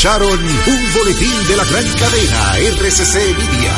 Escucharon 0.00 0.32
un 0.32 0.94
boletín 0.94 1.46
de 1.46 1.56
la 1.58 1.64
gran 1.64 1.84
cadena 1.92 2.56
RCC 2.56 3.36
Media. 3.36 3.72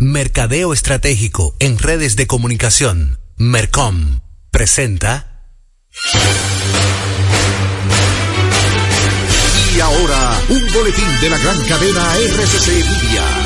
Mercadeo 0.00 0.72
Estratégico 0.72 1.54
en 1.60 1.78
redes 1.78 2.16
de 2.16 2.26
comunicación. 2.26 3.20
Mercom 3.36 4.18
presenta. 4.50 5.44
Y 9.76 9.78
ahora, 9.80 10.40
un 10.48 10.72
boletín 10.72 11.20
de 11.20 11.30
la 11.30 11.38
gran 11.38 11.62
cadena 11.66 12.16
RCC 12.16 12.66
Media. 12.66 13.45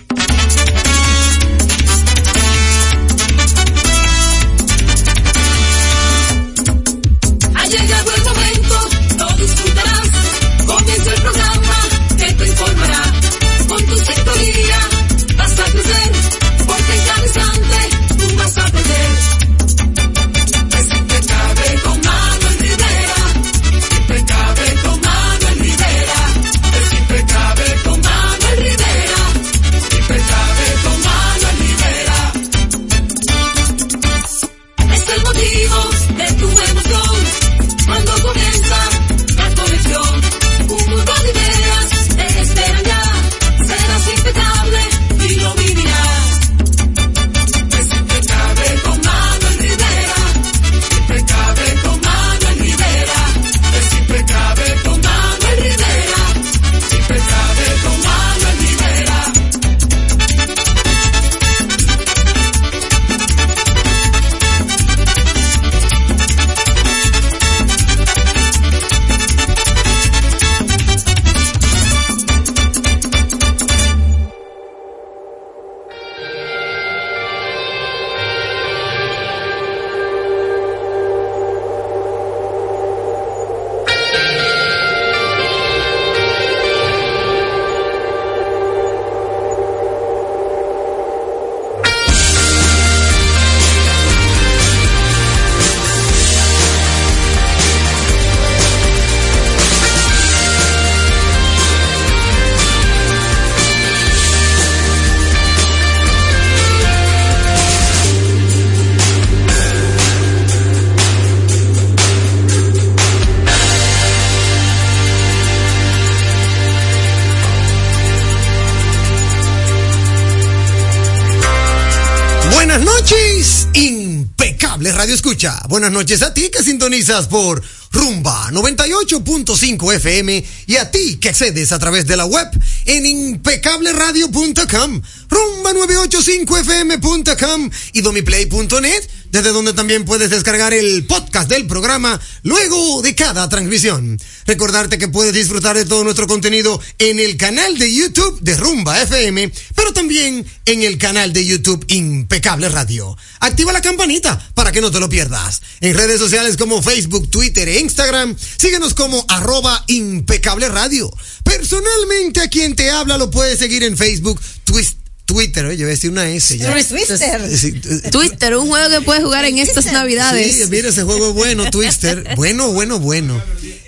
Buenas 125.69 125.93
noches 125.93 126.23
a 126.23 126.33
ti 126.33 126.49
que 126.51 126.61
sintonizas 126.61 127.27
por 127.27 127.63
Rumba 127.91 128.49
98.5 128.51 129.95
FM 129.95 130.43
y 130.67 130.75
a 130.75 130.91
ti 130.91 131.19
que 131.21 131.29
accedes 131.29 131.71
a 131.71 131.79
través 131.79 132.05
de 132.05 132.17
la 132.17 132.25
web 132.25 132.49
en 132.85 133.05
impecableradio.com, 133.05 135.01
rumba985fm.com 135.29 137.69
y 137.93 138.01
domiplay.net, 138.01 139.09
desde 139.29 139.51
donde 139.51 139.71
también 139.71 140.03
puedes 140.03 140.29
descargar 140.29 140.73
el 140.73 141.05
podcast 141.05 141.49
del 141.49 141.65
programa 141.65 142.19
luego 142.43 143.01
de 143.01 143.15
cada 143.15 143.47
transmisión. 143.47 144.19
Recordarte 144.45 144.97
que 144.97 145.07
puedes 145.07 145.33
disfrutar 145.33 145.77
de 145.77 145.85
todo 145.85 146.03
nuestro 146.03 146.27
contenido 146.27 146.81
en 146.97 147.21
el 147.21 147.37
canal 147.37 147.77
de 147.77 147.93
YouTube 147.93 148.37
de 148.41 148.57
Rumba 148.57 149.01
FM, 149.01 149.49
pero 149.91 149.93
también 149.93 150.45
en 150.65 150.83
el 150.83 150.97
canal 150.97 151.33
de 151.33 151.45
YouTube 151.45 151.83
Impecable 151.89 152.69
Radio. 152.69 153.17
Activa 153.41 153.73
la 153.73 153.81
campanita 153.81 154.39
para 154.53 154.71
que 154.71 154.79
no 154.79 154.89
te 154.89 154.99
lo 154.99 155.09
pierdas. 155.09 155.61
En 155.81 155.97
redes 155.97 156.19
sociales 156.19 156.55
como 156.55 156.81
Facebook, 156.81 157.29
Twitter 157.29 157.67
e 157.67 157.79
Instagram, 157.79 158.35
síguenos 158.57 158.93
como 158.93 159.25
arroba 159.27 159.83
impecable 159.87 160.69
radio. 160.69 161.11
Personalmente 161.43 162.39
a 162.41 162.47
quien 162.47 162.75
te 162.75 162.89
habla 162.89 163.17
lo 163.17 163.29
puedes 163.29 163.59
seguir 163.59 163.83
en 163.83 163.97
Facebook, 163.97 164.39
Twist, 164.63 164.97
Twitter, 165.25 165.65
oye, 165.65 165.77
voy 165.77 165.85
a 165.85 165.87
decir 165.87 166.09
una 166.09 166.29
S 166.29 166.57
ya. 166.57 166.71
Twister. 166.71 168.11
Twister, 168.11 168.55
un 168.55 168.67
juego 168.69 168.89
que 168.89 169.01
puedes 169.01 169.23
jugar 169.23 169.43
en 169.45 169.57
estas 169.57 169.85
navidades. 169.91 170.55
Sí, 170.55 170.63
mira, 170.69 170.89
ese 170.89 171.03
juego 171.03 171.29
es 171.29 171.33
bueno, 171.33 171.69
Twister. 171.69 172.23
Bueno, 172.37 172.71
bueno, 172.71 172.99
bueno. 172.99 173.41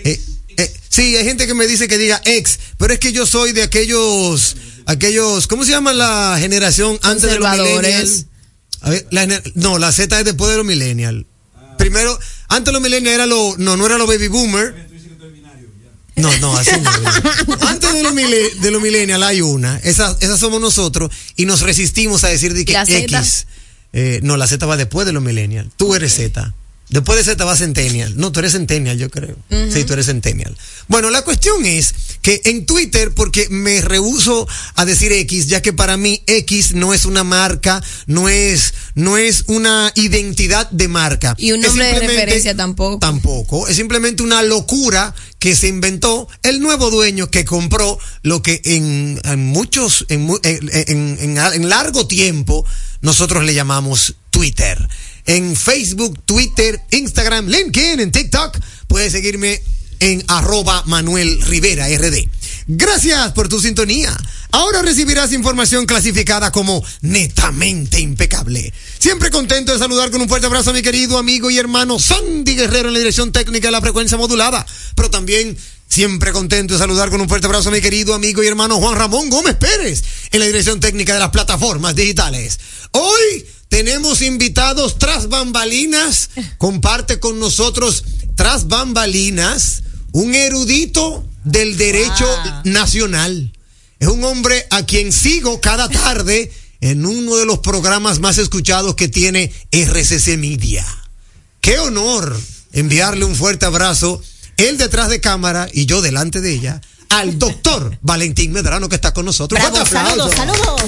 Eh, 0.03 0.19
eh, 0.57 0.73
sí, 0.89 1.15
hay 1.15 1.23
gente 1.23 1.47
que 1.47 1.53
me 1.53 1.65
dice 1.65 1.87
que 1.87 1.97
diga 1.97 2.21
ex, 2.25 2.59
pero 2.77 2.93
es 2.93 2.99
que 2.99 3.11
yo 3.11 3.25
soy 3.25 3.53
de 3.53 3.63
aquellos, 3.63 4.55
aquellos, 4.85 5.47
¿cómo 5.47 5.63
se 5.65 5.71
llama 5.71 5.93
la 5.93 6.37
generación 6.39 6.99
antes 7.01 7.23
de 7.29 7.39
los 7.39 7.49
millennials? 7.81 8.25
A 8.81 8.89
ver, 8.89 9.07
la 9.11 9.23
gener- 9.25 9.51
no, 9.55 9.77
la 9.79 9.91
Z 9.91 10.19
es 10.19 10.25
después 10.25 10.51
de 10.51 10.57
los 10.57 10.65
millennials. 10.65 11.25
Primero, 11.77 12.17
antes 12.49 12.65
de 12.67 12.71
los 12.73 12.81
millennials 12.81 13.15
era 13.15 13.25
lo, 13.25 13.55
no, 13.57 13.77
no 13.77 13.85
era 13.85 13.97
los 13.97 14.07
baby 14.07 14.27
boomer. 14.27 14.73
No, 16.15 16.37
no, 16.37 16.55
así 16.55 16.69
no. 16.79 16.91
Antes 17.67 17.91
de 17.91 18.03
los, 18.03 18.13
de 18.61 18.79
millennials 18.79 19.23
hay 19.23 19.41
una. 19.41 19.77
Esa, 19.77 20.15
esa 20.21 20.37
somos 20.37 20.61
nosotros 20.61 21.09
y 21.35 21.47
nos 21.47 21.61
resistimos 21.61 22.23
a 22.23 22.27
decir 22.27 22.53
de 22.53 22.65
que. 22.65 22.73
X. 23.17 23.47
Eh, 23.93 24.19
no, 24.21 24.37
la 24.37 24.47
Z 24.47 24.63
va 24.67 24.77
después 24.77 25.07
de 25.07 25.13
los 25.13 25.23
millennials. 25.23 25.71
Tú 25.75 25.95
eres 25.95 26.13
Z. 26.15 26.53
Después 26.93 27.17
de 27.17 27.23
Z 27.23 27.43
va 27.43 27.55
Centennial. 27.57 28.13
No, 28.17 28.31
tú 28.31 28.39
eres 28.39 28.51
Centennial, 28.51 28.97
yo 28.99 29.09
creo. 29.09 29.35
Sí, 29.73 29.83
tú 29.83 29.93
eres 29.93 30.05
Centennial. 30.05 30.55
Bueno, 30.87 31.09
la 31.09 31.23
cuestión 31.23 31.65
es 31.65 31.93
que 32.21 32.41
en 32.45 32.65
Twitter, 32.67 33.11
porque 33.15 33.47
me 33.49 33.81
rehuso 33.81 34.47
a 34.75 34.85
decir 34.85 35.11
X, 35.11 35.47
ya 35.47 35.61
que 35.61 35.73
para 35.73 35.97
mí 35.97 36.21
X 36.27 36.73
no 36.75 36.93
es 36.93 37.05
una 37.05 37.23
marca, 37.23 37.81
no 38.05 38.29
es, 38.29 38.73
no 38.93 39.17
es 39.17 39.45
una 39.47 39.91
identidad 39.95 40.69
de 40.69 40.87
marca. 40.87 41.35
Y 41.39 41.51
un 41.51 41.61
nombre 41.61 41.85
de 41.87 41.99
referencia 41.99 42.55
tampoco. 42.55 42.99
Tampoco. 42.99 43.67
Es 43.67 43.75
simplemente 43.75 44.21
una 44.21 44.43
locura 44.43 45.15
que 45.39 45.55
se 45.55 45.67
inventó 45.67 46.27
el 46.43 46.59
nuevo 46.61 46.91
dueño 46.91 47.29
que 47.31 47.43
compró 47.43 47.97
lo 48.21 48.41
que 48.43 48.61
en, 48.65 49.19
en 49.23 49.45
muchos, 49.47 50.05
en, 50.09 50.21
mu- 50.21 50.39
en, 50.43 50.69
en- 50.71 51.17
en- 51.19 51.37
en 51.37 51.69
largo 51.69 52.05
tiempo 52.07 52.65
nosotros 53.01 53.43
le 53.43 53.53
llamamos 53.55 54.15
Twitter. 54.29 54.87
En 55.25 55.55
Facebook, 55.55 56.19
Twitter, 56.25 56.81
Instagram, 56.91 57.47
LinkedIn, 57.47 57.99
en 57.99 58.11
TikTok, 58.11 58.57
puedes 58.87 59.11
seguirme 59.11 59.61
en 59.99 60.23
arroba 60.27 60.83
Manuel 60.85 61.41
Rivera 61.43 61.87
RD. 61.87 62.27
Gracias 62.67 63.31
por 63.31 63.47
tu 63.47 63.59
sintonía. 63.59 64.15
Ahora 64.51 64.81
recibirás 64.81 65.31
información 65.33 65.85
clasificada 65.85 66.51
como 66.51 66.83
netamente 67.01 67.99
impecable. 67.99 68.73
Siempre 68.99 69.31
contento 69.31 69.73
de 69.73 69.79
saludar 69.79 70.11
con 70.11 70.21
un 70.21 70.29
fuerte 70.29 70.47
abrazo 70.47 70.69
a 70.69 70.73
mi 70.73 70.81
querido 70.81 71.17
amigo 71.17 71.49
y 71.49 71.57
hermano 71.57 71.99
Sandy 71.99 72.55
Guerrero 72.55 72.89
en 72.89 72.93
la 72.93 72.99
dirección 72.99 73.31
técnica 73.31 73.69
de 73.69 73.71
la 73.71 73.81
frecuencia 73.81 74.17
modulada, 74.17 74.65
pero 74.95 75.09
también 75.09 75.57
Siempre 75.93 76.31
contento 76.31 76.73
de 76.73 76.79
saludar 76.79 77.11
con 77.11 77.21
un 77.21 77.29
fuerte 77.29 77.45
abrazo 77.45 77.69
a 77.69 77.71
mi 77.71 77.79
querido 77.79 78.15
amigo 78.15 78.41
y 78.41 78.47
hermano 78.47 78.77
Juan 78.77 78.95
Ramón 78.95 79.29
Gómez 79.29 79.55
Pérez 79.57 80.03
en 80.31 80.39
la 80.39 80.47
dirección 80.47 80.79
técnica 80.79 81.13
de 81.13 81.19
las 81.19 81.29
plataformas 81.29 81.93
digitales. 81.93 82.59
Hoy 82.93 83.45
tenemos 83.73 84.21
invitados 84.21 84.99
tras 84.99 85.29
bambalinas. 85.29 86.29
Comparte 86.59 87.19
con 87.19 87.39
nosotros 87.39 88.03
tras 88.35 88.67
bambalinas 88.67 89.81
un 90.11 90.35
erudito 90.35 91.27
del 91.43 91.75
derecho 91.75 92.27
nacional. 92.65 93.51
Es 93.97 94.09
un 94.09 94.23
hombre 94.25 94.67
a 94.69 94.85
quien 94.85 95.11
sigo 95.11 95.59
cada 95.59 95.89
tarde 95.89 96.53
en 96.81 97.03
uno 97.03 97.35
de 97.35 97.47
los 97.47 97.59
programas 97.59 98.19
más 98.19 98.37
escuchados 98.37 98.93
que 98.93 99.07
tiene 99.07 99.51
RCC 99.71 100.37
Media. 100.37 100.85
Qué 101.59 101.79
honor 101.79 102.39
enviarle 102.73 103.25
un 103.25 103.35
fuerte 103.35 103.65
abrazo 103.65 104.21
él 104.57 104.77
detrás 104.77 105.09
de 105.09 105.19
cámara 105.19 105.67
y 105.73 105.87
yo 105.87 106.03
delante 106.03 106.41
de 106.41 106.53
ella, 106.53 106.79
al 107.09 107.39
doctor 107.39 107.97
Valentín 108.03 108.51
Medrano 108.51 108.87
que 108.87 108.95
está 108.95 109.15
con 109.15 109.25
nosotros. 109.25 109.59
Bravo, 109.59 109.83
saludos, 109.83 110.31
saludos. 110.35 110.81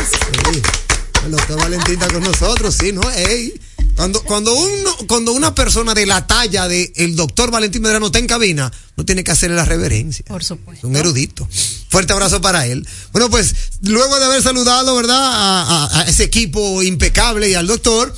Sí, 0.53 0.61
el 1.25 1.31
doctor 1.31 1.57
Valentín 1.60 1.94
está 1.95 2.07
con 2.13 2.24
nosotros, 2.24 2.75
sí, 2.80 2.92
¿no? 2.92 3.01
Ey, 3.12 3.54
Cuando, 3.95 4.22
cuando, 4.24 4.54
uno, 4.54 4.95
cuando 5.07 5.31
una 5.31 5.56
persona 5.56 5.94
de 5.94 6.06
la 6.06 6.27
talla 6.27 6.68
de 6.68 6.92
el 6.98 7.16
doctor 7.16 7.50
Valentín 7.51 7.81
Medrano 7.81 8.07
está 8.07 8.19
en 8.19 8.27
cabina, 8.27 8.72
no 8.98 9.06
tiene 9.06 9.24
que 9.24 9.31
hacerle 9.31 9.56
la 9.56 9.66
reverencia. 9.66 10.25
Por 10.27 10.42
Es 10.42 10.48
supuesto. 10.48 10.88
un 10.88 10.95
erudito. 10.95 11.48
Fuerte 11.89 12.12
abrazo 12.13 12.42
para 12.42 12.68
él. 12.68 12.86
Bueno, 13.13 13.30
pues 13.30 13.56
luego 13.81 14.19
de 14.19 14.25
haber 14.25 14.42
saludado, 14.44 14.95
¿verdad? 14.95 15.18
A, 15.18 15.62
a- 15.86 16.00
a 16.01 16.04
ese 16.04 16.24
equipo 16.24 16.83
impecable 16.83 17.50
y 17.50 17.54
al 17.54 17.68
doctor, 17.68 18.13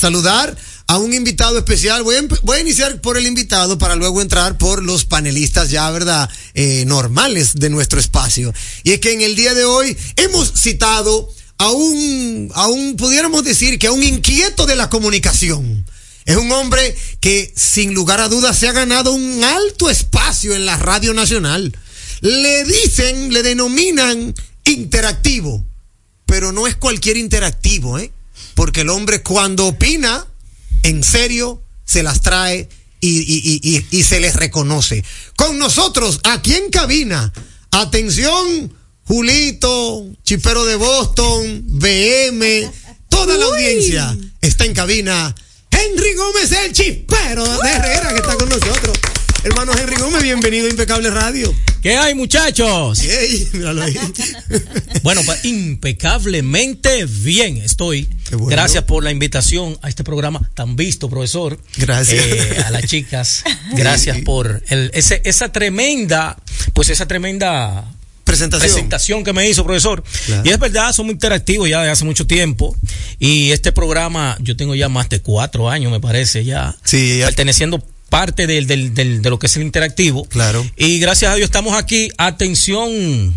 saludar 0.00 0.56
a 0.86 0.98
un 0.98 1.12
invitado 1.14 1.58
especial. 1.58 2.02
Voy 2.02 2.16
a, 2.16 2.22
empe- 2.22 2.40
voy 2.42 2.58
a 2.58 2.60
iniciar 2.60 3.00
por 3.00 3.16
el 3.16 3.26
invitado 3.26 3.78
para 3.78 3.96
luego 3.96 4.20
entrar 4.22 4.58
por 4.58 4.82
los 4.82 5.04
panelistas 5.04 5.70
ya, 5.70 5.90
¿verdad? 5.90 6.28
Eh, 6.54 6.84
normales 6.86 7.52
de 7.54 7.70
nuestro 7.70 8.00
espacio. 8.00 8.52
Y 8.82 8.92
es 8.92 9.00
que 9.00 9.12
en 9.12 9.20
el 9.22 9.36
día 9.36 9.54
de 9.54 9.64
hoy 9.64 9.96
hemos 10.16 10.52
citado 10.52 11.30
a 11.58 11.70
un, 11.70 12.50
a 12.54 12.66
un, 12.68 12.96
pudiéramos 12.96 13.44
decir 13.44 13.78
que 13.78 13.86
a 13.86 13.92
un 13.92 14.02
inquieto 14.02 14.66
de 14.66 14.76
la 14.76 14.90
comunicación. 14.90 15.84
Es 16.24 16.36
un 16.36 16.50
hombre 16.52 16.96
que 17.20 17.52
sin 17.54 17.92
lugar 17.92 18.20
a 18.20 18.28
dudas 18.28 18.58
se 18.58 18.66
ha 18.68 18.72
ganado 18.72 19.12
un 19.12 19.44
alto 19.44 19.90
espacio 19.90 20.54
en 20.54 20.64
la 20.64 20.76
radio 20.76 21.12
nacional. 21.12 21.76
Le 22.22 22.64
dicen, 22.64 23.32
le 23.32 23.42
denominan 23.42 24.34
interactivo, 24.64 25.64
pero 26.24 26.52
no 26.52 26.66
es 26.66 26.74
cualquier 26.76 27.18
interactivo, 27.18 27.98
¿eh? 27.98 28.10
Porque 28.54 28.80
el 28.82 28.88
hombre 28.88 29.22
cuando 29.22 29.66
opina, 29.66 30.26
en 30.82 31.02
serio, 31.02 31.62
se 31.84 32.02
las 32.02 32.22
trae 32.22 32.68
y, 33.00 33.84
y- 33.90 34.02
se 34.02 34.20
les 34.20 34.34
reconoce. 34.34 35.04
Con 35.36 35.58
nosotros, 35.58 36.20
aquí 36.24 36.54
en 36.54 36.70
cabina, 36.70 37.30
atención, 37.70 38.72
Julito, 39.06 40.06
Chipero 40.22 40.64
de 40.64 40.76
Boston, 40.76 41.62
BM, 41.66 42.70
toda 43.10 43.36
la 43.36 43.44
audiencia 43.44 44.16
está 44.40 44.64
en 44.64 44.72
cabina. 44.72 45.34
Henry 45.70 46.14
Gómez, 46.14 46.50
el 46.52 46.72
Chispero 46.72 47.44
de 47.44 47.68
Herrera, 47.68 48.08
que 48.10 48.20
está 48.20 48.34
con 48.36 48.48
nosotros. 48.48 48.98
Hermano 49.44 49.72
Henry 49.76 49.96
Gómez, 49.96 50.22
bienvenido 50.22 50.66
a 50.66 50.70
Impecable 50.70 51.10
Radio. 51.10 51.54
¿Qué 51.82 51.98
hay, 51.98 52.14
muchachos? 52.14 53.00
Ey, 53.02 53.46
míralo 53.52 53.82
ahí. 53.82 53.94
Bueno, 55.02 55.20
pues 55.26 55.44
impecablemente 55.44 57.04
bien 57.04 57.58
estoy. 57.58 58.06
Qué 58.26 58.36
bueno. 58.36 58.50
Gracias 58.50 58.84
por 58.84 59.04
la 59.04 59.10
invitación 59.10 59.78
a 59.82 59.90
este 59.90 60.02
programa 60.02 60.50
tan 60.54 60.76
visto, 60.76 61.10
profesor. 61.10 61.60
Gracias. 61.76 62.24
Eh, 62.24 62.62
a 62.64 62.70
las 62.70 62.86
chicas, 62.86 63.44
gracias 63.72 64.22
por 64.22 64.62
el, 64.68 64.90
ese, 64.94 65.20
esa 65.26 65.52
tremenda, 65.52 66.38
pues 66.72 66.88
esa 66.88 67.06
tremenda 67.06 67.93
Presentación. 68.24 68.70
presentación 68.72 69.24
que 69.24 69.32
me 69.32 69.48
hizo, 69.48 69.64
profesor. 69.64 70.02
Claro. 70.26 70.42
Y 70.44 70.50
es 70.50 70.58
verdad, 70.58 70.92
somos 70.92 71.12
interactivos 71.12 71.68
ya 71.68 71.82
de 71.82 71.90
hace 71.90 72.04
mucho 72.04 72.26
tiempo. 72.26 72.74
Y 73.18 73.50
este 73.52 73.70
programa, 73.70 74.36
yo 74.40 74.56
tengo 74.56 74.74
ya 74.74 74.88
más 74.88 75.08
de 75.08 75.20
cuatro 75.20 75.68
años, 75.70 75.92
me 75.92 76.00
parece, 76.00 76.44
ya. 76.44 76.74
Sí, 76.84 77.18
ya- 77.18 77.26
Perteneciendo 77.26 77.84
parte 78.08 78.46
del, 78.46 78.66
del, 78.66 78.94
del- 78.94 79.22
de 79.22 79.30
lo 79.30 79.38
que 79.38 79.46
es 79.46 79.56
el 79.56 79.62
interactivo. 79.62 80.24
Claro. 80.26 80.64
Y 80.76 80.98
gracias 81.00 81.32
a 81.32 81.34
Dios 81.36 81.46
estamos 81.46 81.74
aquí. 81.76 82.10
Atención, 82.16 83.34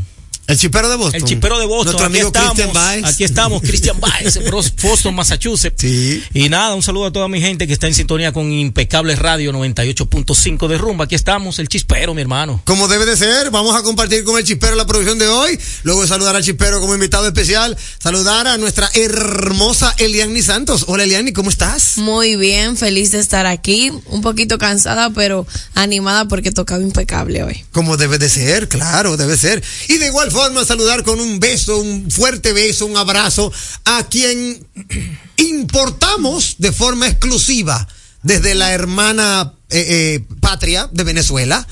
El 0.47 0.57
chipero 0.57 0.87
de 0.87 0.95
Boston. 0.95 1.21
el 1.21 1.27
chipero 1.27 1.59
de 1.59 1.65
Boston. 1.65 1.87
Nuestro 1.87 2.05
aquí 2.05 2.15
amigo 2.15 2.27
estamos. 2.27 2.53
Christian 2.53 2.73
Baez. 2.73 3.03
Aquí 3.03 3.23
estamos, 3.25 3.61
Christian 3.61 3.99
Baez, 3.99 4.39
Boston, 4.81 5.13
Massachusetts. 5.13 5.81
Sí. 5.81 6.23
Y 6.33 6.47
nada, 6.47 6.73
un 6.73 6.81
saludo 6.81 7.07
a 7.07 7.11
toda 7.11 7.27
mi 7.27 7.41
gente 7.41 7.67
que 7.67 7.73
está 7.73 7.87
en 7.87 7.93
sintonía 7.93 8.31
con 8.31 8.49
Impecable 8.49 9.17
Radio 9.17 9.51
98.5 9.51 10.69
de 10.69 10.77
Rumba. 10.77 11.03
Aquí 11.03 11.15
estamos, 11.15 11.59
el 11.59 11.67
chispero, 11.67 12.13
mi 12.13 12.21
hermano. 12.21 12.61
Como 12.63 12.87
debe 12.87 13.05
de 13.05 13.17
ser, 13.17 13.51
vamos 13.51 13.75
a 13.75 13.83
compartir 13.83 14.23
con 14.23 14.37
el 14.37 14.45
chispero 14.45 14.77
la 14.77 14.87
producción 14.87 15.19
de 15.19 15.27
hoy. 15.27 15.59
Luego 15.83 16.03
de 16.03 16.07
saludar 16.07 16.33
al 16.37 16.43
chispero 16.45 16.79
como 16.79 16.93
invitado 16.93 17.27
especial, 17.27 17.75
saludar 18.01 18.47
a 18.47 18.57
nuestra 18.57 18.89
hermosa 18.93 19.93
Eliani 19.97 20.41
Santos. 20.41 20.85
Hola 20.87 21.03
Eliani, 21.03 21.33
¿cómo 21.33 21.49
estás? 21.49 21.97
Muy 21.97 22.37
bien, 22.37 22.77
feliz 22.77 23.11
de 23.11 23.19
estar 23.19 23.45
aquí. 23.45 23.91
Un 24.05 24.21
poquito 24.21 24.57
cansada, 24.57 25.09
pero 25.09 25.45
animada 25.75 26.29
porque 26.29 26.53
tocaba 26.53 26.81
impecable 26.81 27.43
hoy. 27.43 27.65
Como 27.73 27.97
debe 27.97 28.17
de 28.17 28.29
ser, 28.29 28.69
claro, 28.69 29.17
debe 29.17 29.35
ser. 29.35 29.61
Y 29.89 29.97
de 29.97 30.07
igual 30.07 30.31
forma 30.31 30.36
saludar 30.65 31.03
con 31.03 31.19
un 31.19 31.39
beso, 31.39 31.77
un 31.77 32.11
fuerte 32.11 32.53
beso, 32.53 32.85
un 32.85 32.97
abrazo 32.97 33.51
a 33.85 34.03
quien 34.03 34.65
importamos 35.37 36.55
de 36.57 36.71
forma 36.71 37.07
exclusiva 37.07 37.87
desde 38.23 38.53
la 38.53 38.71
hermana 38.71 39.53
eh, 39.69 39.85
eh, 39.89 40.25
patria 40.39 40.89
de 40.91 41.03
Venezuela. 41.03 41.67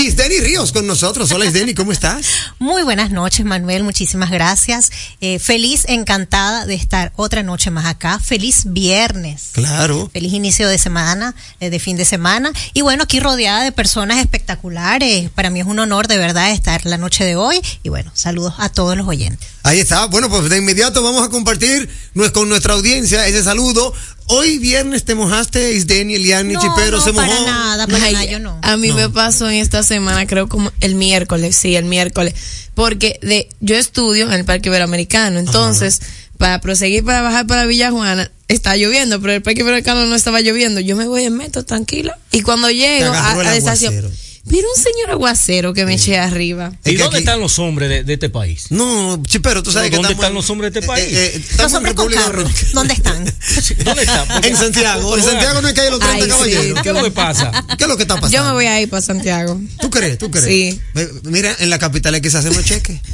Isdeni 0.00 0.40
Ríos 0.40 0.72
con 0.72 0.86
nosotros. 0.86 1.30
Hola 1.30 1.44
Isdeni, 1.44 1.74
¿cómo 1.74 1.92
estás? 1.92 2.26
Muy 2.58 2.82
buenas 2.84 3.10
noches, 3.10 3.44
Manuel. 3.44 3.84
Muchísimas 3.84 4.30
gracias. 4.30 4.90
Eh, 5.20 5.38
feliz, 5.38 5.84
encantada 5.88 6.64
de 6.64 6.72
estar 6.72 7.12
otra 7.16 7.42
noche 7.42 7.70
más 7.70 7.84
acá. 7.84 8.18
Feliz 8.18 8.62
viernes. 8.64 9.50
Claro. 9.52 10.08
Feliz 10.10 10.32
inicio 10.32 10.68
de 10.68 10.78
semana, 10.78 11.34
eh, 11.60 11.68
de 11.68 11.78
fin 11.78 11.98
de 11.98 12.06
semana. 12.06 12.50
Y 12.72 12.80
bueno, 12.80 13.02
aquí 13.02 13.20
rodeada 13.20 13.62
de 13.62 13.72
personas 13.72 14.18
espectaculares. 14.18 15.28
Para 15.30 15.50
mí 15.50 15.60
es 15.60 15.66
un 15.66 15.78
honor 15.78 16.08
de 16.08 16.16
verdad 16.16 16.50
estar 16.50 16.86
la 16.86 16.96
noche 16.96 17.26
de 17.26 17.36
hoy. 17.36 17.60
Y 17.82 17.90
bueno, 17.90 18.10
saludos 18.14 18.54
a 18.56 18.70
todos 18.70 18.96
los 18.96 19.06
oyentes. 19.06 19.50
Ahí 19.64 19.80
está. 19.80 20.06
Bueno, 20.06 20.30
pues 20.30 20.48
de 20.48 20.56
inmediato 20.56 21.02
vamos 21.02 21.22
a 21.22 21.28
compartir 21.28 21.90
con 22.32 22.48
nuestra 22.48 22.72
audiencia 22.72 23.26
ese 23.26 23.42
saludo. 23.42 23.92
Hoy 24.32 24.58
viernes 24.58 25.04
te 25.04 25.16
mojaste, 25.16 25.72
Isdeni, 25.72 26.14
Eliani, 26.14 26.54
No, 26.54 26.60
Chipero 26.60 26.98
no, 26.98 27.04
se 27.04 27.12
mojó. 27.12 27.26
para 27.26 27.40
nada, 27.44 27.86
para 27.88 28.04
Ay, 28.04 28.12
nada, 28.12 28.24
yo 28.26 28.38
no. 28.38 28.58
A 28.62 28.76
mí 28.76 28.92
me 28.92 29.08
pasó 29.08 29.50
en 29.50 29.56
esta 29.56 29.82
semana, 29.82 30.24
creo 30.26 30.48
como 30.48 30.70
el 30.80 30.94
miércoles, 30.94 31.56
sí, 31.56 31.74
el 31.74 31.84
miércoles, 31.84 32.34
porque 32.74 33.18
de 33.22 33.48
yo 33.60 33.74
estudio 33.74 34.26
en 34.26 34.32
el 34.32 34.44
Parque 34.44 34.68
Iberoamericano, 34.68 35.40
entonces 35.40 36.00
para 36.38 36.60
proseguir 36.60 37.04
para 37.04 37.22
bajar 37.22 37.46
para 37.46 37.66
Villa 37.66 37.90
Juana 37.90 38.30
está 38.46 38.76
lloviendo, 38.76 39.20
pero 39.20 39.32
el 39.32 39.42
Parque 39.42 39.60
Iberoamericano 39.60 40.06
no 40.06 40.14
estaba 40.14 40.40
lloviendo. 40.40 40.80
Yo 40.80 40.96
me 40.96 41.06
voy 41.08 41.24
en 41.24 41.36
metro 41.36 41.64
tranquila 41.64 42.16
y 42.30 42.42
cuando 42.42 42.70
llego 42.70 43.12
a, 43.12 43.34
la 43.34 43.56
estación, 43.56 43.92
aguacero. 43.94 44.14
Mira 44.44 44.66
un 44.76 44.82
señor 44.82 45.10
aguacero 45.10 45.72
que 45.74 45.84
me 45.84 45.94
eché 45.94 46.18
arriba. 46.18 46.72
Es 46.84 46.92
¿Y 46.92 46.96
que 46.96 47.02
dónde 47.02 47.18
aquí- 47.18 47.24
están 47.24 47.40
los 47.40 47.58
hombres 47.58 47.88
de, 47.88 48.04
de 48.04 48.12
este 48.14 48.28
país? 48.30 48.66
No, 48.70 49.22
Chipero, 49.26 49.62
tú 49.62 49.70
sabes 49.72 49.90
No, 49.90 49.90
que 49.90 49.96
¿dónde 49.96 50.12
estamos 50.12 50.24
están 50.24 50.34
los 50.34 50.50
hombres 50.50 50.72
de 50.72 50.80
este 50.80 50.86
país? 50.88 51.06
estamos 51.12 51.58
Los 51.58 51.70
en 51.72 51.76
hombres 51.76 51.94
con 51.94 52.12
carro. 52.12 52.44
¿dónde 52.74 52.94
están? 52.94 53.24
¿Dónde 53.84 54.02
están? 54.02 54.28
Porque- 54.28 54.48
En 54.50 54.56
Santiago. 54.56 55.16
En 55.16 55.22
Santiago 55.24 55.60
no 55.62 55.68
hay 55.68 55.74
calle 55.74 55.90
los 55.90 56.00
30 56.00 56.16
Ay, 56.16 56.22
sí. 56.22 56.28
caballeros. 56.30 56.82
¿Qué 56.82 56.88
es 56.88 56.94
lo 56.94 57.02
que 57.04 57.10
pasa? 57.10 57.52
¿Qué 57.78 57.84
es 57.84 57.88
lo 57.88 57.96
que 57.96 58.02
está 58.02 58.14
pasando? 58.16 58.36
Yo 58.36 58.44
me 58.44 58.52
voy 58.52 58.66
a 58.66 58.80
ir 58.80 58.88
para 58.90 59.02
Santiago. 59.02 59.60
¿Tú 59.80 59.90
crees? 59.90 60.18
¿Tú 60.18 60.30
crees? 60.30 60.46
Sí. 60.46 60.80
Mira, 61.24 61.54
en 61.58 61.70
la 61.70 61.78
capital 61.78 62.14
hay 62.14 62.20
que 62.20 62.30
se 62.30 62.38
hacen 62.38 62.54
los 62.54 62.64
cheques. 62.64 63.00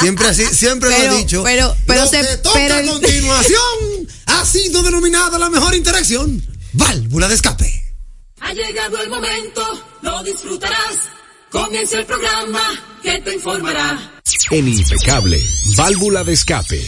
Siempre 0.00 0.28
así, 0.28 0.44
siempre 0.52 0.88
lo 0.90 0.96
Pero- 0.96 1.14
he 1.14 1.18
dicho. 1.18 1.42
pero- 1.42 1.76
pero 1.86 2.04
lo 2.04 2.10
se- 2.10 2.20
que 2.20 2.36
toca 2.38 2.54
pero 2.58 2.74
a 2.76 2.82
continuación 2.82 3.60
ha 4.26 4.44
sido 4.46 4.82
denominada 4.82 5.38
la 5.38 5.50
mejor 5.50 5.74
interacción. 5.74 6.42
Válvula 6.72 7.28
de 7.28 7.34
escape. 7.34 7.85
Ha 8.46 8.52
llegado 8.52 9.02
el 9.02 9.10
momento, 9.10 9.60
lo 10.02 10.22
disfrutarás. 10.22 11.10
Comienza 11.50 11.98
el 11.98 12.06
programa 12.06 12.60
que 13.02 13.20
te 13.20 13.34
informará. 13.34 13.98
En 14.52 14.68
Impecable, 14.68 15.42
válvula 15.76 16.22
de 16.22 16.32
escape. 16.34 16.80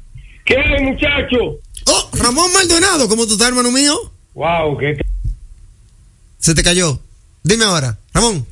¿Qué 0.44 0.56
hay, 0.56 0.82
muchacho? 0.82 1.60
Oh, 1.86 2.10
Ramón 2.14 2.52
Maldonado, 2.52 3.08
¿cómo 3.08 3.26
tú 3.26 3.34
estás, 3.34 3.48
hermano 3.48 3.70
mío? 3.70 3.94
Wow, 4.34 4.76
qué 4.78 4.96
Se 6.38 6.54
te 6.54 6.62
cayó. 6.62 7.00
Dime 7.42 7.64
ahora, 7.64 7.98
Ramón. 8.12 8.46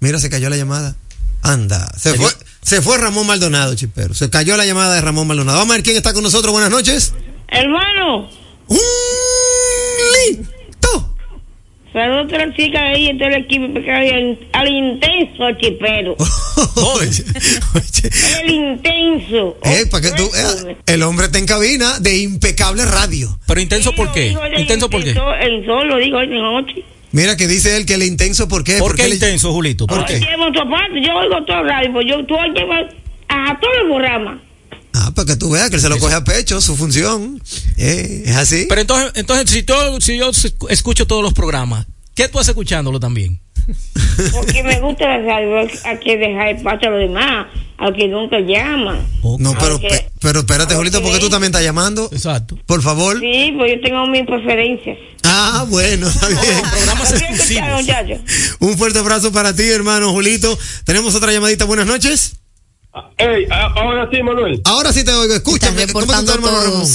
Mira, 0.00 0.18
se 0.18 0.30
cayó 0.30 0.48
la 0.50 0.56
llamada. 0.56 0.96
Anda, 1.42 1.90
se 1.98 2.14
fue, 2.14 2.30
se 2.62 2.82
fue 2.82 2.98
Ramón 2.98 3.26
Maldonado, 3.26 3.74
chipero. 3.74 4.14
Se 4.14 4.30
cayó 4.30 4.56
la 4.56 4.64
llamada 4.66 4.94
de 4.94 5.00
Ramón 5.00 5.26
Maldonado. 5.26 5.58
Vamos 5.58 5.72
a 5.72 5.76
ver 5.76 5.82
quién 5.82 5.96
está 5.96 6.12
con 6.12 6.22
nosotros. 6.22 6.52
Buenas 6.52 6.70
noches. 6.70 7.12
Hermano, 7.48 8.30
Un 8.68 8.78
listo. 10.30 11.14
saludos 11.92 12.32
a 12.32 12.46
la 12.46 12.54
chica 12.56 12.80
ahí 12.80 13.08
en 13.08 13.18
todo 13.18 13.28
el 13.28 13.34
equipo 13.44 13.64
al, 13.90 14.38
al 14.52 14.68
intenso 14.68 15.50
chipero. 15.60 16.16
Oye, 16.76 17.24
oye. 17.74 18.10
El 18.42 18.50
intenso. 18.50 19.56
Eh, 19.64 19.86
para 19.90 20.02
que 20.02 20.12
tú, 20.12 20.24
eh, 20.34 20.76
el 20.86 21.02
hombre 21.02 21.26
está 21.26 21.38
en 21.38 21.46
cabina 21.46 21.98
de 21.98 22.18
impecable 22.18 22.84
radio. 22.84 23.38
Pero 23.46 23.60
intenso, 23.60 23.92
¿por 23.94 24.12
qué? 24.12 24.36
Intenso, 24.58 24.88
¿por 24.90 25.02
qué? 25.02 25.10
El 25.10 25.64
sol 25.66 25.88
lo 25.88 25.96
digo 25.96 26.18
hoy 26.18 26.28
de 26.28 26.36
noche. 26.38 26.84
Mira 27.12 27.36
que 27.36 27.46
dice 27.46 27.76
él 27.76 27.86
que 27.86 27.94
el 27.94 28.02
intenso, 28.02 28.48
¿por 28.48 28.64
qué? 28.64 28.78
¿Por 28.78 28.96
qué 28.96 29.08
le- 29.08 29.14
intenso, 29.14 29.52
Julito? 29.52 29.86
¿Por 29.86 30.04
qué? 30.06 30.18
Yo 30.20 31.16
oigo 31.16 31.44
todo 31.46 31.60
el 31.60 31.68
radio, 31.68 31.92
pues 31.92 32.06
yo 32.08 32.24
tú 32.26 32.34
oyes 32.34 32.64
a 33.28 33.58
todo 33.60 33.70
el 33.82 33.86
programa. 33.88 34.42
Ah, 34.94 35.10
para 35.14 35.26
que 35.26 35.36
tú 35.36 35.50
veas 35.50 35.70
que 35.70 35.76
él 35.76 35.82
se 35.82 35.88
lo 35.88 35.98
coge 35.98 36.14
a 36.14 36.24
pecho, 36.24 36.60
su 36.60 36.76
función. 36.76 37.40
Eh, 37.78 38.24
es 38.26 38.36
así. 38.36 38.66
Pero 38.68 38.80
entonces, 38.82 39.12
entonces 39.14 39.50
si, 39.50 39.62
todo, 39.62 40.00
si 40.00 40.18
yo 40.18 40.30
escucho 40.68 41.06
todos 41.06 41.22
los 41.22 41.32
programas, 41.32 41.86
¿qué 42.14 42.28
tú 42.28 42.38
haces 42.38 42.50
escuchándolo 42.50 43.00
también? 43.00 43.40
Porque 44.32 44.62
me 44.62 44.80
gusta 44.80 45.06
la 45.06 45.18
radio, 45.18 45.68
hay 45.84 45.98
que 45.98 46.16
dejar 46.16 46.48
espacio 46.48 46.88
a 46.88 46.90
los 46.92 47.00
demás, 47.00 47.46
al 47.78 47.94
que 47.94 48.08
nunca 48.08 48.38
llama. 48.40 49.00
No, 49.38 49.54
pero. 49.58 49.80
Pe- 50.22 50.28
pero 50.28 50.40
espérate, 50.40 50.74
Julito, 50.74 51.02
porque 51.02 51.18
tú 51.18 51.28
también 51.28 51.50
estás 51.50 51.62
llamando. 51.64 52.08
Exacto. 52.12 52.56
Por 52.66 52.82
favor. 52.82 53.18
Sí, 53.20 53.52
pues 53.56 53.72
yo 53.74 53.80
tengo 53.82 54.06
mis 54.06 54.24
preferencias. 54.26 54.96
Ah, 55.24 55.64
bueno, 55.68 56.08
está 56.08 56.28
bien. 56.28 56.40
Programas 56.70 57.12
muchachos. 57.80 58.18
Un 58.60 58.78
fuerte 58.78 58.98
abrazo 58.98 59.32
para 59.32 59.54
ti, 59.54 59.64
hermano 59.64 60.10
Julito. 60.12 60.58
Tenemos 60.84 61.14
otra 61.14 61.32
llamadita. 61.32 61.64
Buenas 61.64 61.86
noches. 61.86 62.36
Ey, 63.16 63.46
a- 63.50 63.72
ahora 63.74 64.08
sí, 64.12 64.22
Manuel. 64.22 64.60
Ahora 64.64 64.92
sí 64.92 65.02
te 65.04 65.12
oigo. 65.12 65.34
Escúchame. 65.34 65.86
¿Cómo 65.86 66.00
reportando 66.00 66.34
hermano 66.34 66.62
Ramón? 66.62 66.88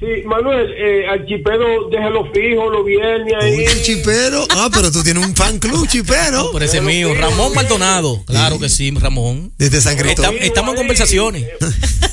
Sí, 0.00 0.06
Manuel, 0.24 0.72
eh, 0.78 1.06
al 1.10 1.26
chipero 1.26 1.90
déjalo 1.90 2.24
fijo 2.32 2.70
los 2.70 2.86
viernes 2.86 3.34
ahí. 3.42 3.58
Uy, 3.58 3.64
el 3.64 3.82
chipero. 3.82 4.46
Ah, 4.50 4.70
pero 4.72 4.90
tú 4.90 5.02
tienes 5.02 5.22
un 5.22 5.36
fan 5.36 5.58
club, 5.58 5.86
chipero. 5.88 6.50
Por 6.52 6.62
ese 6.62 6.80
mío, 6.80 7.12
Ramón 7.14 7.52
Maldonado. 7.54 8.24
Claro 8.24 8.58
que 8.58 8.70
sí, 8.70 8.90
Ramón. 8.98 9.52
Desde 9.58 9.80
San 9.82 9.98
Cristóbal. 9.98 10.34
Está- 10.36 10.46
estamos 10.46 10.70
en 10.72 10.76
conversaciones. 10.78 11.46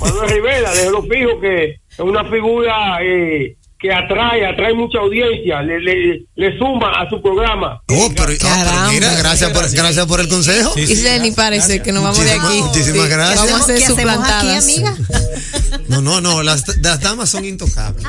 Manuel 0.02 0.30
Rivera, 0.30 0.74
déjalo 0.74 1.02
fijo 1.04 1.40
que 1.40 1.64
es 1.90 2.00
una 2.00 2.26
figura 2.30 2.98
eh, 3.02 3.56
que 3.80 3.94
atrae, 3.94 4.46
atrae 4.46 4.74
mucha 4.74 4.98
audiencia, 5.00 5.62
le, 5.62 5.80
le, 5.80 6.26
le 6.36 6.58
suma 6.58 6.92
a 7.00 7.10
su 7.10 7.22
programa. 7.22 7.80
Oh, 7.88 8.10
pero, 8.16 8.28
pero 8.28 8.38
Caramba. 8.40 8.90
mira, 8.92 9.14
gracias 9.18 9.52
por, 9.52 9.72
gracias 9.72 10.06
por 10.08 10.20
el 10.20 10.28
consejo. 10.28 10.74
Sí, 10.74 10.82
Y 10.82 10.96
se 10.96 11.20
ni 11.20 11.32
parece 11.32 11.82
que 11.82 11.92
nos 11.94 12.04
vamos 12.04 12.18
de 12.20 12.26
Muchísimas- 12.26 12.50
aquí. 12.52 12.62
muchísimas 12.64 13.08
gracias. 13.10 13.46
Vamos 13.46 13.62
a 13.62 13.66
ser 13.66 13.78
¿Qué 13.78 13.84
hacemos 13.86 14.00
aquí, 14.18 14.20
suplantadas. 14.20 14.64
amiga? 14.64 14.98
No, 15.88 16.02
no, 16.02 16.22
no, 16.22 16.44
las, 16.44 16.78
las 16.78 17.00
damas 17.00 17.30
son 17.30 17.46
intocables. 17.46 18.06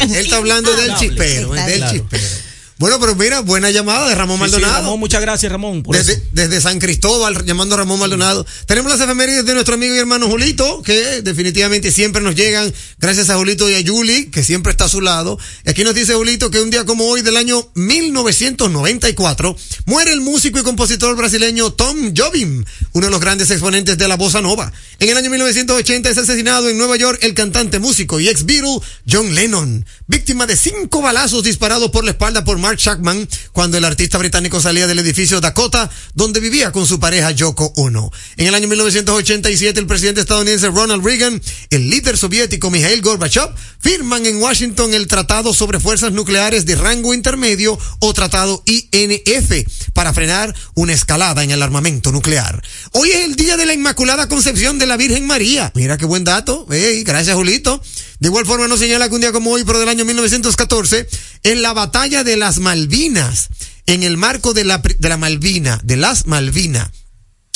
Él 0.00 0.14
está 0.14 0.36
hablando 0.36 0.74
del 0.74 0.94
chispero, 0.96 1.54
Está 1.54 1.66
del 1.66 1.90
chispero. 1.90 2.47
Bueno, 2.78 3.00
pero 3.00 3.16
mira, 3.16 3.40
buena 3.40 3.70
llamada 3.70 4.08
de 4.08 4.14
Ramón 4.14 4.38
Sí, 4.38 4.44
sí, 4.44 4.50
Maldonado. 4.52 4.82
Ramón, 4.84 5.00
muchas 5.00 5.20
gracias, 5.20 5.50
Ramón. 5.50 5.82
Por 5.82 5.96
Desde, 5.96 6.12
eso. 6.12 6.22
desde 6.32 6.60
San 6.60 6.78
Cristóbal, 6.78 7.44
llamando 7.44 7.74
a 7.74 7.78
Ramón 7.78 7.98
Maldonado. 7.98 8.46
Tenemos 8.66 8.92
las 8.92 9.00
efemérides 9.00 9.44
de 9.44 9.54
nuestro 9.54 9.74
amigo 9.74 9.96
y 9.96 9.98
hermano 9.98 10.28
Julito, 10.28 10.80
que 10.82 11.22
definitivamente 11.22 11.90
siempre 11.90 12.22
nos 12.22 12.36
llegan, 12.36 12.72
gracias 12.98 13.30
a 13.30 13.36
Julito 13.36 13.68
y 13.68 13.74
a 13.74 13.80
Yuli, 13.80 14.26
que 14.26 14.44
siempre 14.44 14.70
está 14.70 14.84
a 14.84 14.88
su 14.88 15.00
lado. 15.00 15.38
Y 15.66 15.70
aquí 15.70 15.82
nos 15.82 15.94
dice 15.94 16.14
Julito 16.14 16.50
que 16.52 16.60
un 16.60 16.70
día 16.70 16.84
como 16.84 17.06
hoy 17.06 17.22
del 17.22 17.36
año 17.36 17.68
1994, 17.74 19.56
muere 19.86 20.12
el 20.12 20.20
músico 20.20 20.60
y 20.60 20.62
compositor 20.62 21.16
brasileño 21.16 21.72
Tom 21.72 22.14
Jobim, 22.16 22.64
uno 22.92 23.06
de 23.06 23.10
los 23.10 23.20
grandes 23.20 23.50
exponentes 23.50 23.98
de 23.98 24.06
la 24.06 24.16
bossa 24.16 24.40
nova. 24.40 24.72
En 25.00 25.08
el 25.08 25.16
año 25.16 25.30
1980 25.30 26.10
es 26.10 26.18
asesinado 26.18 26.68
en 26.68 26.78
Nueva 26.78 26.96
York 26.96 27.18
el 27.22 27.34
cantante, 27.34 27.80
músico 27.80 28.20
y 28.20 28.28
ex 28.28 28.44
Beatle 28.44 28.78
John 29.10 29.34
Lennon, 29.34 29.84
víctima 30.06 30.46
de 30.46 30.56
cinco 30.56 31.02
balazos 31.02 31.42
disparados 31.42 31.90
por 31.90 32.04
la 32.04 32.12
espalda 32.12 32.44
por 32.44 32.58
Mark 32.68 32.78
Shackman 32.78 33.26
cuando 33.52 33.78
el 33.78 33.84
artista 33.86 34.18
británico 34.18 34.60
salía 34.60 34.86
del 34.86 34.98
edificio 34.98 35.40
Dakota, 35.40 35.88
donde 36.12 36.38
vivía 36.38 36.70
con 36.70 36.86
su 36.86 37.00
pareja 37.00 37.30
Yoko 37.30 37.72
Ono. 37.76 38.12
En 38.36 38.46
el 38.46 38.54
año 38.54 38.68
1987, 38.68 39.80
el 39.80 39.86
presidente 39.86 40.20
estadounidense 40.20 40.68
Ronald 40.68 41.02
Reagan, 41.02 41.40
el 41.70 41.88
líder 41.88 42.18
soviético 42.18 42.70
Mikhail 42.70 43.00
Gorbachev, 43.00 43.54
firman 43.78 44.26
en 44.26 44.36
Washington 44.36 44.92
el 44.92 45.06
Tratado 45.06 45.54
sobre 45.54 45.80
Fuerzas 45.80 46.12
Nucleares 46.12 46.66
de 46.66 46.76
Rango 46.76 47.14
Intermedio 47.14 47.78
o 48.00 48.12
Tratado 48.12 48.62
INF 48.66 49.66
para 49.94 50.12
frenar 50.12 50.54
una 50.74 50.92
escalada 50.92 51.42
en 51.42 51.52
el 51.52 51.62
armamento 51.62 52.12
nuclear. 52.12 52.62
Hoy 52.92 53.12
es 53.12 53.24
el 53.24 53.34
día 53.34 53.56
de 53.56 53.64
la 53.64 53.72
Inmaculada 53.72 54.28
Concepción 54.28 54.78
de 54.78 54.84
la 54.84 54.98
Virgen 54.98 55.26
María. 55.26 55.72
Mira 55.74 55.96
qué 55.96 56.04
buen 56.04 56.24
dato. 56.24 56.66
Ey, 56.70 57.02
gracias, 57.02 57.34
Julito. 57.34 57.80
De 58.20 58.28
igual 58.28 58.46
forma 58.46 58.66
nos 58.66 58.80
señala 58.80 59.08
que 59.08 59.14
un 59.14 59.20
día 59.20 59.32
como 59.32 59.50
hoy, 59.50 59.64
pero 59.64 59.78
del 59.78 59.88
año 59.88 60.04
1914, 60.04 61.08
en 61.44 61.62
la 61.62 61.72
batalla 61.72 62.24
de 62.24 62.36
las 62.36 62.58
Malvinas, 62.58 63.48
en 63.86 64.02
el 64.02 64.16
marco 64.16 64.54
de 64.54 64.64
la, 64.64 64.78
de 64.78 65.08
la 65.08 65.16
Malvina, 65.16 65.80
de 65.84 65.96
las 65.96 66.26
Malvinas, 66.26 66.90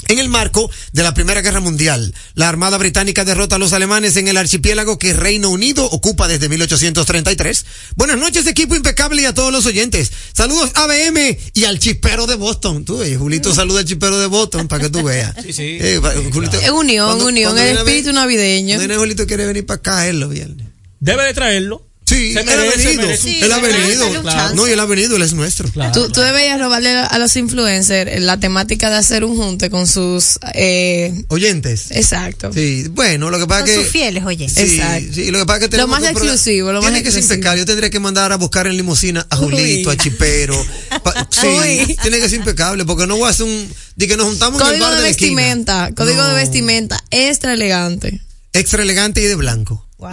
en 0.09 0.19
el 0.19 0.29
marco 0.29 0.71
de 0.93 1.03
la 1.03 1.15
Primera 1.15 1.41
Guerra 1.43 1.61
Mundial, 1.61 2.15
la 2.35 2.49
Armada 2.49 2.79
Británica 2.79 3.25
derrota 3.25 3.57
a 3.57 3.59
los 3.59 3.73
alemanes 3.73 4.17
en 4.17 4.29
el 4.29 4.37
archipiélago 4.37 4.99
que 4.99 5.13
Reino 5.13 5.51
Unido 5.51 5.85
ocupa 5.85 6.29
desde 6.29 6.49
1833. 6.49 7.65
Buenas 7.97 8.19
noches, 8.19 8.47
equipo 8.47 8.75
impecable 8.75 9.23
y 9.23 9.25
a 9.27 9.35
todos 9.35 9.53
los 9.53 9.67
oyentes. 9.67 10.11
Saludos 10.33 10.71
ABM 10.75 11.39
y 11.55 11.65
al 11.65 11.79
chipero 11.79 12.27
de 12.27 12.35
Boston. 12.35 12.85
Tú, 12.85 13.03
eh, 13.03 13.17
Julito, 13.17 13.55
saluda 13.55 13.81
al 13.81 13.85
chipero 13.87 14.19
de 14.19 14.27
Boston 14.27 14.69
para 14.69 14.83
que 14.85 14.91
tú 14.91 15.03
veas. 15.03 15.35
Sí, 15.43 15.53
sí. 15.53 15.79
Eh, 15.81 15.99
pa- 16.03 16.13
Julito, 16.33 16.59
Es 16.61 16.71
unión, 16.71 17.07
cuando- 17.07 17.27
unión, 17.27 17.53
cuando 17.53 17.71
el 17.71 17.79
espíritu 17.79 18.13
navideño. 18.13 18.79
Julito 18.99 19.27
quiere 19.27 19.47
venir 19.47 19.67
para 19.67 19.79
acá 19.79 20.09
él 20.09 20.21
los 20.21 20.31
viernes. 20.31 20.67
Debe 21.01 21.25
de 21.25 21.35
traerlo. 21.35 21.87
Sí, 22.05 22.35
Se 22.35 22.41
él 22.41 22.49
ha 22.51 22.55
venido. 22.77 23.09
él 23.47 23.53
ha 23.53 23.59
venido. 23.61 24.23
Claro. 24.23 24.55
No, 24.55 24.69
y 24.69 24.73
él 24.73 24.81
ha 24.81 24.85
venido, 24.85 25.17
él 25.17 25.23
es 25.23 25.33
nuestro. 25.33 25.69
Claro. 25.71 25.93
Tú, 25.93 26.11
tú 26.13 26.21
deberías 26.21 26.59
robarle 26.61 26.91
a 26.91 27.19
los 27.19 27.35
influencers 27.37 28.21
la 28.21 28.39
temática 28.39 28.91
de 28.91 28.97
hacer 28.97 29.25
un 29.25 29.37
junte 29.37 29.71
con 29.71 29.87
sus... 29.87 30.39
Eh, 30.55 31.25
Oyentes. 31.29 31.87
exacto. 31.93 32.53
Sí, 32.53 32.87
bueno, 32.91 33.31
lo 33.31 33.39
que 33.39 33.47
pasa 33.47 33.61
Con 33.63 33.71
es 33.71 33.77
que. 33.77 33.83
sus 33.85 33.93
fieles, 33.93 34.25
oye. 34.25 34.49
Sí, 34.49 34.61
Exacto. 34.61 35.13
sí, 35.15 35.31
lo 35.31 35.39
que 35.39 35.47
pasa 35.47 35.69
que 35.69 35.77
Lo 35.77 35.87
más 35.87 36.03
exclusivo, 36.03 36.73
lo 36.73 36.81
Tiene 36.81 36.97
más 36.97 37.03
que 37.05 37.13
ser 37.13 37.23
impecable. 37.23 37.61
Yo 37.61 37.67
tendría 37.67 37.89
que 37.89 38.01
mandar 38.01 38.33
a 38.33 38.37
buscar 38.37 38.67
en 38.67 38.77
limusina 38.77 39.27
a 39.31 39.37
Julito, 39.37 39.89
Uy. 39.91 39.95
a 39.95 39.99
Chipero. 39.99 40.67
Pa- 41.03 41.29
sí, 41.31 41.47
Uy. 41.47 41.97
tiene 42.03 42.19
que 42.19 42.29
ser 42.29 42.41
impecable 42.41 42.85
porque 42.85 43.07
no 43.07 43.17
voy 43.17 43.29
a 43.29 43.31
hacer 43.31 43.47
un. 43.47 43.73
De 43.97 44.09
que 44.09 44.17
nos 44.17 44.27
juntamos 44.27 44.61
en 44.61 44.67
el 44.67 44.73
Código 44.73 44.85
bar 44.87 44.95
de 44.95 44.97
de 44.99 45.03
la 45.05 45.09
esquina. 45.11 45.37
vestimenta, 45.37 45.91
código 45.97 46.21
No. 46.23 46.29
de 46.29 46.35
vestimenta 46.35 47.03
extra 47.11 47.55
elegante. 47.55 48.21
Extra 48.53 48.83
elegante 48.83 49.21
y 49.23 49.27
de 49.27 49.35
blanco. 49.35 49.87
Wow. 49.99 50.11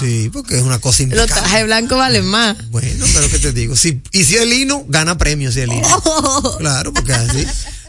Sí, 0.00 0.30
porque 0.32 0.56
es 0.56 0.62
una 0.62 0.78
cosa 0.78 1.02
Los 1.02 1.12
impecable. 1.12 1.40
trajes 1.42 1.64
blancos 1.66 1.98
valen 1.98 2.24
más. 2.26 2.70
Bueno, 2.70 3.04
pero 3.14 3.28
¿qué 3.30 3.38
te 3.38 3.52
digo? 3.52 3.76
Si, 3.76 4.00
y 4.12 4.24
si 4.24 4.36
es 4.36 4.46
lino, 4.46 4.84
gana 4.88 5.18
premio 5.18 5.52
si 5.52 5.60
es 5.60 5.68
lino. 5.68 6.02
Claro, 6.58 6.92
porque 6.92 7.12
es 7.12 7.18
así. 7.18 7.46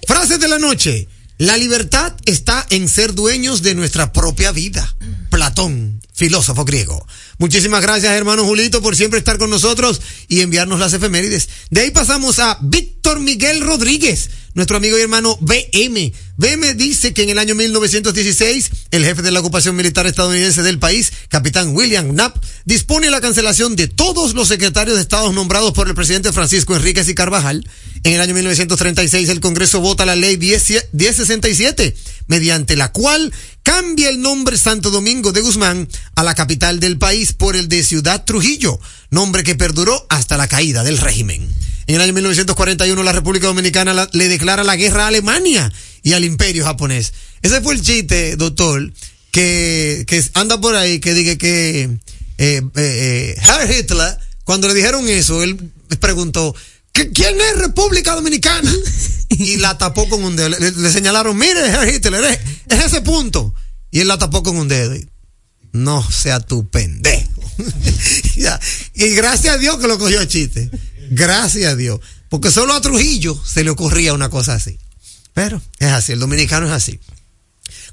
Frases 0.07 0.39
de 0.39 0.47
la 0.47 0.59
noche. 0.59 1.07
La 1.37 1.55
libertad 1.55 2.13
está 2.25 2.65
en 2.69 2.89
ser 2.89 3.13
dueños 3.13 3.61
de 3.61 3.75
nuestra 3.75 4.11
propia 4.11 4.51
vida. 4.51 4.95
Platón. 5.29 6.01
filósofo 6.13 6.65
griego. 6.65 7.05
Muchísimas 7.39 7.83
gracias, 7.83 8.13
hermano 8.13 8.43
Julito, 8.43 8.81
por 8.81 8.95
siempre 8.95 9.19
estar 9.19 9.37
con 9.37 9.51
nosotros 9.51 10.01
y 10.27 10.41
enviarnos 10.41 10.79
las 10.79 10.93
efemérides. 10.93 11.49
De 11.69 11.81
ahí 11.81 11.91
pasamos 11.91 12.39
a 12.39 12.57
Víctor 12.61 13.19
Miguel 13.19 13.61
Rodríguez, 13.61 14.31
nuestro 14.55 14.77
amigo 14.77 14.97
y 14.97 15.01
hermano 15.01 15.37
BM. 15.39 16.13
BM 16.35 16.73
dice 16.73 17.13
que 17.13 17.21
en 17.21 17.29
el 17.29 17.37
año 17.37 17.53
1916, 17.53 18.71
el 18.89 19.05
jefe 19.05 19.21
de 19.21 19.29
la 19.29 19.41
ocupación 19.41 19.75
militar 19.75 20.07
estadounidense 20.07 20.63
del 20.63 20.79
país, 20.79 21.13
capitán 21.29 21.75
William 21.75 22.09
Knapp, 22.09 22.43
dispone 22.65 23.11
la 23.11 23.21
cancelación 23.21 23.75
de 23.75 23.87
todos 23.87 24.33
los 24.33 24.47
secretarios 24.47 24.95
de 24.95 25.03
Estado 25.03 25.31
nombrados 25.31 25.73
por 25.73 25.87
el 25.87 25.93
presidente 25.93 26.33
Francisco 26.33 26.75
Enríquez 26.75 27.07
y 27.07 27.13
Carvajal. 27.13 27.69
En 28.03 28.13
el 28.13 28.21
año 28.21 28.33
1936, 28.33 29.29
el 29.29 29.41
Congreso 29.41 29.79
vota 29.79 30.07
la 30.07 30.15
ley 30.15 30.37
10 30.37 30.89
1067, 30.91 31.95
mediante 32.27 32.75
la 32.75 32.91
cual 32.91 33.31
cambia 33.61 34.09
el 34.09 34.21
nombre 34.21 34.57
Santo 34.57 34.91
Domingo 34.91 35.33
de 35.33 35.41
Guzmán 35.41 35.87
a 36.15 36.23
la 36.23 36.35
capital 36.35 36.79
del 36.79 36.97
país 36.97 37.26
por 37.33 37.55
el 37.55 37.67
de 37.69 37.83
Ciudad 37.83 38.23
Trujillo, 38.25 38.79
nombre 39.09 39.43
que 39.43 39.55
perduró 39.55 40.05
hasta 40.09 40.37
la 40.37 40.47
caída 40.47 40.83
del 40.83 40.97
régimen. 40.97 41.47
En 41.87 41.95
el 41.95 42.01
año 42.01 42.13
1941 42.13 43.01
la 43.03 43.11
República 43.13 43.47
Dominicana 43.47 43.93
la- 43.93 44.09
le 44.11 44.27
declara 44.27 44.63
la 44.63 44.75
guerra 44.75 45.05
a 45.05 45.07
Alemania 45.07 45.71
y 46.03 46.13
al 46.13 46.25
imperio 46.25 46.65
japonés. 46.65 47.13
Ese 47.41 47.61
fue 47.61 47.73
el 47.75 47.81
chiste, 47.81 48.35
doctor, 48.35 48.91
que, 49.31 50.03
que 50.07 50.23
anda 50.33 50.59
por 50.59 50.75
ahí, 50.75 50.99
que 50.99 51.13
diga 51.13 51.35
que 51.37 51.83
eh, 51.83 51.91
eh, 52.37 52.61
eh, 52.75 53.35
Herr 53.41 53.71
Hitler, 53.71 54.17
cuando 54.43 54.67
le 54.67 54.73
dijeron 54.73 55.07
eso, 55.09 55.43
él 55.43 55.57
preguntó, 55.99 56.55
"¿Qué- 56.91 57.11
¿quién 57.11 57.35
es 57.39 57.57
República 57.57 58.15
Dominicana? 58.15 58.71
Y 59.29 59.57
la 59.57 59.77
tapó 59.77 60.07
con 60.07 60.23
un 60.23 60.37
dedo. 60.37 60.47
Le, 60.49 60.71
le 60.71 60.89
señalaron, 60.91 61.37
mire, 61.37 61.59
Herr 61.67 61.87
Hitler, 61.93 62.23
es, 62.23 62.39
es 62.69 62.85
ese 62.85 63.01
punto. 63.01 63.53
Y 63.91 63.99
él 63.99 64.07
la 64.07 64.17
tapó 64.17 64.41
con 64.41 64.55
un 64.57 64.69
dedo. 64.69 64.95
No 65.77 66.09
sea 66.11 66.39
tu 66.39 66.69
pendejo. 66.69 67.27
Y 68.93 69.09
gracias 69.15 69.55
a 69.55 69.57
Dios 69.57 69.77
que 69.77 69.87
lo 69.87 69.97
cogió 69.97 70.21
el 70.21 70.27
chiste. 70.27 70.69
Gracias 71.09 71.71
a 71.71 71.75
Dios. 71.75 71.99
Porque 72.29 72.51
solo 72.51 72.73
a 72.73 72.81
Trujillo 72.81 73.39
se 73.45 73.63
le 73.63 73.69
ocurría 73.69 74.13
una 74.13 74.29
cosa 74.29 74.53
así. 74.53 74.77
Pero 75.33 75.61
es 75.79 75.91
así, 75.91 76.13
el 76.13 76.19
dominicano 76.19 76.67
es 76.67 76.71
así. 76.71 76.99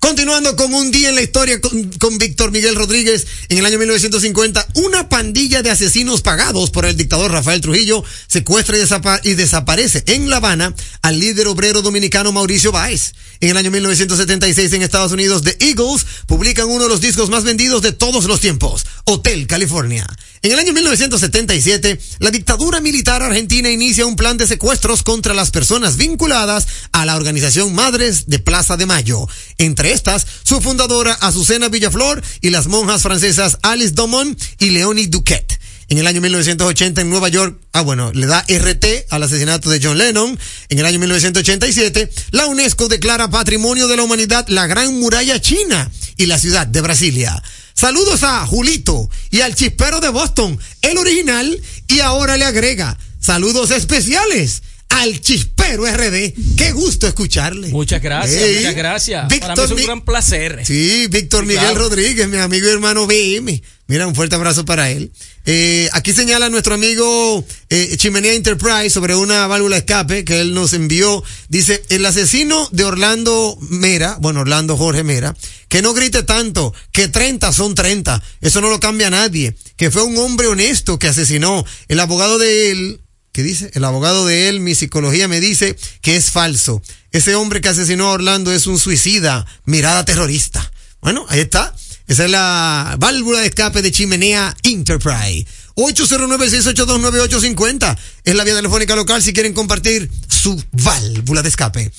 Continuando 0.04 0.54
con 0.54 0.74
un 0.74 0.90
día 0.90 1.08
en 1.08 1.14
la 1.14 1.22
historia 1.22 1.62
con, 1.62 1.82
con 1.92 2.18
Víctor 2.18 2.52
Miguel 2.52 2.74
Rodríguez, 2.74 3.26
en 3.48 3.56
el 3.56 3.64
año 3.64 3.78
1950, 3.78 4.68
una 4.74 5.08
pandilla 5.08 5.62
de 5.62 5.70
asesinos 5.70 6.20
pagados 6.20 6.68
por 6.70 6.84
el 6.84 6.94
dictador 6.94 7.32
Rafael 7.32 7.62
Trujillo 7.62 8.04
secuestra 8.26 8.76
y, 8.76 8.82
desapa- 8.82 9.20
y 9.24 9.32
desaparece 9.32 10.04
en 10.08 10.28
La 10.28 10.36
Habana 10.36 10.74
al 11.00 11.18
líder 11.18 11.46
obrero 11.46 11.80
dominicano 11.80 12.32
Mauricio 12.32 12.70
Báez. 12.70 13.14
En 13.40 13.48
el 13.48 13.56
año 13.56 13.70
1976 13.70 14.74
en 14.74 14.82
Estados 14.82 15.12
Unidos, 15.12 15.42
The 15.42 15.56
Eagles 15.60 16.04
publican 16.26 16.68
uno 16.68 16.82
de 16.82 16.90
los 16.90 17.00
discos 17.00 17.30
más 17.30 17.44
vendidos 17.44 17.80
de 17.80 17.92
todos 17.92 18.26
los 18.26 18.40
tiempos, 18.40 18.84
Hotel 19.04 19.46
California. 19.46 20.06
En 20.42 20.52
el 20.52 20.58
año 20.58 20.74
1977, 20.74 21.98
la 22.18 22.30
dictadura 22.30 22.80
militar 22.80 23.22
argentina 23.22 23.70
inicia 23.70 24.04
un 24.04 24.16
plan 24.16 24.36
de 24.36 24.46
secuestros 24.46 25.02
contra 25.02 25.32
las 25.32 25.50
personas 25.50 25.96
vinculadas 25.96 26.66
a 26.92 27.06
la 27.06 27.16
organización 27.16 27.74
Madres 27.74 28.24
de 28.26 28.38
Plaza 28.38 28.76
de 28.76 28.84
Mayo. 28.84 29.26
Entre 29.56 29.93
su 30.42 30.60
fundadora 30.60 31.12
Azucena 31.12 31.68
Villaflor 31.68 32.22
y 32.40 32.50
las 32.50 32.66
monjas 32.66 33.02
francesas 33.02 33.58
Alice 33.62 33.92
Domon 33.92 34.36
y 34.58 34.70
Leonie 34.70 35.06
Duquette. 35.06 35.58
En 35.88 35.98
el 35.98 36.06
año 36.06 36.20
1980 36.20 37.02
en 37.02 37.10
Nueva 37.10 37.28
York, 37.28 37.58
ah 37.72 37.82
bueno, 37.82 38.10
le 38.12 38.26
da 38.26 38.44
RT 38.48 39.06
al 39.10 39.22
asesinato 39.22 39.68
de 39.70 39.80
John 39.82 39.98
Lennon. 39.98 40.38
En 40.68 40.78
el 40.78 40.86
año 40.86 40.98
1987, 40.98 42.10
la 42.30 42.46
UNESCO 42.46 42.88
declara 42.88 43.30
Patrimonio 43.30 43.86
de 43.86 43.96
la 43.96 44.02
Humanidad 44.02 44.46
la 44.48 44.66
Gran 44.66 44.98
Muralla 44.98 45.40
China 45.40 45.90
y 46.16 46.26
la 46.26 46.38
ciudad 46.38 46.66
de 46.66 46.80
Brasilia. 46.80 47.42
Saludos 47.74 48.22
a 48.22 48.46
Julito 48.46 49.10
y 49.30 49.42
al 49.42 49.54
chispero 49.54 50.00
de 50.00 50.08
Boston, 50.08 50.58
el 50.80 50.96
original, 50.96 51.60
y 51.88 52.00
ahora 52.00 52.36
le 52.36 52.44
agrega 52.44 52.96
saludos 53.20 53.70
especiales 53.70 54.62
al 54.94 55.20
chispero 55.20 55.84
RD. 55.86 56.32
Qué 56.56 56.72
gusto 56.72 57.06
escucharle. 57.06 57.68
Muchas 57.68 58.00
gracias, 58.02 58.42
muchas 58.56 58.74
gracias. 58.74 59.28
Víctor 59.28 59.54
Para 59.54 59.54
mí 59.56 59.64
es 59.64 59.70
un 59.72 59.76
Mi- 59.78 59.84
gran 59.84 60.04
placer. 60.04 60.60
Sí, 60.64 61.06
Víctor 61.10 61.44
Miguel 61.46 61.60
claro. 61.62 61.80
Rodríguez, 61.80 62.28
mi 62.28 62.36
amigo 62.38 62.66
y 62.66 62.70
hermano 62.70 63.06
BM. 63.06 63.62
Mira, 63.86 64.06
un 64.06 64.14
fuerte 64.14 64.34
abrazo 64.36 64.64
para 64.64 64.90
él. 64.90 65.12
Eh, 65.44 65.90
aquí 65.92 66.14
señala 66.14 66.48
nuestro 66.48 66.74
amigo 66.74 67.44
eh, 67.68 67.96
Chimenea 67.98 68.32
Enterprise 68.32 68.88
sobre 68.88 69.14
una 69.14 69.46
válvula 69.46 69.76
escape 69.76 70.24
que 70.24 70.40
él 70.40 70.54
nos 70.54 70.72
envió. 70.72 71.22
Dice, 71.48 71.82
el 71.90 72.06
asesino 72.06 72.66
de 72.72 72.84
Orlando 72.84 73.58
Mera, 73.60 74.16
bueno, 74.20 74.40
Orlando 74.40 74.78
Jorge 74.78 75.02
Mera, 75.02 75.36
que 75.68 75.82
no 75.82 75.92
grite 75.92 76.22
tanto, 76.22 76.72
que 76.92 77.08
30 77.08 77.52
son 77.52 77.74
30. 77.74 78.22
Eso 78.40 78.62
no 78.62 78.70
lo 78.70 78.80
cambia 78.80 79.10
nadie. 79.10 79.54
Que 79.76 79.90
fue 79.90 80.02
un 80.02 80.16
hombre 80.16 80.46
honesto 80.46 80.98
que 80.98 81.08
asesinó. 81.08 81.66
El 81.88 82.00
abogado 82.00 82.38
de 82.38 82.70
él, 82.70 83.00
¿Qué 83.34 83.42
dice? 83.42 83.70
El 83.74 83.84
abogado 83.84 84.24
de 84.26 84.48
él, 84.48 84.60
mi 84.60 84.76
psicología 84.76 85.26
me 85.26 85.40
dice 85.40 85.76
que 86.02 86.14
es 86.14 86.30
falso. 86.30 86.80
Ese 87.10 87.34
hombre 87.34 87.60
que 87.60 87.68
asesinó 87.68 88.06
a 88.06 88.12
Orlando 88.12 88.52
es 88.52 88.68
un 88.68 88.78
suicida, 88.78 89.44
mirada 89.64 90.04
terrorista. 90.04 90.70
Bueno, 91.00 91.26
ahí 91.28 91.40
está. 91.40 91.74
Esa 92.06 92.26
es 92.26 92.30
la 92.30 92.94
válvula 93.00 93.40
de 93.40 93.48
escape 93.48 93.82
de 93.82 93.90
Chimenea 93.90 94.56
Enterprise. 94.62 95.48
809-682-9850 95.74 97.98
es 98.22 98.36
la 98.36 98.44
vía 98.44 98.54
telefónica 98.54 98.94
local 98.94 99.20
si 99.20 99.32
quieren 99.32 99.52
compartir 99.52 100.08
su 100.28 100.62
válvula 100.70 101.42
de 101.42 101.48
escape. 101.48 101.90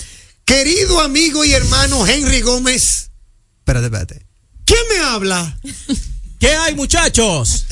Querido 0.45 1.01
amigo 1.01 1.43
y 1.43 1.51
hermano 1.51 2.07
Henry 2.07 2.39
Gómez. 2.39 3.09
Espérate, 3.59 3.87
espérate. 3.87 4.25
¿Quién 4.63 4.79
me 4.89 4.99
habla? 5.03 5.59
¿Qué 6.39 6.51
hay, 6.51 6.75
muchachos? 6.75 7.65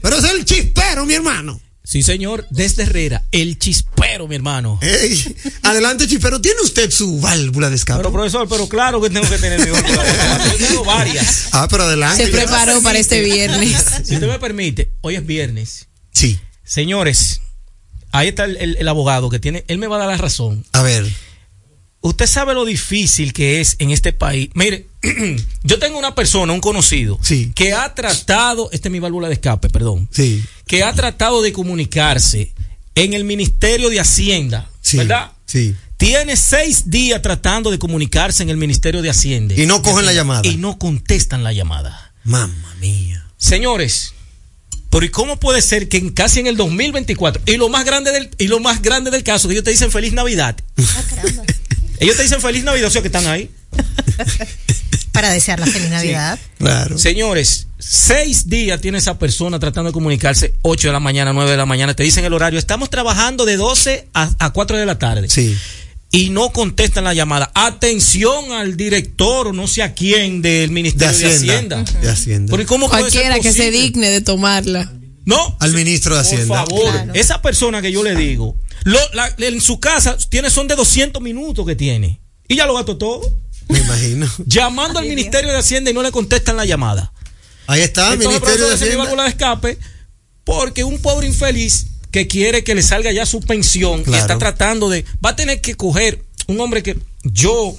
Pero 0.00 0.18
es 0.18 0.24
el 0.24 0.44
chispero, 0.44 1.04
mi 1.06 1.14
hermano. 1.14 1.60
Sí, 1.86 2.02
señor, 2.02 2.46
desde 2.48 2.84
Herrera, 2.84 3.24
el 3.30 3.58
chispero, 3.58 4.26
mi 4.26 4.34
hermano. 4.36 4.78
Ey, 4.80 5.36
adelante, 5.62 6.08
chispero. 6.08 6.40
¿Tiene 6.40 6.62
usted 6.62 6.90
su 6.90 7.20
válvula 7.20 7.68
de 7.68 7.76
escape? 7.76 7.98
Pero, 7.98 8.10
profesor, 8.10 8.48
pero 8.48 8.66
claro 8.70 9.02
que 9.02 9.10
tengo 9.10 9.28
que 9.28 9.36
tener 9.36 9.60
mi 9.60 9.70
válvula 9.70 10.02
de 10.02 10.10
escape. 10.10 10.58
Yo 10.58 10.66
tengo 10.66 10.84
varias. 10.84 11.48
Ah, 11.52 11.68
pero 11.70 11.84
adelante. 11.84 12.24
Se 12.24 12.32
preparó 12.32 12.80
para 12.82 12.98
este 12.98 13.20
viernes. 13.20 13.84
Si 14.02 14.14
usted 14.14 14.26
me 14.28 14.38
permite, 14.38 14.92
hoy 15.02 15.16
es 15.16 15.26
viernes. 15.26 15.88
Sí. 16.10 16.40
Señores, 16.64 17.42
ahí 18.12 18.28
está 18.28 18.44
el, 18.44 18.56
el- 18.56 18.76
el 18.78 18.88
abogado 18.88 19.28
que 19.28 19.38
tiene, 19.38 19.64
él 19.68 19.76
me 19.76 19.86
va 19.86 19.96
a 19.96 19.98
dar 20.00 20.08
la 20.08 20.16
razón. 20.16 20.64
A 20.72 20.82
ver. 20.82 21.04
Usted 22.04 22.26
sabe 22.26 22.52
lo 22.52 22.66
difícil 22.66 23.32
que 23.32 23.62
es 23.62 23.76
en 23.78 23.90
este 23.90 24.12
país. 24.12 24.50
Mire, 24.52 24.88
yo 25.62 25.78
tengo 25.78 25.98
una 25.98 26.14
persona, 26.14 26.52
un 26.52 26.60
conocido, 26.60 27.18
Sí. 27.22 27.50
que 27.54 27.72
ha 27.72 27.94
tratado, 27.94 28.68
esta 28.72 28.88
es 28.88 28.92
mi 28.92 28.98
válvula 29.00 29.28
de 29.28 29.34
escape, 29.34 29.70
perdón, 29.70 30.06
Sí. 30.12 30.44
que 30.66 30.82
ha 30.82 30.92
tratado 30.92 31.40
de 31.40 31.54
comunicarse 31.54 32.52
en 32.94 33.14
el 33.14 33.24
Ministerio 33.24 33.88
de 33.88 34.00
Hacienda, 34.00 34.68
Sí. 34.82 34.98
¿verdad? 34.98 35.32
Sí. 35.46 35.74
Tiene 35.96 36.36
seis 36.36 36.90
días 36.90 37.22
tratando 37.22 37.70
de 37.70 37.78
comunicarse 37.78 38.42
en 38.42 38.50
el 38.50 38.58
Ministerio 38.58 39.00
de 39.00 39.08
Hacienda. 39.08 39.54
Y 39.56 39.64
no 39.64 39.80
cogen 39.80 40.04
la 40.04 40.12
llamada. 40.12 40.46
Y 40.46 40.58
no 40.58 40.78
contestan 40.78 41.42
la 41.42 41.54
llamada. 41.54 42.12
Mamma 42.24 42.74
mía. 42.80 43.26
Señores, 43.38 44.12
pero 44.90 45.06
¿y 45.06 45.08
cómo 45.08 45.40
puede 45.40 45.62
ser 45.62 45.88
que 45.88 45.96
en, 45.96 46.10
casi 46.10 46.40
en 46.40 46.48
el 46.48 46.56
2024 46.58 47.42
y 47.46 47.56
lo 47.56 47.70
más 47.70 47.86
grande 47.86 48.12
del 48.12 48.28
y 48.36 48.48
lo 48.48 48.60
más 48.60 48.82
grande 48.82 49.10
del 49.10 49.24
caso 49.24 49.48
que 49.48 49.54
ellos 49.54 49.64
te 49.64 49.70
dicen 49.70 49.90
feliz 49.90 50.12
Navidad? 50.12 50.56
Ellos 52.04 52.16
te 52.16 52.22
dicen 52.22 52.40
feliz 52.40 52.64
Navidad, 52.64 52.88
o 52.88 52.90
sea 52.90 53.02
que 53.02 53.08
están 53.08 53.26
ahí. 53.26 53.50
Para 55.12 55.30
desear 55.30 55.60
la 55.60 55.66
feliz 55.66 55.90
Navidad. 55.90 56.38
Claro. 56.58 56.98
Señores, 56.98 57.68
seis 57.78 58.48
días 58.48 58.80
tiene 58.80 58.98
esa 58.98 59.18
persona 59.18 59.58
tratando 59.58 59.90
de 59.90 59.92
comunicarse, 59.92 60.54
8 60.62 60.88
de 60.88 60.92
la 60.92 61.00
mañana, 61.00 61.32
9 61.32 61.50
de 61.50 61.56
la 61.56 61.66
mañana, 61.66 61.94
te 61.94 62.02
dicen 62.02 62.24
el 62.24 62.32
horario, 62.32 62.58
estamos 62.58 62.90
trabajando 62.90 63.44
de 63.44 63.56
12 63.56 64.08
a, 64.12 64.30
a 64.38 64.50
4 64.50 64.76
de 64.76 64.86
la 64.86 64.98
tarde. 64.98 65.28
Sí. 65.28 65.56
Y 66.10 66.30
no 66.30 66.50
contestan 66.50 67.04
la 67.04 67.14
llamada. 67.14 67.50
Atención 67.54 68.52
al 68.52 68.76
director 68.76 69.48
o 69.48 69.52
no 69.52 69.66
sé 69.66 69.82
a 69.82 69.94
quién 69.94 70.42
del 70.42 70.68
De 70.68 70.74
Ministerio 70.74 71.28
de 71.28 71.34
Hacienda. 71.34 71.84
De 72.00 72.08
Hacienda. 72.08 72.50
Porque 72.50 72.66
¿cómo 72.66 72.88
puede 72.88 73.10
ser 73.10 73.22
Cualquiera 73.22 73.40
que 73.40 73.52
se 73.52 73.70
digne 73.70 74.10
de 74.10 74.20
tomarla. 74.20 74.92
No. 75.24 75.56
Al 75.60 75.72
ministro 75.72 76.14
de 76.14 76.20
Hacienda. 76.20 76.64
Por 76.64 76.78
favor, 76.78 76.92
Claro. 76.92 77.14
esa 77.14 77.40
persona 77.42 77.80
que 77.80 77.90
yo 77.92 78.02
le 78.02 78.14
digo, 78.14 78.56
lo- 78.84 78.98
la- 79.14 79.34
en 79.38 79.60
su 79.60 79.80
casa 79.80 80.16
tiene 80.28 80.50
son 80.50 80.68
de 80.68 80.74
200 80.76 81.22
minutos 81.22 81.66
que 81.66 81.74
tiene. 81.76 82.20
Y 82.48 82.56
ya 82.56 82.66
lo 82.66 82.74
gastó 82.74 82.96
todo. 82.98 83.32
Me 83.68 83.78
imagino. 83.78 84.26
Llamando 84.46 84.98
al 84.98 85.06
Ministerio 85.06 85.50
de 85.52 85.58
Hacienda 85.58 85.90
y 85.90 85.94
no 85.94 86.02
le 86.02 86.12
contestan 86.12 86.56
la 86.56 86.66
llamada. 86.66 87.12
Ahí 87.66 87.80
está, 87.80 88.12
Entonces, 88.12 88.28
Ministerio 88.28 88.66
de 88.68 88.74
Hacienda. 88.74 89.22
de 89.22 89.28
escape 89.30 89.78
porque 90.44 90.84
un 90.84 90.98
pobre 90.98 91.26
infeliz 91.26 91.86
que 92.10 92.26
quiere 92.26 92.62
que 92.62 92.74
le 92.74 92.82
salga 92.82 93.10
ya 93.10 93.24
su 93.24 93.40
pensión 93.40 94.04
y 94.06 94.14
está 94.14 94.36
tratando 94.38 94.90
de 94.90 95.04
va 95.24 95.30
a 95.30 95.36
tener 95.36 95.62
que 95.62 95.74
coger 95.74 96.22
un 96.46 96.60
hombre 96.60 96.82
que 96.82 96.98
yo 97.24 97.74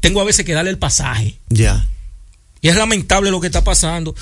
tengo 0.00 0.20
a 0.20 0.24
veces 0.24 0.44
que 0.44 0.52
darle 0.52 0.70
el 0.72 0.78
pasaje 0.78 1.38
Ya. 1.48 1.86
y 2.60 2.68
es 2.68 2.74
lamentable 2.76 3.30
lo 3.30 3.40
que 3.40 3.46
está 3.46 3.62
pasando 3.62 4.14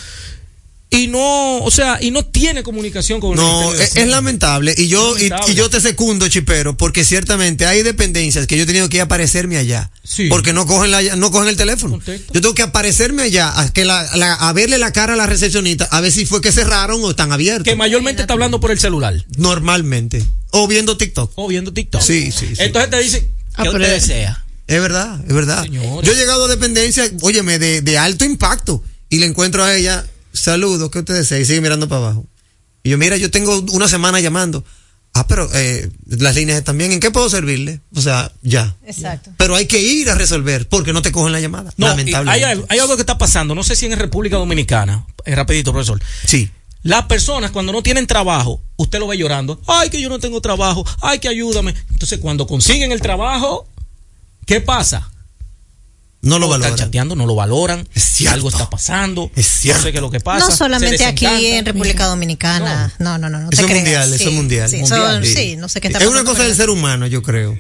y 0.95 1.09
no, 1.09 1.59
o 1.63 1.71
sea, 1.71 1.99
y 2.01 2.11
no 2.11 2.25
tiene 2.25 2.63
comunicación 2.63 3.21
con 3.21 3.33
el 3.33 3.37
No, 3.37 3.73
de 3.73 3.83
es, 3.85 3.97
es 3.97 4.07
lamentable. 4.09 4.75
Y 4.77 4.89
yo, 4.89 5.17
y- 5.19 5.29
Lamentable. 5.29 5.53
Y, 5.53 5.57
yo 5.57 5.69
te 5.71 5.81
secundo, 5.81 6.29
Chipero, 6.29 6.77
porque 6.77 7.05
ciertamente 7.05 7.67
hay 7.67 7.83
dependencias 7.83 8.47
que 8.47 8.57
yo 8.57 8.63
he 8.63 8.67
tenido 8.67 8.89
que 8.89 8.99
ir 8.99 9.01
a 9.01 9.05
aparecerme 9.05 9.57
allá. 9.57 9.91
Sí. 10.03 10.29
Porque 10.29 10.53
no 10.53 10.67
cogen, 10.67 10.91
la, 10.91 11.03
no 11.17 11.31
cogen 11.31 11.49
el 11.49 11.57
teléfono. 11.57 12.01
Yo 12.07 12.41
tengo 12.41 12.55
que 12.55 12.63
aparecerme 12.63 13.23
allá 13.25 13.53
a, 13.59 13.73
que 13.73 13.85
la, 13.85 14.09
la- 14.17 14.35
a 14.35 14.53
verle 14.53 14.79
la 14.79 14.93
cara 14.93 15.15
a 15.15 15.17
la 15.17 15.27
recepcionista, 15.27 15.85
a 15.87 16.01
ver 16.01 16.13
si 16.13 16.27
fue 16.27 16.41
que 16.41 16.53
cerraron 16.53 17.03
o 17.03 17.11
están 17.11 17.33
abiertos. 17.33 17.65
que 17.65 17.77
mayormente 17.77 18.23
está 18.23 18.35
hablando 18.35 18.61
por 18.61 18.71
el 18.71 18.79
celular 18.79 19.15
Normalmente. 19.37 20.25
O 20.51 20.69
viendo 20.69 20.97
TikTok. 20.97 21.33
o 21.35 21.49
viendo 21.49 21.73
TikTok. 21.73 22.01
Sí, 22.03 22.31
sí, 22.31 22.49
sí. 22.49 22.55
Entonces 22.63 22.91
te 22.91 22.99
dicen, 23.01 23.31
Ah, 23.55 23.63
¿qué 23.65 23.71
pero- 23.71 23.85
usted 23.85 23.95
desea? 23.95 24.45
Es 24.67 24.81
verdad, 24.81 25.21
es 25.29 25.35
verdad. 25.35 25.63
Señores. 25.65 26.07
Yo 26.07 26.13
he 26.13 26.17
llegado 26.17 26.45
a 26.45 26.49
dependencias, 26.49 27.13
óyeme, 27.21 27.59
de, 27.59 27.83
de 27.83 27.99
alto 27.99 28.25
impacto 28.25 28.83
y 29.11 29.19
le 29.19 29.27
encuentro 29.27 29.63
a 29.63 29.75
ella, 29.77 30.05
saludos, 30.35 30.91
¿qué 30.91 30.99
usted 30.99 31.15
desea? 31.15 31.39
Y 31.39 31.45
sigue 31.47 31.61
mirando 31.63 31.89
para 31.89 32.03
abajo. 32.03 32.27
Y 32.83 32.91
yo, 32.91 32.99
mira, 32.99 33.17
yo 33.17 33.31
tengo 33.31 33.59
una 33.73 33.89
semana 33.89 34.21
llamando. 34.21 34.65
Ah, 35.17 35.27
pero 35.29 35.49
eh, 35.55 35.89
las 36.07 36.35
líneas 36.35 36.59
están 36.59 36.77
bien, 36.77 36.91
¿en 36.91 36.99
qué 37.01 37.11
puedo 37.13 37.31
servirle? 37.31 37.81
O 37.95 38.01
sea, 38.01 38.33
ya. 38.43 38.75
Exacto. 38.85 39.31
Pero 39.39 39.55
hay 39.55 39.67
que 39.67 39.81
ir 39.81 40.11
a 40.11 40.17
resolver 40.17 40.69
porque 40.69 40.93
no 40.93 41.03
te 41.03 41.13
cogen 41.13 41.31
la 41.33 41.41
llamada. 41.41 41.73
No, 41.77 41.87
lamentablemente. 41.87 42.45
hay, 42.45 42.53
algo- 42.53 42.67
hay 42.69 42.79
algo 42.81 42.97
que 42.97 43.03
está 43.03 43.17
pasando, 43.17 43.55
no 43.55 43.63
sé 43.63 43.77
si 43.77 43.87
en 43.87 43.97
República 43.97 44.37
Dominicana, 44.37 45.07
eh, 45.25 45.35
rapidito, 45.37 45.73
profesor. 45.73 46.03
Sí. 46.27 46.51
Las 46.83 47.05
personas 47.07 47.53
cuando 47.53 47.73
no 47.73 47.83
tienen 47.83 48.07
trabajo, 48.09 48.61
usted 48.77 48.99
lo 48.99 49.07
ve 49.07 49.17
llorando, 49.17 49.59
ay 49.69 49.89
que 49.89 50.01
yo 50.03 50.09
no 50.09 50.19
tengo 50.19 50.41
trabajo, 50.41 50.85
ay 51.01 51.21
que 51.21 51.29
ayúdame. 51.29 51.75
Entonces 51.93 52.19
cuando 52.19 52.47
consiguen 52.49 52.91
el 52.91 53.01
trabajo, 53.01 53.69
¿qué 54.47 54.61
pasa? 54.61 55.09
No 56.25 56.39
lo 56.39 56.47
Están 56.47 56.61
valoran. 56.61 56.77
chateando, 56.79 57.17
no 57.17 57.27
lo 57.27 57.35
valoran, 57.35 57.89
Es 57.95 58.03
cierto. 58.05 58.35
algo 58.35 58.49
está 58.49 58.69
pasando, 58.71 59.31
Es 59.37 59.47
cierto. 59.47 59.81
no 59.81 59.85
sé 59.87 59.93
qué 59.93 59.99
es 59.99 60.03
lo 60.03 60.11
que 60.11 60.21
pasa. 60.21 60.47
No 60.49 60.55
solamente 60.57 61.05
aquí 61.05 61.27
en 61.27 61.65
República 61.65 62.07
Dominicana. 62.07 62.93
No, 62.99 63.19
no, 63.19 63.29
no, 63.29 63.39
no. 63.41 63.49
Eso 63.51 63.65
te 63.67 63.73
es 63.73 63.75
mundial, 63.77 64.13
eso 64.13 64.29
es 64.29 64.35
mundial. 64.35 64.69
Sí, 64.71 64.77
Mundial, 64.79 65.23
eso- 65.25 65.35
Sí. 65.35 65.51
sí, 65.51 65.57
no 65.57 65.69
sé 65.69 65.81
qué 65.81 65.89
está 65.89 65.99
Es 66.01 66.07
una 66.07 66.25
cosa 66.25 66.43
del 66.45 66.55
ser 66.57 66.71
humano, 66.71 67.07
yo 67.07 67.23
creo. 67.23 67.59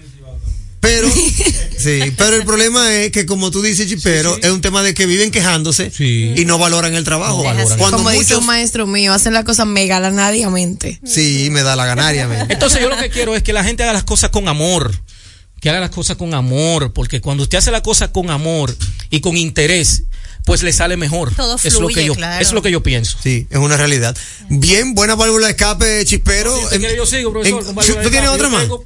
Pero, 0.80 1.08
sí, 1.78 2.12
pero 2.18 2.36
el 2.36 2.44
problema 2.44 2.92
es 2.92 3.10
que 3.10 3.24
como 3.24 3.50
tú 3.50 3.62
dices, 3.62 3.88
Chipero, 3.88 4.36
es 4.42 4.50
un 4.50 4.60
tema 4.60 4.82
de 4.82 4.92
que 4.92 5.06
viven 5.06 5.30
quejándose 5.30 5.90
Sí. 5.90 6.34
y 6.36 6.44
no 6.44 6.58
valoran 6.58 6.94
el 6.94 7.04
trabajo. 7.04 7.38
No 7.38 7.44
valoran. 7.44 7.78
Cuando 7.78 7.96
Como 7.96 8.10
dice 8.10 8.24
muchos, 8.24 8.38
un 8.40 8.46
maestro 8.46 8.86
mío, 8.86 9.14
hacen 9.14 9.32
las 9.32 9.44
cosas 9.44 9.66
megalanariamente. 9.66 11.00
sí, 11.04 11.48
me 11.50 11.62
da 11.62 11.74
la 11.76 11.86
ganaria. 11.86 12.28
men. 12.28 12.46
Entonces 12.50 12.80
yo 12.82 12.88
lo 12.90 12.96
que 12.98 13.08
quiero 13.10 13.34
es 13.34 13.42
que 13.42 13.52
la 13.54 13.64
gente 13.64 13.82
haga 13.82 13.92
las 13.94 14.04
cosas 14.04 14.28
con 14.30 14.46
amor. 14.48 14.92
Que 15.64 15.70
haga 15.70 15.80
las 15.80 15.88
cosas 15.88 16.18
con 16.18 16.34
amor. 16.34 16.92
Porque 16.92 17.22
cuando 17.22 17.44
usted 17.44 17.56
hace 17.56 17.70
la 17.70 17.82
cosa 17.82 18.12
con 18.12 18.28
amor 18.28 18.76
y 19.08 19.20
con 19.20 19.38
interés, 19.38 20.02
pues 20.44 20.62
le 20.62 20.72
sale 20.72 20.96
mejor. 20.96 21.34
Todo 21.34 21.56
es 21.56 21.64
lo 21.74 21.80
fluye, 21.80 21.94
que 21.94 22.04
yo, 22.06 22.14
claro. 22.14 22.40
Es 22.42 22.52
lo 22.52 22.62
que 22.62 22.70
yo 22.70 22.82
pienso. 22.82 23.16
Sí, 23.22 23.46
es 23.50 23.58
una 23.58 23.76
realidad. 23.76 24.16
Bien, 24.50 24.94
buena 24.94 25.14
válvula 25.14 25.46
de 25.46 25.52
escape, 25.52 26.04
Chispero. 26.04 26.56
Si 26.58 26.64
usted 26.64 26.78
quiere, 26.80 26.96
yo 26.96 27.06
sigo, 27.06 27.32
profesor. 27.32 27.60
En- 27.60 27.66
con 27.74 27.86
¿Tú 28.02 28.10
tienes 28.10 28.28
otra 28.28 28.48
más? 28.50 28.62
tengo, 28.62 28.82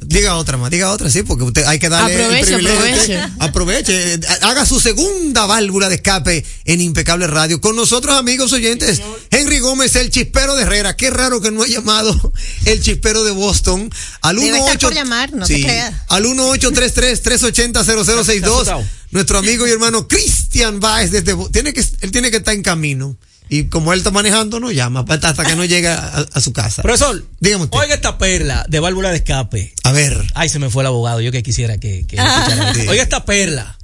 Diga 0.00 0.36
otra 0.36 0.56
más, 0.58 0.70
diga 0.70 0.90
otra, 0.92 1.10
sí, 1.10 1.22
porque 1.22 1.44
usted 1.44 1.64
hay 1.64 1.78
que 1.78 1.88
darle. 1.88 2.14
el 2.14 2.20
Aproveche, 2.22 2.54
privilegio 2.56 3.20
a 3.20 3.24
aproveche. 3.44 4.10
Aproveche. 4.10 4.18
Haga 4.42 4.66
su 4.66 4.80
segunda 4.80 5.46
válvula 5.46 5.88
de 5.88 5.96
escape 5.96 6.44
en 6.66 6.80
Impecable 6.80 7.26
Radio. 7.26 7.60
Con 7.60 7.74
nosotros, 7.74 8.14
amigos 8.16 8.52
oyentes, 8.52 9.00
Henry 9.30 9.58
Gómez, 9.60 9.96
el 9.96 10.10
chispero 10.10 10.54
de 10.56 10.62
Herrera. 10.62 10.94
Qué 10.96 11.10
raro 11.10 11.40
que 11.40 11.50
no 11.50 11.62
ha 11.62 11.66
llamado 11.66 12.32
el 12.66 12.82
chispero 12.82 13.24
de 13.24 13.32
Boston. 13.32 13.90
Al 14.20 14.36
Debe 14.36 14.48
18 14.52 14.72
estar 14.72 14.80
por 14.90 14.94
llamar, 14.94 15.32
no 15.32 15.46
te 15.46 15.54
Sí, 15.56 15.62
creas. 15.62 15.94
Al 16.08 16.24
1833-380-0062. 16.24 18.42
asustado. 18.44 18.84
Nuestro 19.10 19.38
amigo 19.38 19.66
y 19.66 19.70
hermano 19.70 20.06
Cristian 20.08 20.80
Baez 20.80 21.10
desde 21.10 21.34
tiene 21.50 21.72
que 21.72 21.84
él 22.00 22.10
tiene 22.10 22.30
que 22.30 22.38
estar 22.38 22.54
en 22.54 22.62
camino. 22.62 23.16
Y 23.50 23.64
como 23.64 23.94
él 23.94 23.98
está 24.00 24.10
manejando, 24.10 24.60
no 24.60 24.70
llama 24.70 25.06
hasta 25.08 25.30
hasta 25.30 25.44
que 25.46 25.56
no 25.56 25.64
llegue 25.64 25.88
a, 25.88 26.26
a 26.30 26.40
su 26.40 26.52
casa. 26.52 26.82
Profesor, 26.82 27.24
Dígame 27.40 27.64
usted. 27.64 27.78
oiga 27.78 27.94
esta 27.94 28.18
perla 28.18 28.66
de 28.68 28.78
válvula 28.78 29.08
de 29.10 29.16
escape. 29.16 29.72
A 29.84 29.92
ver. 29.92 30.22
Ay, 30.34 30.50
se 30.50 30.58
me 30.58 30.68
fue 30.68 30.82
el 30.82 30.88
abogado. 30.88 31.22
Yo 31.22 31.32
que 31.32 31.42
quisiera 31.42 31.78
que, 31.78 32.04
que 32.06 32.16
escuchara. 32.18 32.74
Sí. 32.74 32.86
Oiga 32.88 33.02
esta 33.02 33.24
perla. 33.24 33.78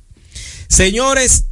Señores, 0.69 1.45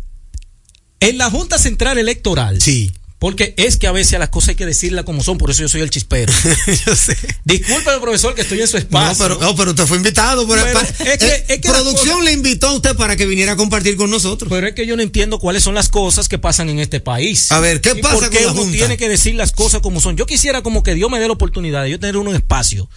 en 1.01 1.17
la 1.19 1.31
Junta 1.31 1.59
Central 1.59 1.97
Electoral. 1.99 2.61
Sí. 2.61 2.93
Porque 3.23 3.55
es 3.57 3.77
que 3.77 3.87
a 3.87 3.93
veces 3.93 4.15
a 4.15 4.19
las 4.19 4.31
cosas 4.31 4.49
hay 4.49 4.55
que 4.57 4.67
decirlas 4.67 5.05
como 5.05 5.23
son, 5.23 5.39
por 5.39 5.49
eso 5.53 5.61
yo 5.63 5.69
soy 5.69 5.81
el 5.81 5.91
chispero. 5.91 6.33
Yo 6.87 6.97
sé. 6.97 7.17
Disculpe, 7.45 7.89
profesor, 8.01 8.35
que 8.35 8.41
estoy 8.43 8.61
en 8.61 8.67
su 8.67 8.73
No, 8.79 8.81
espacio. 8.81 9.17
pero, 9.25 9.39
no, 9.41 9.55
pero 9.55 9.71
usted 9.71 9.87
fue 9.87 9.97
invitado. 9.97 10.45
Por, 10.45 10.59
Pero 10.61 10.73
pa- 10.73 10.81
es 11.05 11.19
que- 11.19 11.27
eh, 11.27 11.45
es 11.47 11.59
que 11.61 11.69
las 11.69 11.83
producción 11.83 12.25
le 12.25 12.33
invitó 12.33 12.67
a 12.67 12.73
usted 12.75 12.97
para 12.97 13.15
que 13.15 13.27
viniera 13.27 13.53
a 13.53 13.57
compartir 13.57 13.97
con 13.97 14.11
nosotros. 14.11 14.51
Pero 14.51 14.67
es 14.67 14.75
que 14.75 14.87
yo 14.89 14.97
no 14.97 15.05
entiendo 15.05 15.39
cuáles 15.39 15.63
son 15.63 15.77
las 15.77 15.89
cosas 15.89 16.29
que 16.29 16.41
pasan 16.41 16.69
en 16.69 16.81
este 16.81 16.99
país. 16.99 17.53
A 17.53 17.61
ver, 17.61 17.81
¿qué 17.81 17.93
¿Y 17.97 18.03
pasa 18.03 18.15
por 18.15 18.25
con 18.25 18.31
qué 18.33 18.41
la 18.45 18.51
uno 18.51 18.63
Junta? 18.63 18.77
tiene 18.77 18.97
que 18.97 19.09
decir 19.09 19.37
las 19.37 19.53
cosas 19.53 19.83
como 19.83 20.01
son? 20.01 20.17
Yo 20.17 20.27
quisiera 20.27 20.63
como 20.65 20.83
que 20.83 20.97
Dios 20.97 21.09
me 21.09 21.21
dé 21.21 21.29
la 21.29 21.35
oportunidad 21.35 21.85
de 21.85 21.91
yo 21.91 22.01
tener 22.01 22.17
un 22.17 22.35
espacio 22.35 22.91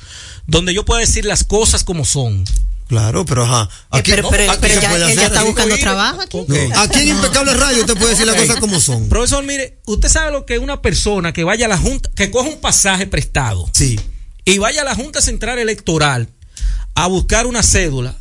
donde 0.47 0.73
yo 0.73 0.85
pueda 0.85 1.01
decir 1.01 1.23
las 1.25 1.43
cosas 1.43 1.83
como 1.83 2.03
son. 2.03 2.43
Claro, 2.87 3.25
pero 3.25 3.43
ajá. 3.43 3.67
Eh, 3.93 4.03
pero 4.05 4.23
no, 4.23 4.29
pero, 4.29 4.51
aquí 4.51 4.59
pero 4.61 5.07
se 5.07 5.15
ya, 5.15 5.25
está 5.25 5.43
buscando 5.43 5.75
trabajo 5.77 6.21
aquí. 6.21 6.37
Aquí 6.75 6.99
en 7.01 7.07
Impecable 7.09 7.53
Radio 7.55 7.79
usted 7.81 7.97
puede 7.97 8.11
decir 8.11 8.27
las 8.27 8.35
cosas 8.35 8.57
como 8.59 8.79
son. 8.79 9.09
Profesor, 9.09 9.43
mire, 9.43 9.79
usted 9.85 10.07
sabe 10.09 10.31
lo 10.31 10.45
que 10.45 10.55
es 10.55 10.59
una 10.59 10.81
persona 10.81 11.33
que 11.33 11.43
vaya 11.43 11.65
a 11.65 11.69
la 11.69 11.77
Junta, 11.77 12.09
que 12.15 12.29
coja 12.29 12.47
un 12.47 12.59
pasaje 12.61 13.07
prestado 13.07 13.67
Sí. 13.73 13.99
y 14.45 14.59
vaya 14.59 14.81
a 14.81 14.85
la 14.85 14.93
Junta 14.95 15.21
Central 15.21 15.57
Electoral 15.57 16.29
a 16.93 17.07
buscar 17.07 17.47
una 17.47 17.63
cédula 17.63 18.15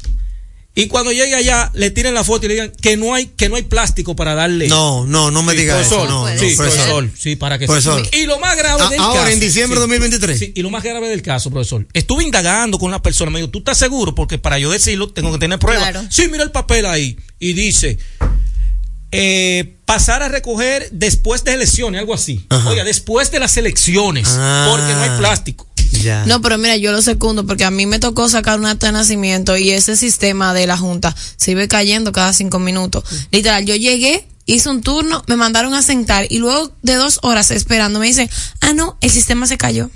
y 0.76 0.88
cuando 0.88 1.12
llegue 1.12 1.34
allá 1.37 1.70
le 1.74 1.90
tiren 1.92 2.14
la 2.14 2.24
foto 2.24 2.46
y 2.46 2.48
le 2.48 2.54
digan 2.54 2.72
que 2.80 2.96
no 2.96 3.14
hay 3.14 3.26
que 3.26 3.48
no 3.48 3.54
hay 3.56 3.62
plástico 3.62 4.16
para 4.16 4.34
darle. 4.34 4.66
No, 4.66 5.06
no, 5.06 5.30
no 5.30 5.42
me 5.44 5.52
Sí, 5.52 5.60
diga 5.60 5.80
eso. 5.80 6.04
No, 6.06 6.28
no, 6.28 6.38
sí, 6.38 6.54
profesor. 6.56 6.64
profesor, 6.87 7.10
sí, 7.16 7.37
para 7.37 7.58
que 7.58 7.66
Profesor. 7.66 8.02
Y 8.12 8.26
lo 8.26 8.38
más 8.40 8.56
grave 8.56 8.82
A- 8.82 8.88
del 8.88 8.98
ahora, 9.00 9.20
caso. 9.20 9.32
en 9.32 9.40
diciembre 9.40 9.76
de 9.76 9.80
2023. 9.82 10.38
Sí, 10.38 10.52
y 10.56 10.62
lo 10.62 10.70
más 10.70 10.82
grave 10.82 11.08
del 11.08 11.22
caso, 11.22 11.50
profesor. 11.50 11.87
Estuve 11.92 12.24
indagando 12.24 12.78
con 12.78 12.90
la 12.90 13.00
persona, 13.02 13.30
me 13.30 13.38
dijo, 13.38 13.50
¿tú 13.50 13.58
estás 13.60 13.78
seguro? 13.78 14.14
Porque 14.16 14.38
para 14.38 14.58
yo 14.58 14.70
decirlo 14.70 15.08
tengo 15.10 15.30
que 15.32 15.38
tener 15.38 15.58
pruebas. 15.60 15.90
Claro. 15.92 16.08
Sí, 16.10 16.26
mira 16.28 16.42
el 16.42 16.50
papel 16.50 16.87
ahí. 16.87 17.16
Y 17.38 17.52
dice, 17.52 17.98
eh, 19.12 19.76
pasar 19.84 20.22
a 20.22 20.28
recoger 20.28 20.88
después 20.90 21.44
de 21.44 21.54
elecciones, 21.54 22.00
algo 22.00 22.14
así. 22.14 22.44
Ajá. 22.48 22.68
Oiga, 22.70 22.82
después 22.84 23.30
de 23.30 23.38
las 23.38 23.56
elecciones, 23.56 24.26
Ah. 24.32 24.66
porque 24.70 24.92
no 24.92 25.00
hay 25.02 25.18
plástico. 25.18 25.68
Ya. 26.02 26.24
No, 26.26 26.40
pero 26.40 26.59
mira, 26.59 26.76
yo 26.76 26.92
lo 26.92 27.02
secundo 27.02 27.46
porque 27.46 27.64
a 27.64 27.70
mí 27.70 27.87
me 27.87 27.98
tocó 27.98 28.28
sacar 28.28 28.59
un 28.59 28.66
acta 28.66 28.87
de 28.87 28.92
nacimiento 28.92 29.57
y 29.57 29.70
ese 29.70 29.96
sistema 29.96 30.54
de 30.54 30.66
la 30.66 30.76
Junta 30.76 31.14
se 31.37 31.52
iba 31.52 31.66
cayendo 31.66 32.12
cada 32.12 32.33
cinco 32.33 32.59
minutos. 32.59 33.04
Literal, 33.30 33.64
yo 33.64 33.76
llegué, 33.76 34.26
hice 34.46 34.68
un 34.68 34.83
turno, 34.83 35.22
me 35.26 35.37
mandaron 35.37 35.74
a 35.74 35.83
sentar 35.83 36.26
y 36.30 36.38
luego 36.38 36.72
de 36.83 36.94
dos 36.94 37.20
horas 37.22 37.50
esperando 37.50 37.98
me 37.98 38.07
dicen, 38.07 38.28
ah, 38.61 38.72
no, 38.72 38.96
el 39.00 39.11
sistema 39.11 39.46
se 39.46 39.57
cayó. 39.57 39.90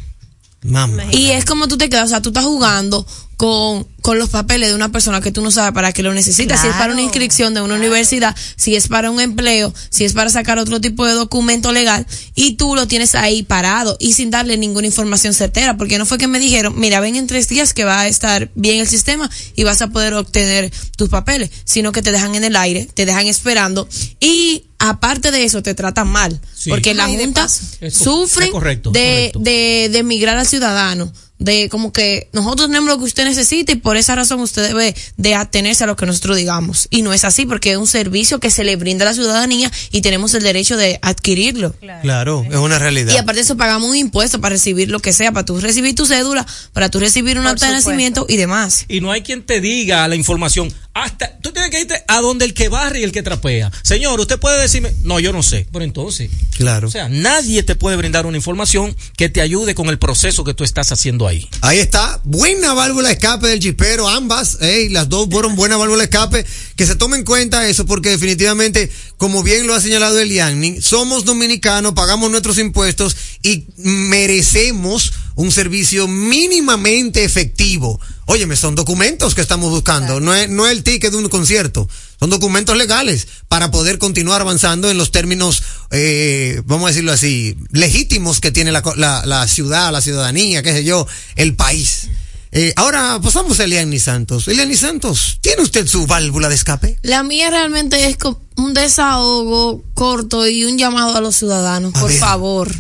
Mamá. 0.62 1.04
Y 1.12 1.30
es 1.30 1.44
como 1.44 1.68
tú 1.68 1.78
te 1.78 1.88
quedas, 1.88 2.06
o 2.06 2.08
sea, 2.08 2.22
tú 2.22 2.30
estás 2.30 2.44
jugando 2.44 3.06
con, 3.38 3.86
con 4.02 4.18
los 4.18 4.30
papeles 4.30 4.68
de 4.70 4.74
una 4.74 4.90
persona 4.90 5.20
que 5.20 5.30
tú 5.30 5.42
no 5.42 5.52
sabes 5.52 5.72
para 5.72 5.92
qué 5.92 6.02
lo 6.02 6.12
necesitas, 6.12 6.60
si 6.60 6.66
es 6.66 6.74
para 6.74 6.92
una 6.92 7.02
inscripción 7.02 7.54
de 7.54 7.60
una 7.62 7.76
universidad, 7.76 8.34
si 8.56 8.74
es 8.74 8.88
para 8.88 9.12
un 9.12 9.20
empleo, 9.20 9.72
si 9.90 10.04
es 10.04 10.12
para 10.12 10.28
sacar 10.28 10.58
otro 10.58 10.80
tipo 10.80 11.06
de 11.06 11.12
documento 11.12 11.70
legal, 11.70 12.04
y 12.34 12.56
tú 12.56 12.74
lo 12.74 12.88
tienes 12.88 13.14
ahí 13.14 13.44
parado 13.44 13.96
y 14.00 14.14
sin 14.14 14.32
darle 14.32 14.56
ninguna 14.56 14.88
información 14.88 15.34
certera, 15.34 15.76
porque 15.76 15.98
no 15.98 16.04
fue 16.04 16.18
que 16.18 16.26
me 16.26 16.40
dijeron, 16.40 16.74
mira, 16.80 16.98
ven 16.98 17.14
en 17.14 17.28
tres 17.28 17.46
días 17.48 17.74
que 17.74 17.84
va 17.84 18.00
a 18.00 18.08
estar 18.08 18.50
bien 18.56 18.80
el 18.80 18.88
sistema 18.88 19.30
y 19.54 19.62
vas 19.62 19.82
a 19.82 19.86
poder 19.88 20.14
obtener 20.14 20.72
tus 20.96 21.08
papeles, 21.08 21.50
sino 21.64 21.92
que 21.92 22.02
te 22.02 22.10
dejan 22.10 22.34
en 22.34 22.42
el 22.42 22.56
aire, 22.56 22.88
te 22.92 23.06
dejan 23.06 23.28
esperando 23.28 23.88
y 24.18 24.64
aparte 24.80 25.30
de 25.30 25.44
eso 25.44 25.62
te 25.62 25.74
tratan 25.74 26.08
mal, 26.08 26.40
Sí. 26.56 26.70
porque 26.70 26.92
la 26.92 27.04
Ay, 27.04 27.16
de 27.16 27.24
Junta 27.24 27.48
sufre 27.48 28.50
correcto, 28.50 28.90
de, 28.90 29.30
correcto. 29.32 29.38
de, 29.38 29.88
de 29.92 30.02
migrar 30.02 30.36
al 30.38 30.46
ciudadano, 30.46 31.12
de 31.38 31.68
como 31.68 31.92
que 31.92 32.28
nosotros 32.32 32.68
tenemos 32.68 32.88
lo 32.88 32.98
que 32.98 33.04
usted 33.04 33.24
necesita 33.24 33.72
y 33.72 33.76
por 33.76 33.96
esa 33.96 34.14
razón 34.14 34.40
usted 34.40 34.66
debe 34.66 34.94
de 35.16 35.34
atenerse 35.34 35.84
a 35.84 35.86
lo 35.86 35.96
que 35.96 36.06
nosotros 36.06 36.36
digamos. 36.36 36.88
Y 36.90 37.02
no 37.02 37.12
es 37.12 37.24
así 37.24 37.46
porque 37.46 37.72
es 37.72 37.76
un 37.76 37.86
servicio 37.86 38.40
que 38.40 38.50
se 38.50 38.64
le 38.64 38.76
brinda 38.76 39.04
a 39.04 39.08
la 39.10 39.14
ciudadanía 39.14 39.70
y 39.92 40.00
tenemos 40.00 40.34
el 40.34 40.42
derecho 40.42 40.76
de 40.76 40.98
adquirirlo. 41.02 41.74
Claro, 42.02 42.44
es 42.48 42.56
una 42.56 42.78
realidad. 42.78 43.12
Y 43.14 43.16
aparte 43.16 43.36
de 43.36 43.42
eso 43.42 43.56
pagamos 43.56 43.88
un 43.90 43.96
impuesto 43.96 44.40
para 44.40 44.54
recibir 44.54 44.90
lo 44.90 45.00
que 45.00 45.12
sea, 45.12 45.32
para 45.32 45.44
tú 45.44 45.60
recibir 45.60 45.94
tu 45.94 46.06
cédula, 46.06 46.46
para 46.72 46.90
tú 46.90 46.98
recibir 46.98 47.38
un 47.38 47.44
Por 47.44 47.52
acta 47.52 47.66
de 47.66 47.72
nacimiento 47.72 48.26
y 48.28 48.36
demás. 48.36 48.84
Y 48.88 49.00
no 49.00 49.12
hay 49.12 49.22
quien 49.22 49.44
te 49.44 49.60
diga 49.60 50.06
la 50.08 50.16
información. 50.16 50.72
Hasta 50.94 51.38
tú 51.38 51.52
tienes 51.52 51.70
que 51.70 51.80
irte 51.80 52.02
a 52.08 52.20
donde 52.20 52.44
el 52.44 52.54
que 52.54 52.68
barre 52.68 53.00
y 53.00 53.02
el 53.04 53.12
que 53.12 53.22
trapea. 53.22 53.70
Señor, 53.82 54.18
usted 54.18 54.40
puede 54.40 54.60
decirme, 54.60 54.92
no, 55.04 55.20
yo 55.20 55.32
no 55.32 55.44
sé. 55.44 55.68
Pero 55.70 55.84
entonces, 55.84 56.28
Claro. 56.56 56.88
o 56.88 56.90
sea, 56.90 57.08
nadie 57.08 57.62
te 57.62 57.76
puede 57.76 57.96
brindar 57.96 58.26
una 58.26 58.36
información 58.36 58.96
que 59.16 59.28
te 59.28 59.40
ayude 59.40 59.76
con 59.76 59.88
el 59.88 59.98
proceso 60.00 60.42
que 60.42 60.54
tú 60.54 60.64
estás 60.64 60.90
haciendo 60.90 61.27
ahí. 61.28 61.48
Está, 61.78 62.20
buena 62.24 62.74
válvula 62.74 63.08
de 63.08 63.14
escape 63.14 63.46
del 63.46 63.60
chispero, 63.60 64.08
ambas, 64.08 64.58
las 64.90 65.08
dos 65.08 65.28
fueron 65.30 65.56
buenas 65.56 65.78
válvulas 65.78 66.00
de 66.00 66.16
escape, 66.16 66.46
que 66.76 66.86
se 66.86 66.96
tome 66.96 67.16
en 67.16 67.24
cuenta 67.24 67.68
eso 67.68 67.86
porque 67.86 68.10
definitivamente, 68.10 68.90
como 69.16 69.42
bien 69.42 69.66
lo 69.66 69.74
ha 69.74 69.80
señalado 69.80 70.18
Eliani, 70.18 70.80
somos 70.80 71.24
dominicanos, 71.24 71.94
pagamos 71.94 72.30
nuestros 72.30 72.58
impuestos 72.58 73.16
y 73.42 73.66
merecemos 73.76 75.12
un 75.38 75.52
servicio 75.52 76.08
mínimamente 76.08 77.22
efectivo. 77.22 78.00
Óyeme, 78.26 78.56
son 78.56 78.74
documentos 78.74 79.36
que 79.36 79.40
estamos 79.40 79.70
buscando, 79.70 80.18
no 80.18 80.34
es, 80.34 80.50
no 80.50 80.66
es 80.66 80.72
el 80.72 80.82
ticket 80.82 81.12
de 81.12 81.16
un 81.16 81.28
concierto, 81.28 81.88
son 82.18 82.28
documentos 82.28 82.76
legales 82.76 83.28
para 83.46 83.70
poder 83.70 83.98
continuar 83.98 84.40
avanzando 84.40 84.90
en 84.90 84.98
los 84.98 85.12
términos, 85.12 85.62
eh, 85.92 86.60
vamos 86.66 86.86
a 86.86 86.88
decirlo 86.88 87.12
así, 87.12 87.56
legítimos 87.70 88.40
que 88.40 88.50
tiene 88.50 88.72
la, 88.72 88.82
la, 88.96 89.24
la 89.26 89.46
ciudad, 89.46 89.92
la 89.92 90.00
ciudadanía, 90.00 90.62
qué 90.64 90.72
sé 90.72 90.82
yo, 90.82 91.06
el 91.36 91.54
país. 91.54 92.08
Eh, 92.50 92.72
ahora 92.74 93.20
pasamos 93.22 93.60
a 93.60 93.64
Eliani 93.64 94.00
Santos. 94.00 94.48
Eliani 94.48 94.74
Santos, 94.74 95.38
¿tiene 95.40 95.62
usted 95.62 95.86
su 95.86 96.06
válvula 96.06 96.48
de 96.48 96.56
escape? 96.56 96.98
La 97.02 97.22
mía 97.22 97.48
realmente 97.50 98.04
es 98.06 98.16
un 98.56 98.74
desahogo 98.74 99.84
corto 99.94 100.48
y 100.48 100.64
un 100.64 100.78
llamado 100.78 101.14
a 101.14 101.20
los 101.20 101.36
ciudadanos, 101.36 101.94
A 101.94 102.00
por 102.00 102.10
ver. 102.10 102.18
favor. 102.18 102.74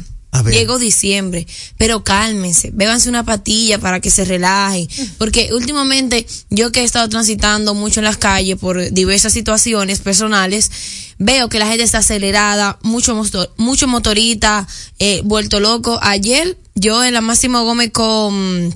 Llegó 0.50 0.78
diciembre, 0.78 1.46
pero 1.76 2.04
cálmense, 2.04 2.70
bébanse 2.72 3.08
una 3.08 3.24
patilla 3.24 3.78
para 3.78 4.00
que 4.00 4.10
se 4.10 4.24
relajen, 4.24 4.88
porque 5.18 5.50
últimamente 5.52 6.26
yo 6.48 6.70
que 6.70 6.80
he 6.80 6.84
estado 6.84 7.08
transitando 7.08 7.74
mucho 7.74 8.00
en 8.00 8.04
las 8.04 8.18
calles 8.18 8.56
por 8.56 8.90
diversas 8.92 9.32
situaciones 9.32 9.98
personales, 10.00 10.70
veo 11.18 11.48
que 11.48 11.58
la 11.58 11.66
gente 11.66 11.82
está 11.82 11.98
acelerada, 11.98 12.78
mucho 12.82 13.14
motor, 13.14 13.52
mucho 13.56 13.88
motorista, 13.88 14.66
eh, 14.98 15.22
vuelto 15.24 15.60
loco. 15.60 15.98
Ayer 16.02 16.56
yo 16.74 17.04
en 17.04 17.14
la 17.14 17.20
Máximo 17.20 17.64
Gómez 17.64 17.90
con 17.90 18.74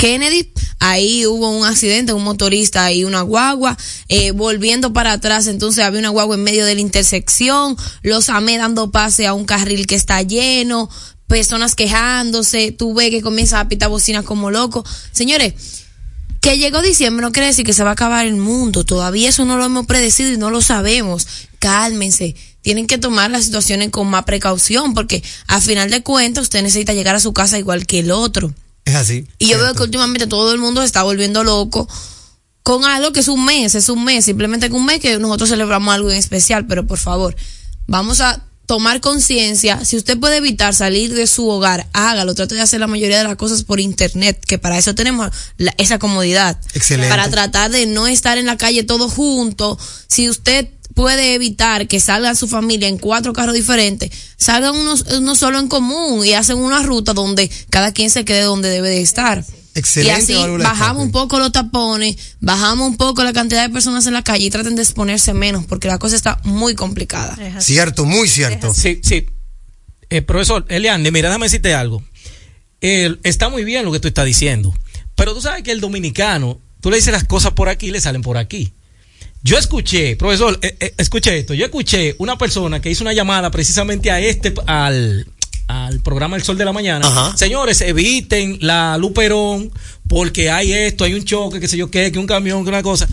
Kennedy, 0.00 0.50
ahí 0.78 1.26
hubo 1.26 1.50
un 1.50 1.66
accidente, 1.66 2.14
un 2.14 2.24
motorista 2.24 2.90
y 2.90 3.04
una 3.04 3.20
guagua, 3.20 3.76
eh, 4.08 4.30
volviendo 4.30 4.94
para 4.94 5.12
atrás, 5.12 5.46
entonces 5.46 5.84
había 5.84 6.00
una 6.00 6.08
guagua 6.08 6.36
en 6.36 6.42
medio 6.42 6.64
de 6.64 6.74
la 6.74 6.80
intersección, 6.80 7.76
los 8.02 8.30
amé 8.30 8.56
dando 8.56 8.90
pase 8.90 9.26
a 9.26 9.34
un 9.34 9.44
carril 9.44 9.86
que 9.86 9.96
está 9.96 10.22
lleno, 10.22 10.88
personas 11.26 11.74
quejándose, 11.74 12.72
tú 12.72 12.94
ves 12.94 13.10
que 13.10 13.20
comienza 13.20 13.60
a 13.60 13.68
pitar 13.68 13.90
bocinas 13.90 14.24
como 14.24 14.50
loco. 14.50 14.86
Señores, 15.12 15.52
que 16.40 16.56
llegó 16.56 16.80
diciembre 16.80 17.20
no 17.20 17.30
quiere 17.30 17.48
decir 17.48 17.66
que 17.66 17.74
se 17.74 17.84
va 17.84 17.90
a 17.90 17.92
acabar 17.92 18.24
el 18.24 18.36
mundo, 18.36 18.84
todavía 18.84 19.28
eso 19.28 19.44
no 19.44 19.58
lo 19.58 19.66
hemos 19.66 19.84
predecido 19.84 20.32
y 20.32 20.38
no 20.38 20.48
lo 20.48 20.62
sabemos. 20.62 21.26
Cálmense, 21.58 22.36
tienen 22.62 22.86
que 22.86 22.96
tomar 22.96 23.30
las 23.30 23.44
situaciones 23.44 23.90
con 23.90 24.08
más 24.08 24.24
precaución 24.24 24.94
porque 24.94 25.22
a 25.46 25.60
final 25.60 25.90
de 25.90 26.02
cuentas 26.02 26.44
usted 26.44 26.62
necesita 26.62 26.94
llegar 26.94 27.16
a 27.16 27.20
su 27.20 27.34
casa 27.34 27.58
igual 27.58 27.86
que 27.86 27.98
el 27.98 28.12
otro. 28.12 28.54
Es 28.90 28.96
así. 28.96 29.26
Y 29.38 29.48
yo 29.48 29.58
veo 29.58 29.74
que 29.74 29.82
últimamente 29.82 30.26
todo 30.26 30.52
el 30.52 30.58
mundo 30.58 30.80
se 30.80 30.86
está 30.86 31.02
volviendo 31.02 31.44
loco 31.44 31.88
con 32.62 32.84
algo 32.84 33.12
que 33.12 33.20
es 33.20 33.28
un 33.28 33.44
mes, 33.44 33.74
es 33.74 33.88
un 33.88 34.04
mes, 34.04 34.24
simplemente 34.24 34.68
que 34.68 34.74
un 34.74 34.84
mes 34.84 35.00
que 35.00 35.18
nosotros 35.18 35.48
celebramos 35.48 35.94
algo 35.94 36.10
en 36.10 36.16
especial, 36.16 36.66
pero 36.66 36.86
por 36.86 36.98
favor, 36.98 37.34
vamos 37.86 38.20
a 38.20 38.44
tomar 38.66 39.00
conciencia, 39.00 39.84
si 39.84 39.96
usted 39.96 40.16
puede 40.18 40.36
evitar 40.36 40.74
salir 40.74 41.12
de 41.14 41.26
su 41.26 41.48
hogar, 41.48 41.88
hágalo, 41.92 42.34
trate 42.36 42.54
de 42.54 42.60
hacer 42.60 42.78
la 42.78 42.86
mayoría 42.86 43.18
de 43.18 43.24
las 43.24 43.34
cosas 43.36 43.64
por 43.64 43.80
internet, 43.80 44.38
que 44.46 44.58
para 44.58 44.78
eso 44.78 44.94
tenemos 44.94 45.30
la- 45.56 45.74
esa 45.78 45.98
comodidad. 45.98 46.56
Excelente. 46.74 47.08
Para 47.10 47.28
tratar 47.30 47.70
de 47.72 47.86
no 47.86 48.06
estar 48.06 48.38
en 48.38 48.46
la 48.46 48.56
calle 48.56 48.84
todos 48.84 49.12
juntos, 49.12 49.78
si 50.06 50.28
usted 50.28 50.68
puede 51.00 51.32
evitar 51.32 51.88
que 51.88 51.98
salga 51.98 52.34
su 52.34 52.46
familia 52.46 52.86
en 52.86 52.98
cuatro 52.98 53.32
carros 53.32 53.54
diferentes, 53.54 54.10
salgan 54.36 54.76
unos, 54.76 55.06
uno 55.16 55.34
solo 55.34 55.58
en 55.58 55.66
común 55.66 56.26
y 56.26 56.34
hacen 56.34 56.58
una 56.58 56.82
ruta 56.82 57.14
donde 57.14 57.50
cada 57.70 57.94
quien 57.94 58.10
se 58.10 58.26
quede 58.26 58.42
donde 58.42 58.68
debe 58.68 58.90
de 58.90 59.00
estar. 59.00 59.42
Excelente 59.74 60.32
Y 60.32 60.36
así 60.36 60.62
bajamos 60.62 61.02
un 61.02 61.10
poco 61.10 61.38
los 61.38 61.52
tapones, 61.52 62.16
bajamos 62.40 62.86
un 62.86 62.98
poco 62.98 63.24
la 63.24 63.32
cantidad 63.32 63.66
de 63.66 63.72
personas 63.72 64.06
en 64.08 64.12
la 64.12 64.22
calle 64.22 64.44
y 64.44 64.50
traten 64.50 64.76
de 64.76 64.82
exponerse 64.82 65.32
menos 65.32 65.64
porque 65.64 65.88
la 65.88 65.96
cosa 65.96 66.16
está 66.16 66.38
muy 66.44 66.74
complicada. 66.74 67.34
Cierto, 67.60 68.04
muy 68.04 68.28
cierto. 68.28 68.74
Sí, 68.74 69.00
sí. 69.02 69.24
Eh, 70.10 70.20
profesor 70.20 70.66
Eliane, 70.68 71.10
mira, 71.10 71.30
déjame 71.30 71.46
decirte 71.46 71.72
algo. 71.72 72.02
Está 72.82 73.48
muy 73.48 73.64
bien 73.64 73.86
lo 73.86 73.92
que 73.92 74.00
tú 74.00 74.08
estás 74.08 74.26
diciendo, 74.26 74.74
pero 75.14 75.32
tú 75.32 75.40
sabes 75.40 75.62
que 75.62 75.72
el 75.72 75.80
dominicano, 75.80 76.60
tú 76.82 76.90
le 76.90 76.96
dices 76.96 77.14
las 77.14 77.24
cosas 77.24 77.52
por 77.52 77.70
aquí 77.70 77.86
y 77.86 77.90
le 77.90 78.02
salen 78.02 78.20
por 78.20 78.36
aquí. 78.36 78.74
Yo 79.42 79.56
escuché, 79.56 80.16
profesor, 80.16 80.58
eh, 80.60 80.76
eh, 80.80 80.94
escuché 80.98 81.38
esto, 81.38 81.54
yo 81.54 81.64
escuché 81.64 82.14
una 82.18 82.36
persona 82.36 82.80
que 82.80 82.90
hizo 82.90 83.02
una 83.02 83.14
llamada 83.14 83.50
precisamente 83.50 84.10
a 84.10 84.20
este, 84.20 84.52
al, 84.66 85.26
al 85.66 86.00
programa 86.00 86.36
El 86.36 86.42
Sol 86.42 86.58
de 86.58 86.64
la 86.66 86.72
Mañana. 86.72 87.06
Ajá. 87.06 87.36
Señores, 87.36 87.80
eviten 87.80 88.58
la 88.60 88.98
Luperón 88.98 89.72
porque 90.08 90.50
hay 90.50 90.72
esto, 90.72 91.04
hay 91.04 91.14
un 91.14 91.24
choque, 91.24 91.58
que 91.58 91.68
sé 91.68 91.78
yo 91.78 91.90
qué, 91.90 92.12
que 92.12 92.18
un 92.18 92.26
camión, 92.26 92.62
que 92.64 92.68
una 92.68 92.82
cosa. 92.82 93.08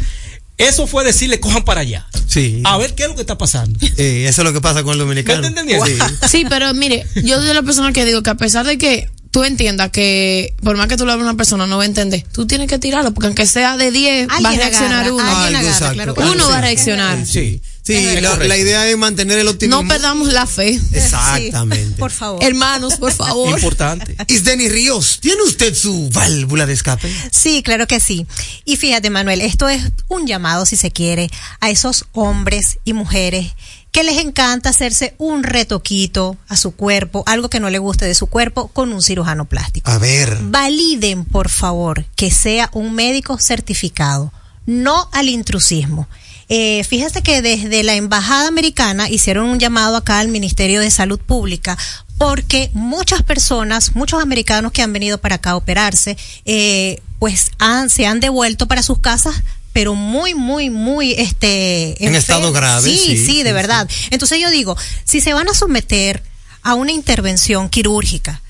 Eso 0.58 0.88
fue 0.88 1.04
decirle, 1.04 1.40
cojan 1.40 1.64
para 1.64 1.82
allá. 1.82 2.08
Sí. 2.26 2.62
A 2.66 2.78
ver 2.78 2.96
qué 2.96 3.04
es 3.04 3.10
lo 3.10 3.16
que 3.16 3.22
está 3.22 3.38
pasando. 3.38 3.80
Eh, 3.98 4.26
eso 4.28 4.42
es 4.42 4.46
lo 4.46 4.54
que 4.54 4.60
pasa 4.60 4.84
con 4.84 4.94
el 4.94 5.00
dominicano. 5.00 5.42
¿Me 5.42 5.48
entendiendo? 5.48 5.86
Sí. 5.86 5.98
Sí, 6.28 6.46
pero 6.50 6.74
mire, 6.74 7.06
yo 7.24 7.38
soy 7.38 7.54
la 7.54 7.62
persona 7.62 7.94
que 7.94 8.06
digo 8.06 8.24
que 8.24 8.32
a 8.32 8.36
pesar 8.36 8.66
de 8.66 8.78
que 8.78 9.10
tú 9.32 9.44
entiendas 9.44 9.92
que 9.92 10.54
por 10.64 10.78
más 10.78 10.88
que 10.88 10.98
tú 10.98 11.06
le 11.06 11.12
hables 11.12 11.26
a 11.28 11.30
una 11.30 11.38
persona 11.38 11.68
no 11.68 11.78
va 11.78 11.84
a 11.84 11.86
entender, 11.86 12.26
tú 12.32 12.46
tienes 12.48 12.68
que 12.68 12.80
tirarlo 12.80 13.14
porque 13.14 13.28
aunque 13.28 13.46
sea 13.46 13.78
de 13.78 13.92
10 13.92 14.28
va 14.30 14.50
a 14.50 14.54
reaccionar 14.54 15.06
agarra, 15.06 15.14
uno. 15.14 15.38
Algo, 15.38 15.68
exacto. 15.68 15.94
claro 15.94 16.16
Uno 16.18 16.46
sí. 16.46 16.52
va 16.52 16.58
a 16.58 16.62
reaccionar. 16.62 17.26
Sí, 17.26 17.62
sí, 17.84 18.06
la, 18.22 18.58
idea 18.58 18.88
es 18.88 18.98
mantener 18.98 19.40
el 19.40 19.48
optimismo. 19.48 19.82
No 19.82 19.88
perdamos 19.88 20.34
la 20.34 20.46
fe. 20.46 20.80
Exactamente. 20.92 21.88
Sí, 21.88 21.94
por 21.98 22.12
favor. 22.12 22.44
Hermanos, 22.44 22.96
por 22.96 23.12
favor. 23.12 23.50
Importante. 23.50 24.16
Isdeni 24.28 24.70
Ríos, 24.70 25.20
¿tiene 25.22 25.42
usted 25.44 25.74
su 25.74 26.10
válvula 26.10 26.66
de 26.66 26.74
escape? 26.74 27.12
Sí, 27.32 27.62
claro 27.64 27.88
que 27.88 28.00
sí. 28.00 28.26
Y 28.66 28.78
fíjate, 28.78 29.10
Manuel, 29.10 29.42
esto 29.42 29.70
es 29.70 29.84
un 30.08 30.28
llamado, 30.28 30.66
si 30.66 30.76
se 30.76 30.92
quiere, 30.92 31.30
a 31.60 31.70
esos 31.70 32.06
hombres 32.14 32.80
y 32.84 32.94
mujeres 32.94 33.54
que 33.98 34.04
les 34.04 34.20
encanta 34.20 34.70
hacerse 34.70 35.16
un 35.18 35.42
retoquito 35.42 36.38
a 36.50 36.56
su 36.56 36.76
cuerpo, 36.76 37.24
algo 37.26 37.50
que 37.50 37.60
no 37.60 37.72
le 37.72 37.80
guste 37.80 38.06
de 38.06 38.14
su 38.14 38.28
cuerpo, 38.28 38.68
con 38.68 38.94
un 38.94 39.02
cirujano 39.02 39.46
plástico. 39.46 39.90
A 39.90 39.98
ver. 39.98 40.38
Validen, 40.40 41.26
por 41.26 41.50
favor, 41.50 42.06
que 42.16 42.30
sea 42.30 42.70
un 42.74 42.94
médico 42.94 43.40
certificado, 43.40 44.32
no 44.68 45.10
al 45.14 45.30
intrusismo. 45.30 46.08
Eh, 46.48 46.84
fíjate 46.84 47.24
que 47.24 47.42
desde 47.42 47.82
la 47.82 47.96
Embajada 47.96 48.48
Americana 48.48 49.10
hicieron 49.10 49.48
un 49.48 49.58
llamado 49.58 49.96
acá 49.96 50.20
al 50.20 50.28
Ministerio 50.28 50.80
de 50.80 50.92
Salud 50.92 51.20
Pública 51.20 51.76
porque 52.20 52.70
muchas 52.74 53.24
personas, 53.24 53.96
muchos 53.96 54.22
americanos 54.22 54.74
que 54.74 54.84
han 54.84 54.94
venido 54.94 55.18
para 55.18 55.36
acá 55.36 55.52
a 55.52 55.56
operarse, 55.56 56.18
eh, 56.46 57.02
pues 57.18 57.50
han, 57.58 57.90
se 57.90 58.06
han 58.06 58.20
devuelto 58.20 58.68
para 58.68 58.84
sus 58.84 59.00
casas 59.00 59.42
pero 59.78 59.94
muy, 59.94 60.34
muy, 60.34 60.72
muy, 60.72 61.12
este... 61.12 62.04
En 62.04 62.16
estado 62.16 62.52
grave, 62.52 62.82
Sí, 62.90 62.98
sí, 62.98 63.18
sí, 63.18 63.26
sí, 63.28 63.44
de 63.44 63.54
verdad. 63.54 63.88
Entonces 64.10 64.40
yo 64.42 64.50
digo, 64.50 64.76
si 65.04 65.22
se 65.22 65.34
van 65.36 65.48
a 65.50 65.54
someter 65.54 66.24
a 66.64 66.74
una 66.74 66.92
intervención 66.92 67.70
quirúrgica, 67.70 68.42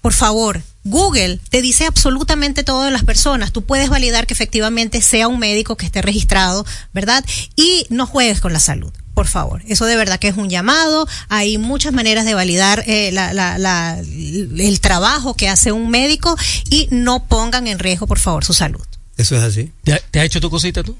por 0.00 0.14
favor, 0.14 0.62
Google 0.82 1.38
te 1.50 1.60
dice 1.60 1.84
absolutamente 1.84 2.64
todo 2.64 2.84
de 2.84 2.90
las 2.90 3.04
personas. 3.04 3.52
Tú 3.52 3.64
puedes 3.64 3.90
validar 3.90 4.26
que 4.26 4.32
efectivamente 4.32 5.02
sea 5.02 5.28
un 5.28 5.38
médico 5.38 5.76
que 5.76 5.84
esté 5.84 6.00
registrado, 6.00 6.64
¿verdad? 6.94 7.22
Y 7.54 7.84
no 7.90 8.06
juegues 8.06 8.40
con 8.40 8.54
la 8.54 8.58
salud. 8.58 8.90
Por 9.12 9.26
favor, 9.28 9.62
eso 9.68 9.84
de 9.84 9.96
verdad 9.96 10.18
que 10.18 10.28
es 10.28 10.38
un 10.38 10.48
llamado. 10.48 11.06
Hay 11.28 11.58
muchas 11.58 11.92
maneras 11.92 12.24
de 12.24 12.32
validar 12.32 12.82
eh, 12.86 13.10
la- 13.12 13.34
la- 13.34 13.58
la- 13.58 13.98
el 14.00 14.80
trabajo 14.80 15.34
que 15.34 15.50
hace 15.50 15.70
un 15.70 15.90
médico 15.90 16.34
y 16.70 16.88
no 16.90 17.26
pongan 17.26 17.66
en 17.66 17.78
riesgo, 17.78 18.06
por 18.06 18.18
favor, 18.18 18.42
su 18.42 18.54
salud. 18.54 18.86
Eso 19.16 19.36
es 19.36 19.42
así. 19.42 19.70
¿Te, 19.84 20.02
te 20.10 20.20
has 20.20 20.26
hecho 20.26 20.40
tu 20.40 20.50
cosita 20.50 20.82
tú? 20.82 20.96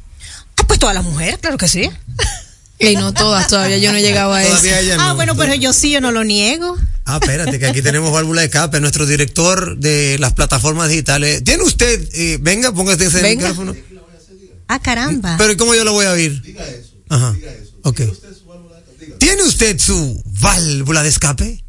Ah, 0.57 0.65
pues 0.67 0.79
todas 0.79 0.95
las 0.95 1.05
mujeres, 1.05 1.39
claro 1.41 1.57
que 1.59 1.69
sí. 1.69 1.89
Y 2.79 2.97
no 2.97 3.13
todas, 3.15 3.47
todavía 3.49 3.79
yo 3.79 3.93
no 3.93 3.99
he 3.99 4.03
llegado 4.03 4.33
a 4.33 4.43
eso. 4.43 4.51
Todavía 4.51 4.81
ella 4.81 4.97
Ah, 4.99 5.09
no. 5.09 5.15
bueno, 5.17 5.37
pero 5.37 5.55
yo 5.55 5.73
sí, 5.73 5.91
yo 5.91 6.01
no 6.01 6.11
lo 6.13 6.25
niego. 6.25 6.77
Ah, 7.05 7.19
espérate, 7.21 7.59
que 7.59 7.67
aquí 7.67 7.81
tenemos 7.83 8.13
válvula 8.13 8.41
de 8.41 8.47
escape, 8.49 8.81
nuestro 8.81 9.07
director 9.07 9.77
de 9.79 10.17
las 10.19 10.33
plataformas 10.33 10.89
digitales. 10.89 11.43
¿Tiene 11.45 11.63
usted, 11.63 12.09
eh, 12.15 12.39
venga, 12.41 12.73
póngase 12.73 13.07
ese 13.07 13.23
Venga. 13.23 13.49
micrófono? 13.49 13.77
Ah, 14.69 14.81
caramba. 14.81 15.37
Pero 15.39 15.57
¿cómo 15.57 15.75
yo 15.75 15.85
lo 15.85 15.93
voy 15.93 16.07
a 16.07 16.13
oír? 16.13 16.41
Diga 16.43 16.67
eso. 16.67 16.95
Ajá. 17.09 17.37
Ok. 17.85 18.01
¿Tiene 19.19 19.43
usted 19.45 19.79
su 19.79 20.23
válvula 20.41 21.03
de 21.03 21.09
escape? 21.09 21.62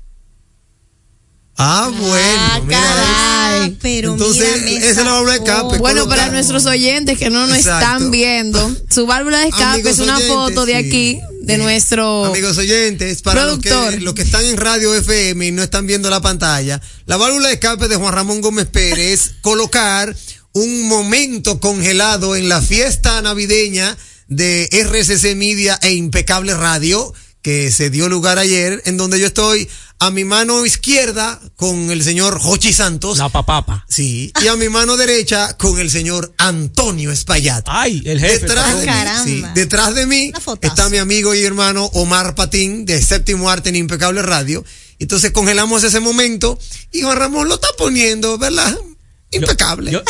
Ah, 1.58 1.92
bueno, 1.96 2.64
mira. 2.66 2.80
Ah, 2.82 3.70
pero 3.82 4.14
Entonces, 4.14 4.62
esa 4.84 4.90
es 4.90 5.06
la 5.06 5.12
válvula 5.14 5.34
de 5.34 5.38
escape. 5.40 5.78
Bueno, 5.78 6.02
colocar- 6.02 6.18
para 6.20 6.32
nuestros 6.32 6.66
oyentes 6.66 7.18
que 7.20 7.30
no 7.30 7.46
nos 7.48 7.58
Exacto. 7.60 7.86
están 7.86 8.12
viendo, 8.12 8.76
su 8.90 9.06
válvula 9.06 9.40
de 9.40 9.46
escape 9.50 9.64
Amigos 9.66 9.92
es 9.94 10.00
una 10.00 10.16
oyentes, 10.18 10.36
foto 10.36 10.66
de 10.66 10.72
sí. 10.74 10.88
aquí, 10.88 11.20
de 11.42 11.56
Sí. 11.56 11.62
nuestro... 11.62 12.26
Amigos 12.26 12.58
oyentes, 12.58 13.22
para 13.22 13.46
los 13.46 13.60
que, 13.60 14.00
los 14.02 14.14
que 14.16 14.24
están 14.24 14.46
en 14.46 14.58
radio 14.58 14.96
FM 14.96 15.46
y 15.48 15.52
no 15.52 15.62
están 15.62 15.86
viendo 15.86 16.10
la 16.10 16.22
pantalla, 16.22 16.82
la 17.06 17.18
válvula 17.18 17.50
de 17.50 17.54
escape 17.56 17.88
de 17.88 17.98
Juan 17.98 18.14
Ramón 18.14 18.42
Gómez 18.42 18.68
Pérez 18.68 18.98
es 19.28 19.32
colocar 19.42 20.16
un 20.54 20.88
momento 20.88 21.60
congelado 21.60 22.36
en 22.36 22.50
la 22.50 22.62
fiesta 22.62 23.22
navideña 23.22 23.96
de 24.28 24.68
RCC 24.72 25.36
Media 25.36 25.78
e 25.84 25.94
Impecable 25.94 26.56
Radio 26.56 27.14
que 27.44 27.70
se 27.72 27.92
dio 27.92 28.10
lugar 28.10 28.40
ayer, 28.40 28.82
en 28.86 28.98
donde 28.98 29.20
yo 29.20 29.28
estoy 29.28 29.70
a 30.00 30.10
mi 30.12 30.26
mano 30.26 30.66
izquierda 30.66 31.40
con 31.56 31.92
el 31.92 32.04
señor 32.04 32.40
Jochi 32.40 32.74
Santos. 32.74 33.20
La 33.20 33.30
papapa. 33.30 33.86
Sí, 33.88 34.32
y 34.42 34.48
a 34.48 34.56
mi 34.56 34.70
mano 34.70 34.98
derecha 34.98 35.56
con 35.58 35.78
el 35.80 35.92
señor 35.92 36.34
Antonio 36.38 37.12
Espaillat. 37.12 37.64
Ay, 37.68 38.02
el 38.06 38.20
jefe. 38.20 38.40
Detrás 38.40 38.66
de, 38.66 38.72
Ah, 38.72 38.76
mí, 38.80 38.86
caramba. 38.86 39.24
sí, 39.24 39.44
detrás 39.54 39.94
de 39.96 40.08
mí 40.08 40.32
está 40.62 40.90
mi 40.90 40.98
amigo 40.98 41.36
y 41.36 41.44
hermano 41.44 41.86
Omar 41.94 42.34
Patín 42.34 42.86
de 42.86 43.02
Séptimo 43.02 43.50
Arte 43.50 43.70
en 43.70 43.76
Impecable 43.76 44.22
Radio. 44.24 44.66
Entonces 45.00 45.32
congelamos 45.32 45.84
ese 45.84 46.00
momento 46.00 46.58
y 46.92 47.02
Juan 47.04 47.18
Ramón 47.18 47.48
lo 47.50 47.56
está 47.56 47.68
poniendo, 47.78 48.38
¿verdad? 48.38 48.76
Impecable. 49.32 49.92
Yo- 49.92 50.04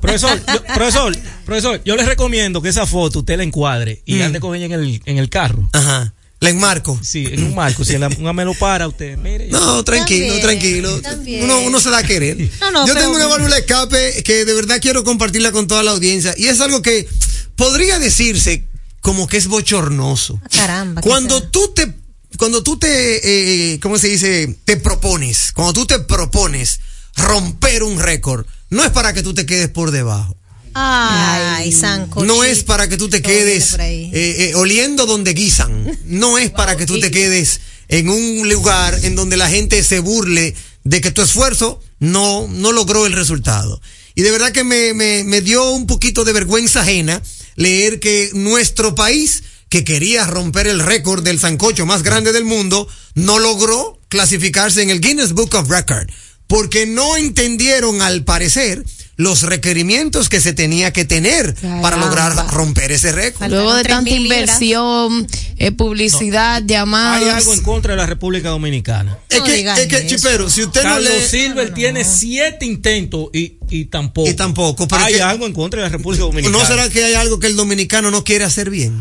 profesor, 0.00 0.38
yo- 0.52 0.62
profesor, 0.74 1.16
profesor, 1.44 1.80
yo 1.84 1.94
les 1.96 2.06
recomiendo 2.06 2.60
que 2.60 2.68
esa 2.68 2.84
foto 2.86 3.20
usted 3.20 3.36
la 3.36 3.44
encuadre 3.44 4.02
y 4.04 4.16
Mm. 4.16 4.22
ande 4.22 4.40
con 4.40 4.54
ella 4.54 4.66
en 4.66 4.72
el, 4.72 5.02
en 5.04 5.18
el 5.18 5.28
carro. 5.30 5.68
Ajá. 5.72 6.12
La 6.40 6.50
enmarco. 6.50 6.98
Sí, 7.02 7.26
en 7.30 7.44
un 7.44 7.54
marco. 7.54 7.84
Si 7.84 7.96
la, 7.96 8.08
una 8.18 8.32
me 8.32 8.44
lo 8.44 8.52
para, 8.54 8.86
usted, 8.88 9.16
mire. 9.16 9.48
No, 9.48 9.82
tranquilo, 9.84 10.26
También, 10.26 10.42
tranquilo. 10.42 11.00
también. 11.00 11.44
Uno, 11.44 11.60
uno 11.60 11.80
se 11.80 11.90
da 11.90 11.98
a 11.98 12.02
querer. 12.02 12.36
No, 12.60 12.70
no, 12.70 12.86
Yo 12.86 12.94
tengo 12.94 13.14
una 13.14 13.26
válvula 13.26 13.54
de 13.54 13.60
escape 13.60 14.22
que 14.22 14.44
de 14.44 14.54
verdad 14.54 14.78
quiero 14.80 15.02
compartirla 15.02 15.52
con 15.52 15.66
toda 15.66 15.82
la 15.82 15.92
audiencia. 15.92 16.34
Y 16.36 16.48
es 16.48 16.60
algo 16.60 16.82
que 16.82 17.08
podría 17.54 17.98
decirse 17.98 18.64
como 19.00 19.26
que 19.26 19.38
es 19.38 19.46
bochornoso. 19.46 20.40
Caramba. 20.50 21.00
¿qué 21.00 21.08
Cuando 21.08 21.42
tú 21.42 21.72
te, 21.74 21.92
cuando 22.36 22.62
tú 22.62 22.78
te, 22.78 23.72
eh, 23.72 23.80
¿cómo 23.80 23.98
se 23.98 24.08
dice? 24.08 24.58
Te 24.64 24.76
propones, 24.76 25.52
cuando 25.52 25.72
tú 25.72 25.86
te 25.86 26.00
propones 26.00 26.80
romper 27.16 27.82
un 27.82 27.98
récord, 27.98 28.44
no 28.68 28.84
es 28.84 28.90
para 28.90 29.12
que 29.14 29.22
tú 29.22 29.32
te 29.32 29.46
quedes 29.46 29.68
por 29.68 29.90
debajo. 29.90 30.36
Ay, 30.78 31.72
Sanco. 31.72 32.22
No 32.22 32.44
es 32.44 32.62
para 32.62 32.86
que 32.86 32.98
tú 32.98 33.08
te 33.08 33.22
quedes 33.22 33.74
eh, 33.78 34.10
eh, 34.12 34.52
oliendo 34.56 35.06
donde 35.06 35.32
guisan. 35.32 35.98
No 36.04 36.36
es 36.36 36.50
para 36.50 36.76
que 36.76 36.84
tú 36.84 37.00
te 37.00 37.10
quedes 37.10 37.60
en 37.88 38.10
un 38.10 38.46
lugar 38.46 38.98
en 39.02 39.14
donde 39.14 39.38
la 39.38 39.48
gente 39.48 39.82
se 39.82 40.00
burle 40.00 40.54
de 40.84 41.00
que 41.00 41.10
tu 41.10 41.22
esfuerzo 41.22 41.80
no, 41.98 42.46
no 42.48 42.72
logró 42.72 43.06
el 43.06 43.14
resultado. 43.14 43.80
Y 44.14 44.20
de 44.20 44.30
verdad 44.30 44.52
que 44.52 44.64
me, 44.64 44.92
me, 44.92 45.24
me 45.24 45.40
dio 45.40 45.70
un 45.70 45.86
poquito 45.86 46.24
de 46.24 46.34
vergüenza 46.34 46.82
ajena 46.82 47.22
leer 47.54 47.98
que 47.98 48.30
nuestro 48.34 48.94
país, 48.94 49.44
que 49.70 49.82
quería 49.82 50.26
romper 50.26 50.66
el 50.66 50.80
récord 50.80 51.24
del 51.24 51.40
sancocho 51.40 51.86
más 51.86 52.02
grande 52.02 52.32
del 52.32 52.44
mundo, 52.44 52.86
no 53.14 53.38
logró 53.38 53.98
clasificarse 54.08 54.82
en 54.82 54.90
el 54.90 55.00
Guinness 55.00 55.32
Book 55.32 55.54
of 55.54 55.70
Record. 55.70 56.10
Porque 56.46 56.84
no 56.84 57.16
entendieron, 57.16 58.02
al 58.02 58.24
parecer, 58.24 58.84
los 59.16 59.42
requerimientos 59.44 60.28
que 60.28 60.40
se 60.40 60.52
tenía 60.52 60.92
que 60.92 61.04
tener 61.06 61.54
para 61.80 61.96
lograr 61.96 62.34
romper 62.52 62.92
ese 62.92 63.12
récord. 63.12 63.48
Luego 63.50 63.74
de 63.74 63.82
tanta 63.84 64.10
3.000 64.10 64.20
libras. 64.20 64.40
inversión, 64.40 65.26
eh, 65.56 65.72
publicidad, 65.72 66.62
llamadas. 66.66 67.22
Hay 67.22 67.28
algo 67.30 67.54
en 67.54 67.62
contra 67.62 67.92
de 67.92 67.96
la 67.96 68.06
República 68.06 68.50
Dominicana. 68.50 69.18
Es 69.30 69.38
No 69.38 69.44
que, 69.44 69.60
es 69.60 69.86
que. 69.86 70.06
Chipero, 70.06 70.50
si 70.50 70.62
usted 70.64 70.82
no 70.82 70.90
Carlos 70.90 71.10
lee... 71.10 71.26
Silver 71.28 71.72
tiene 71.72 72.04
siete 72.04 72.66
intentos 72.66 73.28
y, 73.32 73.56
y 73.70 73.86
tampoco. 73.86 74.28
Y 74.28 74.34
tampoco, 74.34 74.86
pero 74.86 75.02
Hay 75.04 75.14
es 75.14 75.18
que- 75.18 75.24
algo 75.24 75.46
en 75.46 75.52
contra 75.54 75.80
de 75.82 75.88
la 75.88 75.96
República 75.96 76.24
Dominicana. 76.24 76.58
¿No 76.58 76.66
será 76.66 76.88
que 76.90 77.02
hay 77.04 77.14
algo 77.14 77.38
que 77.38 77.46
el 77.46 77.56
dominicano 77.56 78.10
no 78.10 78.22
quiere 78.22 78.44
hacer 78.44 78.68
bien? 78.70 78.94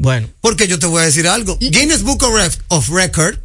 Bueno, 0.00 0.28
Porque 0.40 0.68
yo 0.68 0.78
te 0.78 0.86
voy 0.86 1.02
a 1.02 1.06
decir 1.06 1.26
algo. 1.26 1.58
Guinness 1.60 2.02
Book 2.02 2.22
of 2.68 2.88
Record 2.90 3.38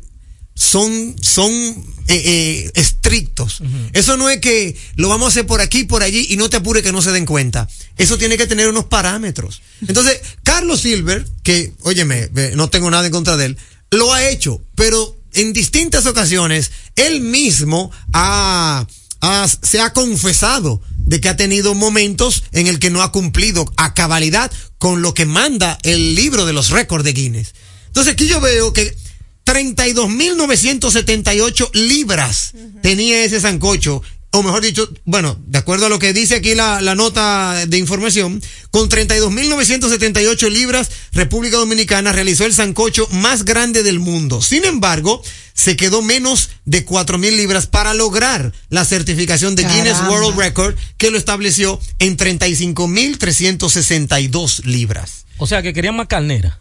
son, 0.56 1.16
son 1.22 1.52
eh, 1.52 2.22
eh, 2.26 2.72
estrictos. 2.76 3.62
Eso 3.94 4.18
no 4.18 4.30
es 4.30 4.40
que 4.40 4.76
lo 4.96 5.10
vamos 5.10 5.26
a 5.26 5.30
hacer 5.30 5.48
por 5.48 5.62
aquí, 5.62 5.84
por 5.84 6.04
allí 6.04 6.28
y 6.30 6.38
no 6.38 6.50
te 6.50 6.58
apure 6.58 6.84
que 6.84 6.92
no 6.92 7.02
se 7.02 7.12
den 7.12 7.26
cuenta. 7.26 7.68
Eso 7.98 8.18
tiene 8.18 8.38
que 8.38 8.48
tener 8.48 8.68
unos 8.70 8.86
parámetros. 8.86 9.62
Entonces, 9.88 10.20
Carlos 10.44 10.82
Silver, 10.82 11.28
que, 11.44 11.74
óyeme, 11.82 12.28
ve, 12.32 12.56
no 12.56 12.70
tengo 12.70 12.90
nada 12.92 13.06
en 13.06 13.12
contra 13.12 13.38
de 13.38 13.46
él, 13.46 13.58
lo 13.92 14.14
ha 14.14 14.28
hecho, 14.30 14.62
pero 14.76 15.16
en 15.34 15.54
distintas 15.54 16.06
ocasiones, 16.06 16.72
él 16.96 17.22
mismo 17.22 17.92
ha, 18.14 18.86
ha- 19.22 19.48
se 19.62 19.80
ha 19.80 19.94
confesado 19.94 20.82
de 20.98 21.20
que 21.20 21.30
ha 21.30 21.36
tenido 21.38 21.74
momentos 21.74 22.44
en 22.52 22.68
el 22.68 22.80
que 22.80 22.90
no 22.90 23.02
ha 23.02 23.12
cumplido 23.12 23.66
a 23.78 23.94
cabalidad 23.94 24.52
con 24.78 25.02
lo 25.02 25.14
que 25.14 25.26
manda 25.26 25.78
el 25.84 26.16
libro 26.16 26.46
de 26.46 26.54
los 26.54 26.70
récords 26.70 27.04
de 27.04 27.14
Guinness. 27.14 27.54
Entonces 27.88 28.14
aquí 28.14 28.28
yo 28.28 28.40
veo 28.42 28.74
que 28.74 28.96
32.978 29.46 31.70
libras 31.74 32.54
tenía 32.82 33.24
ese 33.24 33.40
sancocho. 33.40 34.02
O 34.36 34.42
mejor 34.42 34.64
dicho, 34.64 34.90
bueno, 35.06 35.40
de 35.46 35.60
acuerdo 35.60 35.86
a 35.86 35.90
lo 35.90 36.00
que 36.00 36.12
dice 36.12 36.34
aquí 36.36 36.56
la, 36.56 36.82
la 36.82 36.96
nota 36.96 37.68
de 37.68 37.78
información, 37.78 38.42
con 38.72 38.90
32.978 38.90 40.50
libras, 40.50 40.90
República 41.12 41.58
Dominicana 41.58 42.12
realizó 42.12 42.44
el 42.46 42.54
sancocho 42.56 43.08
más 43.12 43.46
grande 43.46 43.84
del 43.84 44.00
mundo. 44.00 44.42
Sin 44.42 44.66
embargo, 44.66 45.22
se 45.54 45.76
quedó 45.76 46.02
menos 46.02 46.50
de 46.66 46.84
4.000 46.84 47.38
libras 47.38 47.68
para 47.68 47.94
lograr 47.94 48.52
la 48.70 48.86
certificación 48.86 49.56
de 49.56 49.66
Guinness. 49.66 50.00
World 50.10 50.36
Record, 50.36 50.74
que 50.98 51.12
lo 51.12 51.20
estableció 51.20 51.80
en 52.00 52.18
35.362 52.18 54.64
libras. 54.64 55.26
o 55.38 55.46
sea 55.46 55.62
que 55.62 55.74
querían 55.74 55.96
más 55.96 56.08
carnera. 56.08 56.60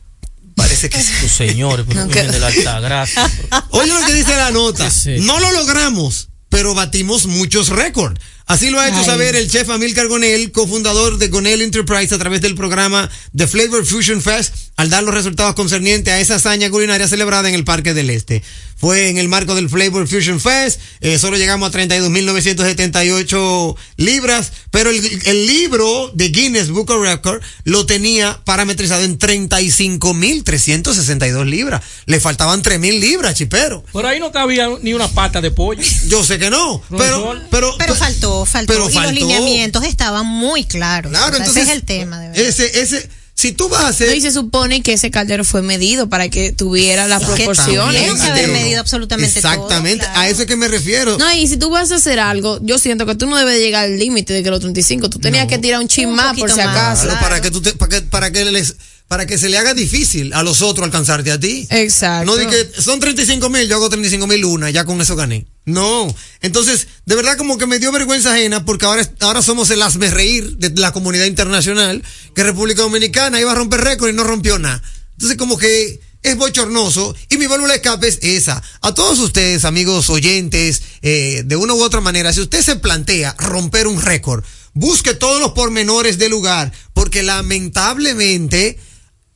Parece 0.55 0.91
que 0.91 1.03
sí. 1.03 1.13
Virgen 1.45 2.09
que- 2.11 2.23
de 2.25 2.39
la 2.39 2.47
alta 2.49 2.81
gracia. 2.81 3.31
Oye 3.71 3.93
lo 3.93 4.07
que 4.07 4.15
dice 4.15 4.37
la 4.37 4.51
nota. 4.51 4.91
Sí. 4.91 5.17
No 5.21 5.39
lo 5.41 5.53
logramos, 5.53 6.29
pero 6.49 6.75
batimos 6.75 7.27
muchos 7.27 7.69
récords. 7.69 8.21
Así 8.47 8.71
lo 8.71 8.81
ha 8.81 8.89
hecho 8.89 8.99
Ay. 8.99 9.05
saber 9.07 9.37
el 9.37 9.49
chef 9.51 9.71
Amilcar 9.71 10.09
Gonel, 10.09 10.51
cofundador 10.53 11.17
de 11.17 11.29
Gonel 11.29 11.63
Enterprise 11.63 12.15
a 12.15 12.19
través 12.19 12.41
del 12.43 12.55
programa 12.55 13.09
The 13.35 13.47
Flavor 13.47 13.87
Fusion 13.87 14.21
Fest, 14.21 14.55
al 14.77 14.91
dar 14.91 15.03
los 15.03 15.15
resultados 15.15 15.55
concernientes 15.55 16.13
a 16.13 16.21
esa 16.21 16.35
hazaña 16.37 16.69
culinaria 16.71 17.09
celebrada 17.09 17.49
en 17.49 17.55
el 17.55 17.65
Parque 17.65 17.95
del 17.95 18.11
Este. 18.11 18.43
Fue 18.77 19.09
en 19.11 19.17
el 19.19 19.29
marco 19.29 19.55
del 19.55 19.69
Flavor 19.69 20.09
Fusion 20.09 20.41
Fest, 20.41 20.81
eh, 21.01 21.17
solo 21.17 21.37
llegamos 21.37 21.73
a 21.73 21.79
32.978 21.79 23.77
libras, 23.97 24.51
pero 24.73 24.91
el, 24.91 25.21
el 25.25 25.47
libro 25.47 26.11
de 26.15 26.31
Guinness 26.31 26.71
Book 26.71 26.91
of 26.91 27.01
Record 27.01 27.41
lo 27.63 27.87
tenía 27.87 28.41
parametrizado 28.45 29.05
en 29.05 29.21
35.362 29.21 31.45
libras. 31.45 31.81
Le 32.07 32.19
faltaban 32.19 32.61
3.000 32.63 32.99
libras, 32.99 33.37
chipero. 33.37 33.85
Por 33.93 34.05
ahí 34.07 34.19
no 34.19 34.33
cabía 34.33 34.69
ni 34.83 34.95
una 34.95 35.07
pata 35.07 35.41
de 35.41 35.53
pollo. 35.53 35.81
Yo 36.09 36.25
sé 36.25 36.41
que 36.41 36.51
no, 36.51 36.83
pero, 36.91 37.41
pero, 37.51 37.77
Pero 37.79 37.95
faltó, 37.95 38.45
faltó. 38.45 38.73
Pero 38.73 38.91
y 38.91 38.93
faltó. 38.93 39.13
los 39.13 39.21
lineamientos 39.21 39.85
estaban 39.85 40.27
muy 40.27 40.65
claros. 40.65 41.11
Claro, 41.11 41.27
O 41.27 41.31
sea, 41.37 41.39
entonces. 41.39 41.63
ese 41.63 41.71
es 41.73 41.77
el 41.79 41.85
tema, 41.85 42.19
de 42.19 42.29
verdad. 42.31 42.45
Ese, 42.45 42.81
ese, 42.81 43.09
si 43.35 43.53
tú 43.53 43.69
vas 43.69 43.83
a 43.83 43.89
hacer. 43.89 44.09
No, 44.09 44.15
y 44.15 44.21
se 44.21 44.31
supone 44.31 44.83
que 44.83 44.93
ese 44.93 45.11
caldero 45.11 45.45
fue 45.45 45.63
medido 45.63 46.09
para 46.09 46.29
que 46.29 46.53
tuviera 46.53 47.09
las 47.09 47.25
proporciones. 47.25 48.13
que 48.15 48.31
haber 48.31 48.49
medido 48.49 48.81
absolutamente 48.81 49.41
todo, 49.41 49.53
Exactamente, 49.53 50.05
claro. 50.05 50.21
a 50.21 50.29
eso 50.29 50.43
es 50.43 50.47
que 50.47 50.57
me 50.57 50.69
refiero. 50.69 51.19
No, 51.19 51.33
y 51.35 51.49
si 51.49 51.57
tú 51.57 51.71
vas 51.71 51.91
a 51.91 51.97
hacer 51.97 52.21
algo, 52.21 52.59
yo 52.63 52.79
siento 52.79 53.05
que 53.07 53.15
tú 53.15 53.27
no 53.27 53.37
debes 53.37 53.55
de 53.55 53.61
llegar 53.61 53.85
al 53.85 53.99
límite 53.99 54.33
de 54.33 54.43
que 54.43 54.51
los 54.51 54.61
35, 54.61 55.11
tú 55.11 55.19
tenías 55.19 55.47
que 55.49 55.59
tirar 55.59 55.81
un 55.81 55.89
chin 55.89 56.11
más 56.11 56.37
por 56.39 56.51
si 56.51 56.61
acaso. 56.61 57.03
Claro, 57.05 57.19
claro. 57.19 57.21
para 57.21 57.41
que 57.41 57.51
tú 57.51 57.61
te- 57.63 57.73
para 57.75 57.89
que, 57.91 58.03
para 58.07 58.31
que 58.31 58.45
les, 58.45 58.77
para 59.13 59.27
que 59.27 59.37
se 59.37 59.51
le 59.51 59.59
haga 59.59 59.75
difícil 59.75 60.33
a 60.33 60.43
los 60.43 60.63
otros 60.63 60.87
alcanzarte 60.87 61.31
a 61.33 61.39
ti. 61.39 61.67
Exacto. 61.69 62.25
No 62.25 62.35
di 62.39 62.47
que 62.47 62.81
son 62.81 62.99
35 62.99 63.51
mil, 63.51 63.69
yo 63.69 63.77
hago 63.77 63.91
35 63.91 64.27
mil 64.27 64.43
una, 64.47 64.71
ya 64.71 64.87
con 64.87 65.03
eso 65.03 65.17
gané. 65.17 65.45
No. 65.67 66.17
Entonces, 66.41 66.89
de 67.05 67.15
verdad 67.15 67.37
como 67.37 67.59
que 67.59 67.67
me 67.67 67.79
dio 67.79 67.93
vergüenza 67.93 68.33
ajena 68.33 68.65
porque 68.65 68.87
ahora, 68.87 69.07
ahora 69.21 69.43
somos 69.43 69.69
el 69.69 69.83
asme 69.83 70.09
reír 70.09 70.57
de 70.57 70.71
la 70.81 70.93
comunidad 70.93 71.27
internacional 71.27 72.03
que 72.35 72.43
República 72.43 72.81
Dominicana 72.81 73.39
iba 73.39 73.53
a 73.53 73.55
romper 73.55 73.83
récord 73.83 74.09
y 74.09 74.15
no 74.15 74.25
rompió 74.25 74.59
nada. 74.59 74.83
Entonces 75.11 75.37
como 75.37 75.59
que 75.59 76.01
es 76.23 76.37
bochornoso 76.39 77.15
y 77.29 77.37
mi 77.37 77.47
válvula 77.47 77.75
de 77.75 77.81
escape 77.81 78.09
es 78.09 78.19
esa. 78.23 78.63
A 78.81 78.95
todos 78.95 79.19
ustedes, 79.19 79.67
amigos 79.67 80.09
oyentes, 80.09 80.81
eh, 81.03 81.43
de 81.45 81.57
una 81.57 81.75
u 81.75 81.83
otra 81.83 82.01
manera, 82.01 82.33
si 82.33 82.41
usted 82.41 82.63
se 82.63 82.77
plantea 82.77 83.37
romper 83.39 83.89
un 83.89 84.01
récord, 84.01 84.43
busque 84.73 85.13
todos 85.13 85.39
los 85.39 85.53
pormenores 85.53 86.17
del 86.17 86.31
lugar 86.31 86.73
porque 86.95 87.23
lamentablemente 87.23 88.79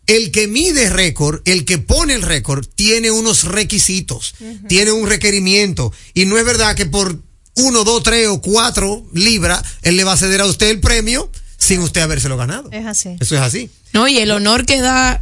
el 0.07 0.31
que 0.31 0.47
mide 0.47 0.91
récord, 0.91 1.41
el 1.45 1.65
que 1.65 1.79
pone 1.79 2.15
el 2.15 2.23
récord, 2.23 2.67
tiene 2.75 3.11
unos 3.11 3.45
requisitos, 3.45 4.35
tiene 4.69 4.93
un 4.93 5.09
requerimiento. 5.09 5.93
Y 6.15 6.27
no 6.27 6.39
es 6.39 6.45
verdad 6.45 6.75
que 6.75 6.87
por 6.87 7.19
uno, 7.57 7.85
dos, 7.85 8.03
tres 8.03 8.29
o 8.29 8.41
cuatro 8.41 9.05
libras, 9.13 9.63
él 9.83 9.97
le 9.97 10.05
va 10.05 10.13
a 10.13 10.17
ceder 10.17 10.41
a 10.41 10.47
usted 10.47 10.69
el 10.69 10.81
premio 10.81 11.31
sin 11.59 11.81
usted 11.81 12.03
habérselo 12.03 12.37
ganado. 12.37 12.69
Es 12.71 12.87
así. 12.87 13.17
Eso 13.19 13.35
es 13.35 13.41
así. 13.41 13.71
No, 13.93 14.07
y 14.09 14.19
el 14.19 14.31
honor 14.31 14.67
que 14.67 14.81
da 14.81 15.21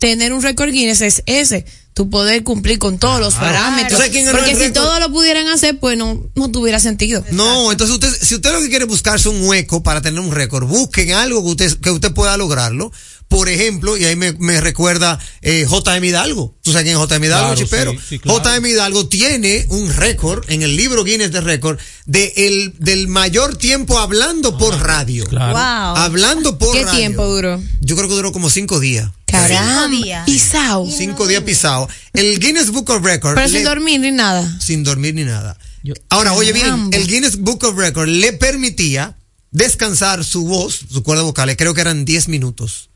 tener 0.00 0.32
un 0.32 0.42
récord 0.42 0.70
Guinness 0.70 1.00
es 1.00 1.22
ese, 1.26 1.64
tu 1.94 2.10
poder 2.10 2.42
cumplir 2.42 2.78
con 2.78 2.98
todos 2.98 3.20
los 3.20 3.34
parámetros. 3.34 3.92
¿Tú 3.92 3.96
sabes 3.96 4.10
quién 4.10 4.26
ganó 4.26 4.38
Porque 4.38 4.56
si 4.56 4.72
todos 4.72 4.98
lo 5.00 5.10
pudieran 5.12 5.46
hacer, 5.46 5.78
pues 5.78 5.96
no, 5.96 6.28
no 6.34 6.50
tuviera 6.50 6.80
sentido. 6.80 7.24
No, 7.30 7.70
entonces 7.70 7.94
usted, 7.94 8.12
si 8.20 8.34
usted 8.34 8.52
lo 8.52 8.60
que 8.60 8.68
quiere 8.68 8.84
es 8.84 8.90
buscarse 8.90 9.28
un 9.28 9.46
hueco 9.46 9.82
para 9.82 10.02
tener 10.02 10.20
un 10.20 10.32
récord, 10.32 10.66
busquen 10.66 11.12
algo 11.12 11.42
que 11.42 11.50
usted, 11.50 11.80
que 11.80 11.90
usted 11.90 12.12
pueda 12.12 12.36
lograrlo. 12.36 12.90
Por 13.28 13.48
ejemplo, 13.48 13.96
y 13.96 14.04
ahí 14.04 14.14
me, 14.14 14.32
me 14.34 14.60
recuerda 14.60 15.18
eh, 15.42 15.66
J.M. 15.68 16.06
Hidalgo. 16.06 16.56
¿Tú 16.62 16.70
sabes 16.70 16.84
quién 16.84 16.94
es 16.94 17.00
J.M. 17.00 17.26
Hidalgo, 17.26 17.46
Claro, 17.54 17.60
chipero? 17.60 17.92
sí, 17.92 17.98
sí, 18.08 18.18
claro. 18.20 18.38
J.M. 18.38 18.68
Hidalgo 18.70 19.08
tiene 19.08 19.66
un 19.70 19.92
récord 19.94 20.44
en 20.48 20.62
el 20.62 20.76
libro 20.76 21.02
Guinness 21.02 21.32
de 21.32 21.40
récord 21.40 21.78
de 22.06 22.32
el, 22.36 22.74
del 22.78 23.08
mayor 23.08 23.56
tiempo 23.56 23.98
hablando 23.98 24.56
por 24.56 24.78
radio. 24.80 25.24
Claro. 25.26 25.52
Wow. 25.54 26.02
Hablando 26.04 26.56
por 26.56 26.72
¿Qué 26.72 26.84
radio. 26.84 26.98
tiempo 26.98 27.26
duró? 27.26 27.60
Yo 27.80 27.96
creo 27.96 28.08
que 28.08 28.14
duró 28.14 28.30
como 28.32 28.48
cinco 28.48 28.78
días. 28.78 29.10
Caramba. 29.26 29.88
Cinco 29.90 30.04
días. 30.04 30.24
Pisao. 30.24 30.88
Cinco 30.90 31.26
días 31.26 31.42
pisado. 31.42 31.88
El 32.12 32.38
Guinness 32.38 32.70
Book 32.70 32.88
of 32.90 33.04
Records. 33.04 33.34
Pero 33.34 33.48
sin 33.48 33.64
dormir 33.64 34.00
ni 34.00 34.12
nada. 34.12 34.56
sin 34.60 34.84
dormir 34.84 35.14
ni 35.14 35.24
nada. 35.24 35.58
Yo- 35.82 35.94
Ahora, 36.10 36.32
oye 36.32 36.52
bien, 36.52 36.90
el 36.92 37.06
Guinness 37.08 37.38
Book 37.38 37.64
of 37.64 37.76
Records 37.76 38.10
le 38.10 38.32
permitía 38.34 39.16
descansar 39.50 40.24
su 40.24 40.44
voz, 40.46 40.78
su 40.92 41.02
cuerda 41.02 41.22
vocal, 41.24 41.54
creo 41.56 41.74
que 41.74 41.80
eran 41.80 42.04
10 42.04 42.28
minutos. 42.28 42.90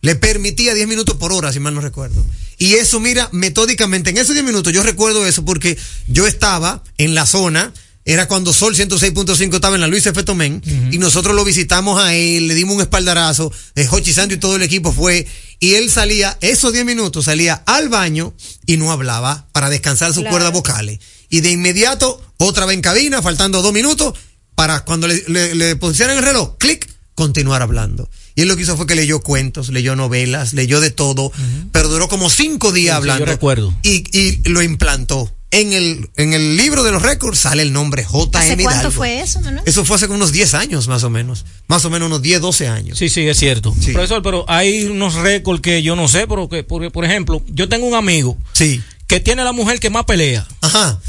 Le 0.00 0.14
permitía 0.14 0.74
10 0.74 0.86
minutos 0.88 1.16
por 1.16 1.32
hora, 1.32 1.52
si 1.52 1.60
mal 1.60 1.74
no 1.74 1.80
recuerdo. 1.80 2.24
Y 2.56 2.74
eso, 2.74 3.00
mira, 3.00 3.28
metódicamente, 3.32 4.10
en 4.10 4.18
esos 4.18 4.34
10 4.34 4.44
minutos 4.44 4.72
yo 4.72 4.82
recuerdo 4.82 5.26
eso 5.26 5.44
porque 5.44 5.76
yo 6.06 6.26
estaba 6.26 6.82
en 6.98 7.14
la 7.14 7.26
zona, 7.26 7.72
era 8.04 8.26
cuando 8.26 8.52
Sol 8.52 8.74
106.5 8.74 9.54
estaba 9.54 9.74
en 9.74 9.80
la 9.82 9.86
Luis 9.86 10.06
F. 10.06 10.22
Tomén, 10.22 10.62
y 10.90 10.98
nosotros 10.98 11.34
lo 11.36 11.44
visitamos 11.44 12.00
a 12.02 12.14
él, 12.14 12.48
le 12.48 12.54
dimos 12.54 12.74
un 12.76 12.80
espaldarazo, 12.80 13.52
eh, 13.74 13.86
Hochi 13.90 14.12
Santo 14.12 14.34
y 14.34 14.38
todo 14.38 14.56
el 14.56 14.62
equipo 14.62 14.92
fue, 14.92 15.26
y 15.60 15.74
él 15.74 15.90
salía, 15.90 16.38
esos 16.40 16.72
10 16.72 16.84
minutos, 16.84 17.26
salía 17.26 17.54
al 17.66 17.88
baño 17.88 18.34
y 18.66 18.76
no 18.76 18.92
hablaba 18.92 19.46
para 19.52 19.68
descansar 19.68 20.08
sus 20.14 20.22
Claro. 20.22 20.30
cuerdas 20.30 20.52
vocales. 20.52 21.00
Y 21.28 21.42
de 21.42 21.50
inmediato, 21.50 22.22
otra 22.38 22.64
vez 22.66 22.76
en 22.76 22.82
cabina, 22.82 23.20
faltando 23.20 23.60
dos 23.62 23.72
minutos, 23.72 24.14
para 24.54 24.84
cuando 24.84 25.06
le, 25.06 25.22
le, 25.28 25.54
le 25.54 25.76
pusieran 25.76 26.16
el 26.16 26.24
reloj, 26.24 26.56
clic, 26.58 26.88
continuar 27.14 27.60
hablando. 27.62 28.08
Y 28.38 28.42
él 28.42 28.46
lo 28.48 28.54
que 28.54 28.62
hizo 28.62 28.76
fue 28.76 28.86
que 28.86 28.94
leyó 28.94 29.18
cuentos, 29.18 29.68
leyó 29.70 29.96
novelas, 29.96 30.52
leyó 30.52 30.80
de 30.80 30.92
todo, 30.92 31.32
pero 31.72 31.88
duró 31.88 32.06
como 32.08 32.30
cinco 32.30 32.70
días 32.70 32.84
Sí, 32.94 32.94
sí, 32.94 32.96
hablando. 32.96 33.24
yo 33.26 33.32
recuerdo. 33.32 33.74
Y, 33.82 34.04
y 34.16 34.48
lo 34.48 34.62
implantó. 34.62 35.34
En 35.50 35.72
el, 35.72 36.08
en 36.14 36.34
el 36.34 36.56
libro 36.56 36.84
de 36.84 36.92
los 36.92 37.02
récords 37.02 37.36
sale 37.40 37.62
el 37.62 37.72
nombre 37.72 38.04
J.M. 38.04 38.44
¿Hace 38.52 38.62
cuánto 38.62 38.80
Hidalgo. 38.82 38.96
fue 38.96 39.20
eso, 39.22 39.40
Manuel? 39.40 39.64
Eso 39.66 39.84
fue 39.84 39.96
hace 39.96 40.06
como 40.06 40.18
unos 40.18 40.30
10 40.30 40.54
años 40.54 40.86
más 40.86 41.02
o 41.02 41.10
menos. 41.10 41.46
Más 41.66 41.84
o 41.84 41.90
menos 41.90 42.06
unos 42.06 42.22
10, 42.22 42.40
12 42.40 42.68
años. 42.68 42.96
Sí, 42.96 43.08
sí, 43.08 43.26
es 43.26 43.36
cierto. 43.38 43.74
Sí. 43.80 43.90
Profesor, 43.92 44.22
pero 44.22 44.44
hay 44.46 44.84
unos 44.84 45.14
récords 45.14 45.60
que 45.60 45.82
yo 45.82 45.96
no 45.96 46.06
sé, 46.06 46.28
pero 46.28 46.48
que, 46.48 46.62
por, 46.62 46.92
por 46.92 47.04
ejemplo, 47.04 47.42
yo 47.48 47.68
tengo 47.68 47.86
un 47.88 47.94
amigo 47.94 48.38
Sí. 48.52 48.80
que 49.08 49.18
tiene 49.18 49.42
la 49.42 49.50
mujer 49.50 49.80
que 49.80 49.90
más 49.90 50.04
pelea. 50.04 50.46
Ajá. 50.60 51.00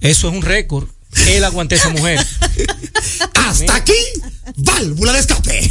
Eso 0.00 0.28
es 0.30 0.34
un 0.34 0.40
récord. 0.40 0.88
Él 1.26 1.44
aguanta 1.44 1.74
a 1.74 1.78
esa 1.78 1.90
mujer. 1.90 2.24
Hasta 3.34 3.74
aquí, 3.74 3.92
válvula 4.56 5.12
de 5.12 5.18
escape. 5.18 5.70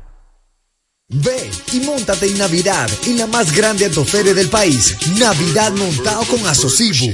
Ve 1.13 1.51
y 1.73 1.81
montate 1.81 2.27
en 2.27 2.37
Navidad 2.37 2.89
en 3.05 3.17
la 3.17 3.27
más 3.27 3.51
grande 3.53 3.83
autoferia 3.83 4.33
del 4.33 4.49
país, 4.49 4.95
Navidad 5.19 5.73
montado 5.73 6.23
con 6.23 6.47
Asocibu, 6.47 7.13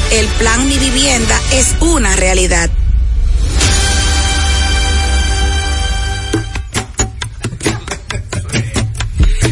El 0.09 0.27
plan 0.39 0.67
Mi 0.67 0.77
Vivienda 0.77 1.39
es 1.51 1.75
una 1.79 2.15
realidad. 2.15 2.69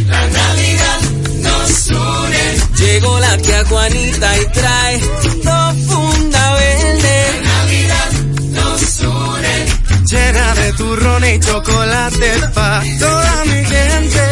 La 0.08 0.28
Navidad 0.28 1.00
nos 1.42 1.88
une. 1.88 2.58
Llegó 2.78 3.20
la 3.20 3.38
tía 3.38 3.66
Juanita 3.66 4.38
y 4.38 4.46
trae 4.48 5.00
dos 5.44 5.76
funda 5.88 6.54
verde. 6.54 7.42
La 7.44 7.50
Navidad 7.50 8.12
nos 8.52 9.00
une. 9.00 10.06
Llena 10.06 10.56
de 10.56 10.74
turrón 10.74 11.26
y 11.26 11.40
chocolate 11.40 12.32
pa' 12.54 12.84
toda 13.00 13.46
mi 13.46 13.66
gente. 13.66 14.29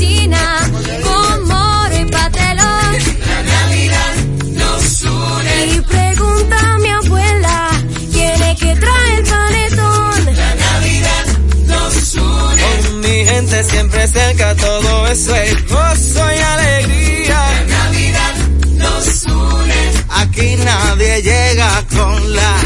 Con 0.00 1.44
moro 1.46 1.94
y. 1.94 2.98
La 3.26 3.42
Navidad 3.42 4.14
nos 4.52 5.02
une. 5.02 5.66
Y 5.74 5.80
pregunta 5.82 6.56
a 6.58 6.78
mi 6.78 6.88
abuela 6.88 7.70
quién 8.10 8.42
que 8.56 8.76
trae 8.76 9.16
el 9.18 9.24
panetón. 9.24 10.36
La 10.36 10.54
Navidad 10.54 11.26
nos 11.66 12.14
une. 12.14 12.62
Con 12.62 13.00
mi 13.00 13.26
gente 13.26 13.64
siempre 13.64 14.08
cerca, 14.08 14.54
todo 14.56 15.06
eso 15.08 15.34
es 15.36 15.68
gozo 15.68 16.32
y 16.32 16.38
alegría. 16.38 17.40
La 17.50 17.64
Navidad 17.78 18.34
nos 18.76 19.24
une. 19.24 19.92
Aquí 20.08 20.56
nadie 20.64 21.22
llega 21.22 21.84
con 21.94 22.34
la 22.34 22.56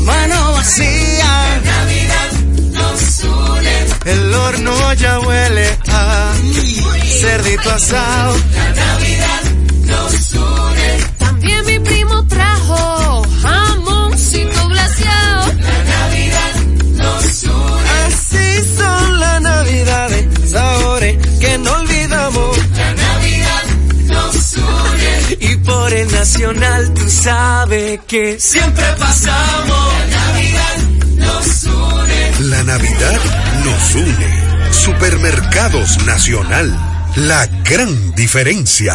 mano 0.00 0.52
vacía. 0.52 1.60
La 1.64 1.72
Navidad. 1.72 2.33
El 4.04 4.34
horno 4.34 4.92
ya 4.94 5.18
huele 5.20 5.78
a 5.88 6.32
cerdito 7.20 7.70
asado. 7.70 8.36
La 8.54 8.70
Navidad 8.72 9.42
nos 9.86 10.32
une. 10.34 11.04
También 11.18 11.66
mi 11.66 11.78
primo 11.78 12.26
trajo 12.26 13.26
jamoncito 13.42 14.68
glaseado. 14.68 15.52
La 15.58 15.84
Navidad 15.84 16.54
nos 16.96 17.42
une. 17.44 17.90
Así 18.06 18.76
son 18.76 19.20
las 19.20 19.40
navidades, 19.40 20.50
sabores 20.50 21.16
que 21.40 21.58
no 21.58 21.72
olvidamos. 21.72 22.58
La 22.76 22.94
Navidad 22.94 23.64
nos 24.06 24.54
une. 24.54 25.36
Y 25.40 25.56
por 25.56 25.92
el 25.94 26.12
nacional 26.12 26.92
tú 26.92 27.08
sabes 27.08 28.00
que 28.06 28.38
siempre 28.38 28.84
pasamos. 28.98 29.92
La 30.10 30.16
Navidad 30.18 30.76
La 32.40 32.62
Navidad 32.64 33.20
nos 33.64 33.94
une. 33.94 34.72
Supermercados 34.72 36.04
Nacional. 36.04 36.76
La 37.16 37.46
gran 37.46 38.14
diferencia. 38.14 38.94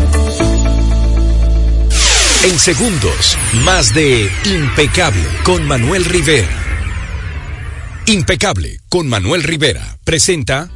En 2.43 2.57
segundos, 2.57 3.37
más 3.63 3.93
de 3.93 4.27
Impecable 4.45 5.23
con 5.43 5.63
Manuel 5.67 6.03
Rivera. 6.05 6.49
Impecable 8.07 8.79
con 8.89 9.07
Manuel 9.07 9.43
Rivera 9.43 9.99
presenta 10.03 10.71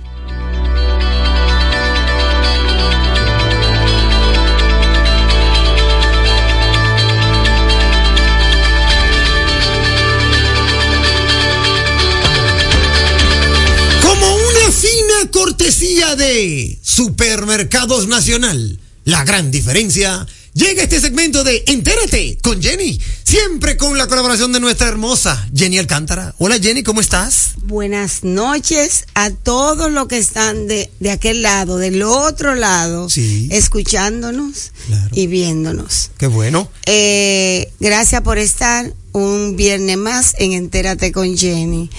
Como 14.04 14.36
una 14.36 14.72
fina 14.72 15.32
cortesía 15.32 16.16
de 16.16 16.78
Supermercados 16.84 18.08
Nacional. 18.08 18.78
La 19.04 19.24
gran 19.24 19.50
diferencia. 19.50 20.28
Llega 20.56 20.84
este 20.84 21.02
segmento 21.02 21.44
de 21.44 21.66
Entérate 21.68 22.38
con 22.42 22.62
Jenny. 22.64 22.98
Siempre 23.26 23.76
con 23.76 23.98
la 23.98 24.08
colaboración 24.08 24.54
de 24.54 24.62
nuestra 24.62 24.88
hermosa 24.88 25.50
Jenny 25.54 25.80
Alcántara. 25.80 26.34
Hola 26.38 26.58
Jenny, 26.62 26.82
¿cómo 26.82 27.02
estás? 27.02 27.56
Buenas 27.64 28.24
noches 28.24 29.04
a 29.16 29.32
todos 29.32 29.92
los 29.92 30.08
que 30.08 30.18
están 30.18 30.68
de, 30.68 30.90
de 31.02 31.12
aquel 31.12 31.42
lado, 31.42 31.78
del 31.78 32.02
otro 32.04 32.56
lado, 32.56 33.10
Sí. 33.10 33.50
escuchándonos 33.52 34.72
y 35.12 35.28
viéndonos. 35.28 36.12
Qué 36.18 36.28
bueno. 36.28 36.70
Eh, 36.86 37.70
gracias 37.82 38.22
por 38.22 38.38
estar 38.38 38.94
un 39.12 39.58
viernes 39.58 39.98
más 39.98 40.36
en 40.40 40.54
Entérate 40.54 41.12
con 41.12 41.38
Jenny. 41.38 41.90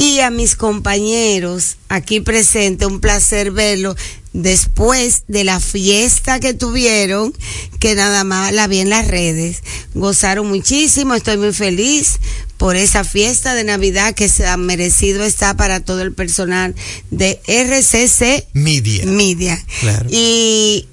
Y 0.00 0.20
a 0.20 0.30
mis 0.30 0.56
compañeros 0.56 1.76
aquí 1.88 2.20
presentes, 2.20 2.88
un 2.88 3.00
placer 3.00 3.50
verlos 3.50 3.96
después 4.32 5.24
de 5.28 5.44
la 5.44 5.60
fiesta 5.60 6.40
que 6.40 6.54
tuvieron, 6.54 7.34
que 7.80 7.94
nada 7.94 8.24
más 8.24 8.52
la 8.52 8.66
vi 8.66 8.78
en 8.78 8.88
las 8.88 9.06
redes. 9.08 9.62
Gozaron 9.94 10.48
muchísimo, 10.48 11.14
estoy 11.14 11.36
muy 11.36 11.52
feliz 11.52 12.18
por 12.56 12.76
esa 12.76 13.04
fiesta 13.04 13.54
de 13.54 13.64
Navidad 13.64 14.14
que 14.14 14.28
se 14.28 14.46
ha 14.46 14.56
merecido 14.56 15.24
está 15.24 15.54
para 15.56 15.80
todo 15.80 16.02
el 16.02 16.12
personal 16.12 16.74
de 17.10 17.40
RCC 17.46 18.46
Media. 18.52 19.04
Media. 19.06 19.62
Claro. 19.80 20.06
Y 20.10 20.86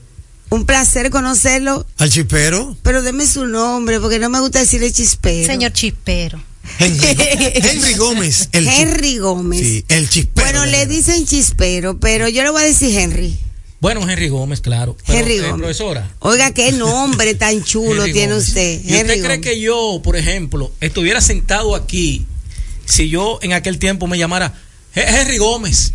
un 0.49 0.65
placer 0.65 1.09
conocerlo, 1.11 1.85
Al 1.97 2.09
chipero. 2.09 2.75
pero 2.83 3.01
deme 3.01 3.25
su 3.27 3.45
nombre 3.45 3.99
porque 3.99 4.17
no 4.19 4.29
me 4.29 4.39
gusta 4.39 4.59
decirle 4.59 4.91
chispero. 4.91 5.45
Señor 5.45 5.73
Chispero. 5.73 6.41
Henry, 6.79 7.07
Henry 7.55 7.93
Gómez. 7.95 8.49
El 8.51 8.67
Henry 8.67 9.17
Gómez. 9.17 9.59
Sí, 9.59 9.85
el 9.89 10.09
chispero. 10.09 10.45
Bueno, 10.47 10.65
le 10.65 10.85
dicen 10.87 11.25
chispero, 11.25 11.99
pero 11.99 12.27
yo 12.29 12.43
le 12.43 12.49
voy 12.49 12.61
a 12.61 12.65
decir 12.65 12.97
Henry. 12.97 13.37
Bueno, 13.79 14.07
Henry 14.09 14.27
Gómez, 14.29 14.61
claro. 14.61 14.97
Pero, 15.05 15.19
Henry 15.19 15.35
eh, 15.35 15.41
Gómez. 15.41 15.57
profesora. 15.57 16.11
Oiga, 16.19 16.51
qué 16.51 16.71
nombre 16.73 17.35
tan 17.35 17.63
chulo 17.63 18.01
Henry 18.03 18.13
tiene 18.13 18.33
Gómez. 18.33 18.47
usted. 18.47 18.81
¿Y 18.83 18.93
usted 18.95 19.05
cree 19.05 19.21
Gómez. 19.21 19.39
que 19.41 19.59
yo, 19.61 20.01
por 20.03 20.15
ejemplo, 20.17 20.71
estuviera 20.81 21.21
sentado 21.21 21.75
aquí 21.75 22.25
si 22.85 23.09
yo 23.09 23.39
en 23.41 23.53
aquel 23.53 23.77
tiempo 23.79 24.07
me 24.07 24.17
llamara 24.17 24.53
"He- 24.95 25.01
Henry 25.21 25.37
Gómez? 25.37 25.93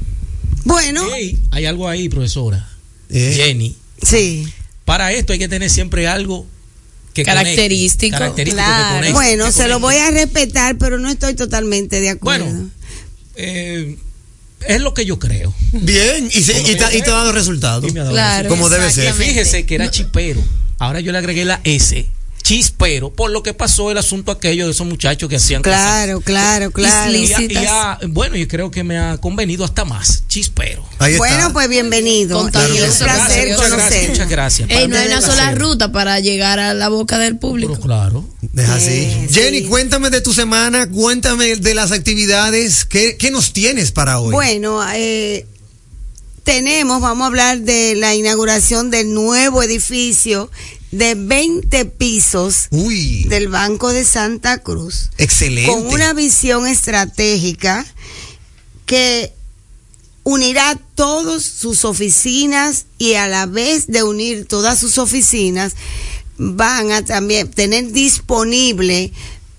Bueno. 0.65 1.05
hay 1.51 1.67
algo 1.67 1.89
ahí, 1.89 2.09
profesora. 2.09 2.69
Eh. 3.11 3.33
Jenny. 3.37 3.77
Sí. 4.01 4.47
Para 4.85 5.13
esto 5.13 5.33
hay 5.33 5.39
que 5.39 5.49
tener 5.49 5.69
siempre 5.71 6.07
algo 6.07 6.47
que 7.15 7.25
conecte, 7.25 7.43
Característico. 7.45 8.17
característico 8.19 8.63
que 8.67 8.73
Claro. 8.73 8.95
conecte, 8.97 9.13
Bueno, 9.13 9.47
que 9.47 9.53
se 9.53 9.69
lo 9.69 9.81
voy 9.81 9.97
a 9.97 10.11
respetar, 10.11 10.77
pero 10.79 10.99
no 10.99 11.11
estoy 11.11 11.35
totalmente 11.35 12.01
de 12.01 12.11
acuerdo. 12.11 12.47
Bueno, 12.47 12.71
Eh, 13.37 13.97
es 14.69 14.81
lo 14.81 14.93
que 14.95 15.05
yo 15.07 15.19
creo. 15.19 15.53
Bien, 15.73 16.27
y, 16.33 16.43
se- 16.43 16.61
y 16.61 16.77
te, 16.77 16.97
y 16.99 17.03
te 17.03 17.11
ha 17.11 17.15
dado 17.15 17.33
resultado. 17.33 17.87
Y 17.89 17.93
me 17.93 18.01
ha 18.01 18.05
dado 18.05 18.15
Claro, 18.15 18.49
Como 18.49 18.69
debe 18.69 18.91
ser. 18.93 19.13
Fíjese 19.15 19.65
que 19.67 19.75
era 19.77 19.91
chipero. 19.91 20.43
Ahora 20.79 21.01
yo 21.01 21.13
le 21.13 21.19
agregué 21.19 21.45
la 21.45 21.61
S. 21.65 22.07
Chispero. 22.43 23.11
Por 23.13 23.31
lo 23.31 23.43
que 23.43 23.55
pasó 23.55 23.91
el 23.91 23.99
asunto 23.99 24.33
aquello 24.33 24.67
de 24.67 24.73
esos 24.73 24.87
muchachos 24.87 25.29
que 25.29 25.37
hacían 25.37 25.63
Claro, 25.63 26.21
claro, 26.21 26.71
claro. 26.71 27.13
Y, 27.13 27.33
y 27.53 27.57
ha- 27.57 27.99
bueno, 28.09 28.37
yo 28.37 28.47
creo 28.49 28.71
que 28.71 28.83
me 28.85 28.99
ha 28.99 29.17
convenido 29.19 29.65
hasta 29.65 29.85
más. 29.85 30.25
Chispero. 30.29 30.85
Ahí 30.99 31.13
está. 31.15 31.19
Bueno, 31.27 31.53
pues 31.53 31.69
bienvenido. 31.69 32.41
Contagioso. 32.41 32.85
Es 32.85 33.01
un 33.01 33.07
placer 33.07 33.49
Muchas 33.49 33.59
gracias, 33.59 33.71
conocer. 33.71 34.09
muchas 34.11 34.29
gracias. 34.29 34.71
Ey, 34.71 34.89
no 34.89 34.97
hay 34.99 35.07
una 35.07 35.21
sola 35.21 35.53
ruta 35.55 35.93
para 35.93 36.19
llegar 36.21 36.59
a 36.59 36.75
la 36.75 36.89
boca 36.89 37.19
del 37.19 37.39
público. 37.39 37.73
Pero 37.75 37.85
claro. 37.87 38.25
Deja 38.41 38.75
así. 38.75 38.91
Eh, 38.91 39.29
Jenny, 39.31 39.61
sí. 39.61 39.65
cuéntame 39.67 40.11
de 40.11 40.21
tu 40.21 40.33
semana, 40.33 40.89
cuéntame 40.91 41.57
de 41.57 41.75
las 41.75 41.93
actividades. 41.93 42.85
¿Qué, 42.85 43.17
qué 43.17 43.31
nos 43.31 43.53
tienes 43.53 43.93
para 43.93 44.19
hoy? 44.19 44.33
Bueno, 44.33 44.81
eh, 44.95 45.47
tenemos, 46.45 47.01
vamos 47.01 47.25
a 47.25 47.27
hablar 47.29 47.61
de 47.61 47.95
la 47.95 48.15
inauguración 48.15 48.91
del 48.91 49.15
nuevo 49.15 49.63
edificio 49.63 50.51
de 50.93 51.15
20 51.15 51.87
pisos 51.87 52.69
Uy, 52.71 53.25
del 53.25 53.49
Banco 53.49 53.93
de 53.93 54.05
Santa 54.05 54.59
Cruz. 54.59 55.11
excelente. 55.19 55.73
con 55.73 55.87
una 55.87 56.13
visión 56.13 56.69
estratégica 56.69 57.85
que 58.87 59.33
unirá 60.23 60.79
todas 60.95 61.43
sus 61.43 61.85
oficinas 61.85 62.87
y 62.99 63.15
a 63.15 63.27
la 63.27 63.47
vez 63.47 63.89
de 63.89 64.03
unir 64.05 64.47
todas 64.47 64.79
sus 64.79 64.99
oficinas 64.99 65.75
van 66.37 66.93
a 66.93 67.05
también 67.05 67.51
tener 67.51 67.91
disponible 67.93 69.13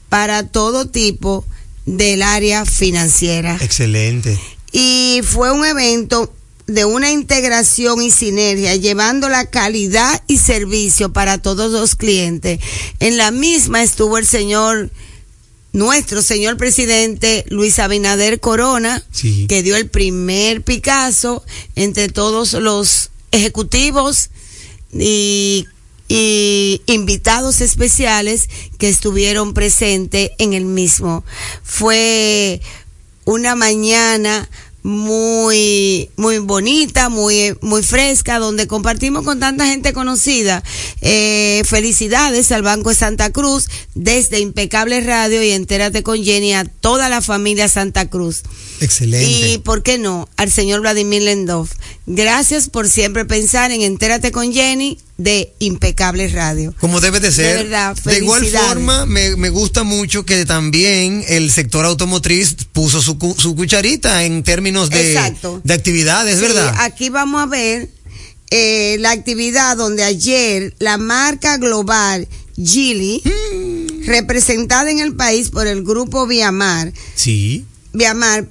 para 0.10 0.48
todo 0.48 0.88
tipo 0.88 1.46
del 1.86 2.22
área 2.22 2.66
financiera. 2.66 3.58
Excelente. 3.60 4.40
Y 4.72 5.22
fue 5.24 5.52
un 5.52 5.66
evento 5.66 6.34
de 6.68 6.86
una 6.86 7.12
integración 7.12 8.02
y 8.02 8.10
sinergia, 8.12 8.76
llevando 8.76 9.28
la 9.30 9.46
calidad 9.50 10.24
y 10.28 10.38
servicio 10.38 11.12
para 11.12 11.38
todos 11.40 11.72
los 11.72 11.96
clientes. 11.96 12.60
En 13.00 13.18
la 13.18 13.32
misma 13.32 13.84
estuvo 13.84 14.18
el 14.18 14.26
señor, 14.26 14.90
nuestro 15.74 16.22
señor 16.22 16.56
presidente 16.58 17.44
Luis 17.50 17.80
Abinader 17.80 18.40
Corona, 18.40 19.04
Sí. 19.12 19.46
que 19.48 19.62
dio 19.64 19.76
el 19.76 19.90
primer 19.90 20.62
Picasso 20.64 21.44
entre 21.76 22.08
todos 22.10 22.54
los 22.54 23.10
ejecutivos 23.32 24.30
y, 24.94 25.68
y 26.08 26.82
invitados 26.86 27.60
especiales 27.62 28.48
que 28.78 28.88
estuvieron 28.88 29.54
presentes 29.54 30.32
en 30.38 30.54
el 30.54 30.66
mismo. 30.66 31.26
Fue 31.64 32.62
una 33.26 33.56
mañana 33.56 34.50
muy 34.84 36.10
muy 36.18 36.40
bonita, 36.40 37.10
muy 37.10 37.56
muy 37.62 37.84
fresca, 37.84 38.38
donde 38.38 38.68
compartimos 38.68 39.24
con 39.24 39.40
tanta 39.40 39.66
gente 39.66 39.94
conocida. 39.94 40.62
Eh, 41.02 41.64
felicidades 41.66 42.52
al 42.52 42.62
Banco 42.62 42.90
de 42.90 42.96
Santa 42.96 43.32
Cruz 43.32 43.68
desde 43.96 44.40
Impecable 44.40 45.02
Radio 45.02 45.42
y 45.42 45.52
entérate 45.52 46.04
con 46.04 46.24
Jenny 46.24 46.54
a 46.54 46.66
toda 46.66 47.10
la 47.10 47.22
familia 47.22 47.68
Santa 47.68 48.10
Cruz. 48.10 48.44
Excelente. 48.82 49.54
Y 49.54 49.58
por 49.60 49.84
qué 49.84 49.98
no, 49.98 50.28
al 50.38 50.52
señor 50.52 50.82
Vladimir 50.82 51.22
Lendov. 51.22 51.70
Gracias 52.06 52.70
por 52.70 52.90
siempre 52.90 53.26
pensar 53.26 53.72
en 53.72 53.82
Entérate 53.82 54.32
con 54.32 54.52
Jenny 54.54 54.98
de 55.18 55.54
Impecable 55.60 56.28
Radio. 56.30 56.74
Como 56.80 57.00
debe 57.00 57.20
de 57.20 57.32
ser. 57.32 57.58
De 57.58 57.64
verdad, 57.64 57.96
De 58.04 58.18
igual 58.18 58.46
forma, 58.46 59.06
me, 59.06 59.36
me 59.38 59.50
gusta 59.50 59.84
mucho 59.84 60.26
que 60.26 60.46
también 60.46 61.24
el 61.28 61.50
sector 61.52 61.86
automotriz 61.86 62.56
puso 62.74 63.02
su, 63.02 63.18
su 63.38 63.56
cucharita 63.56 64.24
en 64.26 64.44
términos 64.44 64.90
de, 64.90 65.14
Exacto. 65.14 65.62
de 65.64 65.74
actividades, 65.74 66.36
Sí, 66.40 66.42
¿verdad? 66.42 66.76
aquí 66.80 67.10
vamos 67.10 67.42
a 67.42 67.46
ver 67.46 67.90
eh, 68.52 68.98
la 69.00 69.12
actividad 69.12 69.78
donde 69.78 70.04
ayer 70.04 70.76
la 70.80 70.98
marca 70.98 71.58
global 71.58 72.28
Geely, 72.62 73.22
Mm. 73.26 74.06
representada 74.06 74.92
en 74.92 75.00
el 75.00 75.16
país 75.16 75.50
por 75.50 75.66
el 75.68 75.84
grupo 75.84 76.28
Viamar, 76.28 76.92
Sí. 77.16 77.66
Viamar 77.94 78.48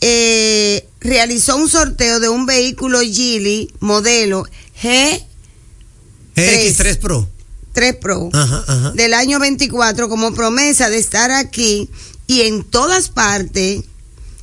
eh, 0.00 0.86
realizó 1.00 1.56
un 1.56 1.68
sorteo 1.68 2.20
de 2.20 2.28
un 2.28 2.46
vehículo 2.46 3.00
Geely 3.00 3.72
modelo 3.80 4.44
G3 4.82 5.22
X3 6.36 6.98
Pro. 6.98 7.28
Pro 8.00 8.30
Ajá, 8.32 8.64
ajá. 8.66 8.90
del 8.92 9.12
año 9.12 9.38
24 9.38 10.08
como 10.08 10.32
promesa 10.32 10.88
de 10.88 10.96
estar 10.98 11.30
aquí 11.30 11.90
y 12.26 12.42
en 12.42 12.64
todas 12.64 13.10
partes 13.10 13.82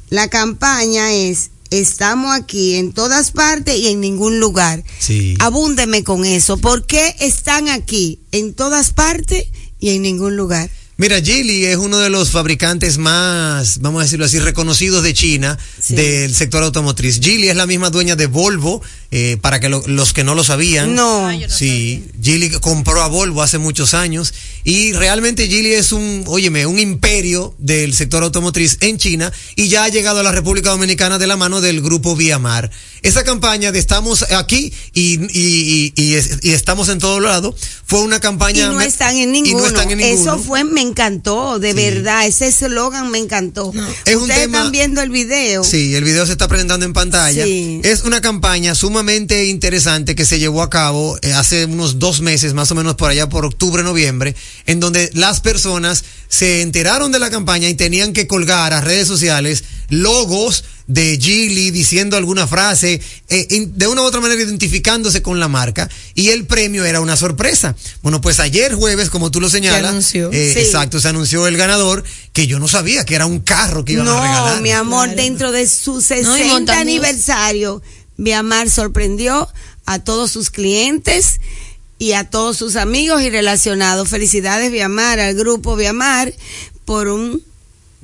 la 0.10 0.28
campaña 0.28 1.12
es 1.12 1.50
estamos 1.72 2.36
aquí 2.36 2.76
en 2.76 2.94
todas 2.94 3.32
partes 3.32 3.76
y 3.76 3.88
en 3.88 4.00
ningún 4.00 4.40
lugar. 4.40 4.84
Sí. 5.00 5.36
Abúndeme 5.40 6.04
con 6.04 6.24
eso. 6.26 6.58
¿Por 6.58 6.86
qué 6.86 7.16
están 7.20 7.68
aquí 7.70 8.20
en 8.32 8.54
todas 8.54 8.92
partes 8.94 9.48
y 9.80 9.90
en 9.90 10.04
ningún 10.04 10.36
lugar? 10.36 10.70
Mira, 10.96 11.20
Geely 11.22 11.66
es 11.66 11.78
uno 11.78 11.98
de 11.98 12.12
los 12.12 12.30
fabricantes 12.30 13.00
más, 13.00 13.80
vamos 13.82 14.02
a 14.02 14.04
decirlo 14.04 14.26
así, 14.26 14.38
reconocidos 14.38 15.02
de 15.02 15.14
China 15.16 15.58
del 15.96 16.36
sector 16.36 16.62
automotriz. 16.62 17.20
Geely 17.20 17.50
es 17.50 17.56
la 17.56 17.66
misma 17.66 17.90
dueña 17.90 18.16
de 18.16 18.28
Volvo, 18.28 18.80
eh, 19.10 19.38
para 19.42 19.60
que 19.60 19.70
lo- 19.70 19.84
los 19.88 20.14
que 20.14 20.24
no 20.24 20.36
lo 20.36 20.44
sabían. 20.44 20.94
No. 20.94 21.28
Sí, 21.50 22.06
Geely 22.22 22.52
compró 22.62 23.02
a 23.02 23.08
Volvo 23.08 23.42
hace 23.42 23.58
muchos 23.58 23.96
años 23.96 24.36
y 24.64 24.94
realmente 24.94 25.48
Geely 25.48 25.74
es 25.74 25.92
un, 25.92 26.24
óyeme, 26.28 26.66
un 26.66 26.80
imperio 26.80 27.54
del 27.58 27.94
sector 27.94 28.24
automotriz 28.24 28.78
en 28.82 28.98
China 28.98 29.32
y 29.56 29.68
ya 29.68 29.84
ha 29.84 29.90
llegado 29.90 30.20
a 30.20 30.24
la 30.24 30.32
República 30.32 30.70
Dominicana 30.70 31.18
de 31.20 31.28
la 31.28 31.38
mano 31.38 31.62
del 31.62 31.82
grupo 31.82 32.16
Viamar. 32.16 32.72
Esa 33.02 33.24
campaña 33.26 33.72
de 33.74 33.80
estamos 33.80 34.24
aquí 34.32 34.72
y, 34.94 35.16
y, 35.16 35.28
y- 35.38 35.94
y 36.02 36.14
es- 36.16 36.40
y 36.42 36.52
estamos 36.52 36.88
en 36.88 37.00
todo 37.00 37.20
lado 37.20 37.54
fue 37.86 38.00
una 38.02 38.18
Y 38.18 38.20
campaña... 38.22 38.68
no 38.68 38.76
me- 38.76 38.86
están 38.86 39.18
en 39.18 39.36
y 39.36 39.42
ninguno. 39.42 39.64
no 39.64 39.68
están 39.68 39.92
en 39.92 39.98
ninguno. 39.98 40.22
Eso 40.36 40.40
fue, 40.42 40.64
me 40.64 40.80
encantó, 40.82 41.60
de 41.60 41.74
verdad. 41.74 42.26
Ese 42.26 42.48
eslogan 42.48 43.12
me 43.12 43.18
encantó. 43.18 43.74
Es 44.06 44.16
un 44.16 44.22
Ustedes 44.24 44.42
tema- 44.44 44.60
están 44.60 44.72
viendo 44.72 45.02
el 45.02 45.10
video. 45.10 45.64
Sí, 45.66 45.94
el 45.96 46.04
video 46.06 46.26
se 46.26 46.32
está 46.32 46.48
presentando 46.48 46.86
en 46.86 46.94
pantalla. 46.94 47.44
Sí. 47.44 47.82
Es 47.84 48.04
una 48.04 48.22
campaña 48.22 48.74
sumamente 48.74 49.48
interesante 49.48 50.16
que 50.16 50.26
se 50.26 50.40
llevó 50.40 50.62
a 50.62 50.70
cabo 50.70 51.18
eh, 51.22 51.34
hace 51.34 51.66
unos 51.66 52.00
dos 52.00 52.22
meses, 52.22 52.54
más 52.54 52.72
o 52.72 52.76
menos 52.76 52.96
por 52.96 53.10
allá 53.12 53.28
por 53.28 53.46
octubre, 53.46 53.84
noviembre, 53.84 54.34
en 54.66 54.80
donde 54.80 55.10
las 55.14 55.40
personas 55.42 56.04
se 56.30 56.62
enteraron 56.62 57.12
de 57.12 57.20
la 57.20 57.30
campaña 57.30 57.70
y 57.70 57.74
tenían 57.76 58.14
que 58.14 58.28
colgar 58.28 58.74
a 58.74 58.82
redes 58.82 59.08
sociales 59.08 59.64
logos 59.90 60.64
de 60.88 61.18
Geely 61.22 61.72
diciendo 61.72 62.18
alguna 62.18 62.46
frase, 62.48 63.00
eh, 63.30 63.48
in- 63.52 63.78
de 63.78 63.88
una 63.88 64.02
u 64.02 64.06
otra 64.06 64.20
manera 64.20 64.42
identificándose 64.42 65.22
con 65.22 65.40
la 65.40 65.48
marca, 65.48 65.90
y 66.14 66.30
el 66.30 66.46
premio 66.46 66.84
era 66.84 67.00
una 67.00 67.16
sorpresa. 67.16 67.76
Bueno, 68.02 68.20
pues 68.20 68.40
ayer 68.40 68.74
jueves, 68.74 69.10
como 69.10 69.32
tú 69.32 69.40
lo 69.40 69.50
señalas, 69.50 69.92
anunció. 69.92 70.30
eh, 70.34 70.52
Sí. 70.54 70.60
exacto, 70.62 71.00
se 71.00 71.08
anunció 71.08 71.48
el 71.48 71.56
ganador, 71.56 72.04
que 72.34 72.48
yo 72.48 72.60
no 72.60 72.68
sabía 72.68 73.06
que 73.06 73.16
era 73.16 73.26
un 73.28 73.40
carro 73.40 73.86
que 73.86 73.94
iban 73.94 74.08
a 74.08 74.20
regalar. 74.22 74.56
No, 74.56 74.62
mi 74.62 74.72
amor, 74.72 75.16
dentro 75.16 75.52
de 75.52 75.68
su 75.70 76.02
60 76.02 76.30
montando- 76.48 76.82
aniversario, 76.82 77.82
Viamar 78.18 78.70
sorprendió 78.70 79.48
a 79.86 80.00
todos 80.00 80.32
sus 80.32 80.50
clientes 80.50 81.40
y 81.98 82.14
a 82.14 82.30
todos 82.30 82.58
sus 82.58 82.76
amigos 82.76 83.22
y 83.22 83.30
relacionados. 83.30 84.10
Felicidades, 84.10 84.72
Viamar, 84.72 85.20
al 85.20 85.36
grupo 85.36 85.76
Viamar, 85.76 86.34
por 86.86 87.08
un 87.08 87.44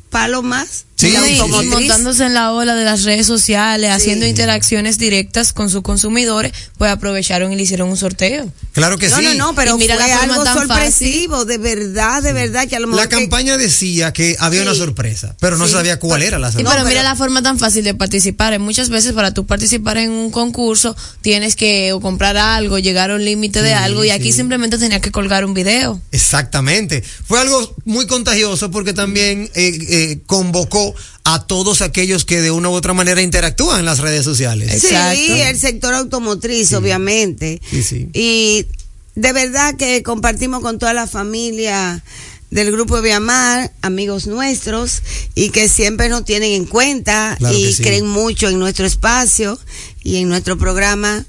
palo 0.09 0.41
más. 0.41 0.85
Sí, 0.99 1.13
No, 1.37 1.47
montándose 1.47 2.25
en 2.25 2.33
la 2.33 2.51
ola 2.51 2.75
de 2.75 2.83
las 2.83 3.03
redes 3.03 3.25
sociales, 3.25 3.89
Sí. 3.89 3.95
haciendo 3.95 4.25
interacciones 4.27 4.97
directas 4.97 5.53
con 5.53 5.69
sus 5.69 5.81
consumidores, 5.81 6.51
pues 6.77 6.91
aprovecharon 6.91 7.53
y 7.53 7.55
le 7.55 7.63
hicieron 7.63 7.87
un 7.89 7.95
sorteo. 7.95 8.51
Claro 8.73 8.97
que 8.97 9.07
no, 9.07 9.17
sí. 9.17 9.23
no, 9.23 9.33
no, 9.35 9.55
pero 9.55 9.77
mira 9.77 9.95
fue 9.95 10.07
la 10.07 10.17
forma 10.17 10.33
algo 10.33 10.43
tan 10.43 10.57
sorpresivo, 10.67 11.45
de 11.45 11.57
verdad, 11.57 12.21
de 12.21 12.33
verdad, 12.33 12.67
que 12.67 12.75
a 12.75 12.79
lo 12.81 12.87
mejor 12.87 13.03
La 13.03 13.09
que- 13.09 13.15
campaña 13.15 13.55
decía 13.57 14.11
que 14.11 14.35
había 14.39 14.61
Sí. 14.61 14.67
una 14.67 14.75
sorpresa, 14.75 15.37
pero 15.39 15.57
no 15.57 15.67
Sí. 15.67 15.73
sabía 15.73 15.99
cuál 15.99 16.21
era 16.21 16.37
la 16.37 16.47
Sí, 16.49 16.55
sorpresa. 16.57 16.75
pero, 16.75 16.89
mira 16.89 17.03
la 17.03 17.15
forma 17.15 17.41
tan 17.41 17.57
fácil 17.57 17.85
de 17.85 17.93
participar. 17.93 18.59
Muchas 18.59 18.89
veces 18.89 19.13
para 19.13 19.33
tú 19.33 19.45
participar 19.45 19.97
en 19.99 20.11
un 20.11 20.31
concurso 20.31 20.97
tienes 21.21 21.55
que 21.55 21.93
o 21.93 22.01
comprar 22.01 22.35
algo, 22.35 22.77
llegar 22.77 23.11
a 23.11 23.15
un 23.15 23.23
límite 23.23 23.61
de 23.61 23.73
algo 23.73 24.03
y 24.03 24.09
aquí 24.09 24.33
simplemente 24.33 24.77
tenías 24.77 24.99
que 24.99 25.11
colgar 25.11 25.45
un 25.45 25.53
video. 25.53 26.01
Exactamente. 26.11 27.03
Fue 27.25 27.39
algo 27.39 27.73
muy 27.85 28.05
contagioso 28.05 28.69
porque 28.69 28.91
también 28.93 29.49
eh, 29.55 29.77
eh, 29.89 30.19
convocó 30.25 30.88
a 31.23 31.45
todos 31.45 31.81
aquellos 31.81 32.25
que 32.25 32.41
de 32.41 32.51
una 32.51 32.69
u 32.69 32.73
otra 32.73 32.93
manera 32.93 33.21
interactúan 33.21 33.79
en 33.79 33.85
las 33.85 33.99
redes 33.99 34.23
sociales. 34.23 34.81
Sí, 34.81 34.95
el 35.41 35.57
sector 35.57 35.93
automotriz, 35.93 36.73
obviamente. 36.73 37.61
Sí, 37.69 37.83
sí. 37.83 38.09
Y 38.13 38.65
de 39.15 39.33
verdad 39.33 39.75
que 39.75 40.01
compartimos 40.03 40.61
con 40.61 40.79
toda 40.79 40.93
la 40.93 41.07
familia 41.07 42.03
del 42.51 42.71
grupo 42.71 42.95
de 42.95 43.03
Viamar, 43.03 43.71
amigos 43.81 44.27
nuestros, 44.27 45.01
y 45.35 45.49
que 45.49 45.69
siempre 45.69 46.09
nos 46.09 46.25
tienen 46.25 46.51
en 46.53 46.65
cuenta 46.65 47.35
Claro 47.37 47.57
y 47.57 47.73
creen 47.75 48.07
mucho 48.07 48.49
en 48.49 48.59
nuestro 48.59 48.85
espacio 48.85 49.59
y 50.03 50.17
en 50.17 50.29
nuestro 50.29 50.57
programa 50.57 51.25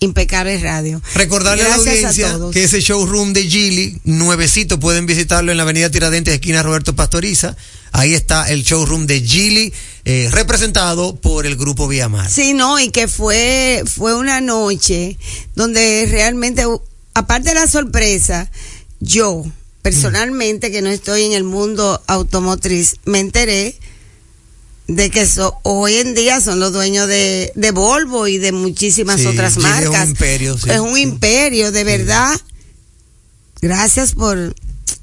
Impecable 0.00 0.58
Radio. 0.58 1.00
Recordarle 1.14 1.64
a 1.64 1.68
la 1.68 1.74
audiencia 1.76 2.32
todos. 2.32 2.52
que 2.52 2.64
ese 2.64 2.80
showroom 2.80 3.32
de 3.32 3.44
Gili, 3.44 3.98
nuevecito, 4.04 4.78
pueden 4.78 5.06
visitarlo 5.06 5.50
en 5.50 5.56
la 5.56 5.62
avenida 5.62 5.90
Tiradentes, 5.90 6.34
esquina 6.34 6.62
Roberto 6.62 6.94
Pastoriza. 6.94 7.56
Ahí 7.92 8.12
está 8.12 8.50
el 8.50 8.62
showroom 8.62 9.06
de 9.06 9.22
Gili, 9.22 9.72
eh, 10.04 10.28
representado 10.30 11.16
por 11.16 11.46
el 11.46 11.56
grupo 11.56 11.88
Viamar. 11.88 12.30
Sí, 12.30 12.52
no, 12.52 12.78
y 12.78 12.90
que 12.90 13.08
fue, 13.08 13.84
fue 13.86 14.14
una 14.14 14.42
noche 14.42 15.16
donde 15.54 16.06
realmente, 16.10 16.64
aparte 17.14 17.50
de 17.50 17.54
la 17.54 17.66
sorpresa, 17.66 18.50
yo, 19.00 19.46
personalmente, 19.80 20.70
que 20.70 20.82
no 20.82 20.90
estoy 20.90 21.24
en 21.24 21.32
el 21.32 21.44
mundo 21.44 22.02
automotriz, 22.06 22.96
me 23.06 23.20
enteré 23.20 23.76
de 24.88 25.10
que 25.10 25.26
so- 25.26 25.58
hoy 25.64 25.94
en 25.96 26.14
día 26.14 26.40
son 26.40 26.60
los 26.60 26.72
dueños 26.72 27.08
de, 27.08 27.52
de 27.54 27.70
Volvo 27.72 28.28
y 28.28 28.38
de 28.38 28.52
muchísimas 28.52 29.20
Sí, 29.20 29.26
otras 29.26 29.54
Geely 29.54 29.66
es 29.68 29.74
un 29.86 29.90
marcas. 29.92 30.08
imperio, 30.08 30.58
sí. 30.58 30.70
Es 30.70 30.78
un 30.80 30.96
imperio, 30.98 31.72
de 31.72 31.84
verdad. 31.84 32.34
Gracias 33.60 34.12
por 34.12 34.54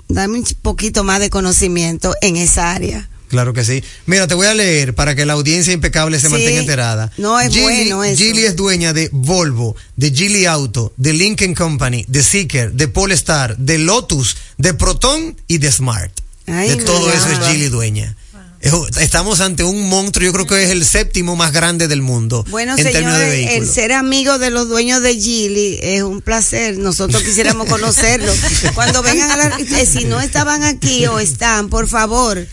darme 0.07 0.39
un 0.39 0.45
poquito 0.61 1.03
más 1.03 1.19
de 1.19 1.29
conocimiento 1.29 2.13
en 2.21 2.37
esa 2.37 2.71
área. 2.71 3.09
Claro 3.29 3.51
que 3.53 3.65
sí. 3.65 3.83
Mira, 4.05 4.27
te 4.27 4.35
voy 4.35 4.45
a 4.45 4.53
leer 4.53 4.93
para 4.93 5.15
que 5.15 5.25
la 5.25 5.33
audiencia 5.33 5.73
impecable 5.73 6.19
se 6.19 6.27
Sí. 6.27 6.33
mantenga 6.33 6.59
enterada. 6.59 7.11
No, 7.17 7.39
es 7.39 7.51
Geely- 7.51 7.61
bueno 7.63 8.03
eso. 8.03 8.17
Geely 8.23 8.45
es 8.45 8.55
dueña 8.55 8.93
de 8.93 9.09
Volvo, 9.11 9.75
de 9.95 10.11
Geely 10.11 10.45
Auto, 10.45 10.93
de 10.97 11.13
Lincoln 11.13 11.55
Company, 11.55 12.05
de 12.07 12.21
Seeker, 12.21 12.73
de 12.73 12.87
Polestar, 12.87 13.57
de 13.57 13.79
Lotus, 13.79 14.37
de 14.59 14.75
Proton 14.75 15.35
y 15.47 15.57
de 15.57 15.71
Smart. 15.71 16.11
Ay, 16.45 16.69
de 16.69 16.75
todo 16.83 17.11
eso 17.11 17.27
es. 17.29 17.39
Geely 17.39 17.69
dueña. 17.69 18.15
Es- 18.63 18.97
Estamos 19.01 19.41
ante 19.41 19.63
un 19.65 19.89
monstruo, 19.89 20.25
yo 20.25 20.33
creo 20.33 20.47
que 20.47 20.63
es 20.63 20.69
el 20.71 20.85
séptimo 20.85 21.35
más 21.35 21.51
grande 21.51 21.87
del 21.89 22.01
mundo. 22.01 22.45
Bueno, 22.49 22.75
en 22.77 22.83
términos 22.83 23.19
de 23.19 23.29
señores, 23.31 23.57
el 23.57 23.69
ser 23.69 23.91
amigo 23.91 24.39
de 24.39 24.49
los 24.51 24.69
dueños 24.69 25.01
de 25.01 25.15
Gili 25.19 25.79
es 25.81 26.01
un 26.03 26.21
placer. 26.21 26.77
Nosotros 26.77 27.21
quisiéramos 27.23 27.67
conocerlos. 27.67 28.35
Cuando 28.73 29.03
vengan 29.03 29.29
a 29.31 29.37
la... 29.37 29.57
eh, 29.59 29.85
si 29.85 30.05
no 30.05 30.21
estaban 30.21 30.63
aquí 30.63 31.05
o 31.07 31.19
están, 31.19 31.67
por 31.69 31.89
favor, 31.89 32.47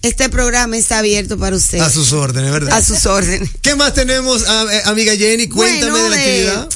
este 0.00 0.28
programa 0.30 0.76
está 0.78 0.98
abierto 1.00 1.36
para 1.38 1.54
ustedes. 1.56 1.82
A 1.84 1.90
sus 1.90 2.12
órdenes, 2.14 2.50
¿verdad? 2.50 2.74
A 2.76 2.82
sus 2.82 3.04
órdenes. 3.04 3.50
¿Qué 3.62 3.74
más 3.76 3.92
tenemos, 3.92 4.42
eh, 4.42 4.80
amiga 4.86 5.14
Jenny? 5.16 5.48
Cuéntame 5.48 5.90
Bueno, 5.90 6.04
de 6.04 6.10
la 6.10 6.16
eh, 6.24 6.48
actividad. 6.48 6.68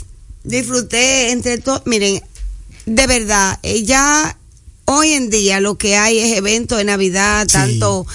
disfruté 0.44 1.30
entre 1.30 1.56
todos. 1.58 1.80
Miren, 1.86 2.22
de 2.84 3.06
verdad, 3.06 3.58
ya 3.84 4.36
hoy 4.84 5.12
en 5.12 5.30
día 5.30 5.60
lo 5.60 5.78
que 5.78 5.96
hay 5.96 6.18
es 6.18 6.36
eventos 6.36 6.78
de 6.78 6.84
Navidad, 6.84 7.46
tanto 7.48 8.06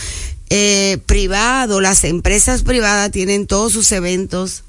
eh, 0.54 0.98
privado, 1.06 1.80
las 1.80 2.04
empresas 2.04 2.64
privadas 2.64 3.10
tienen 3.10 3.48
todos 3.48 3.72
sus 3.72 3.90
eventos 3.94 4.66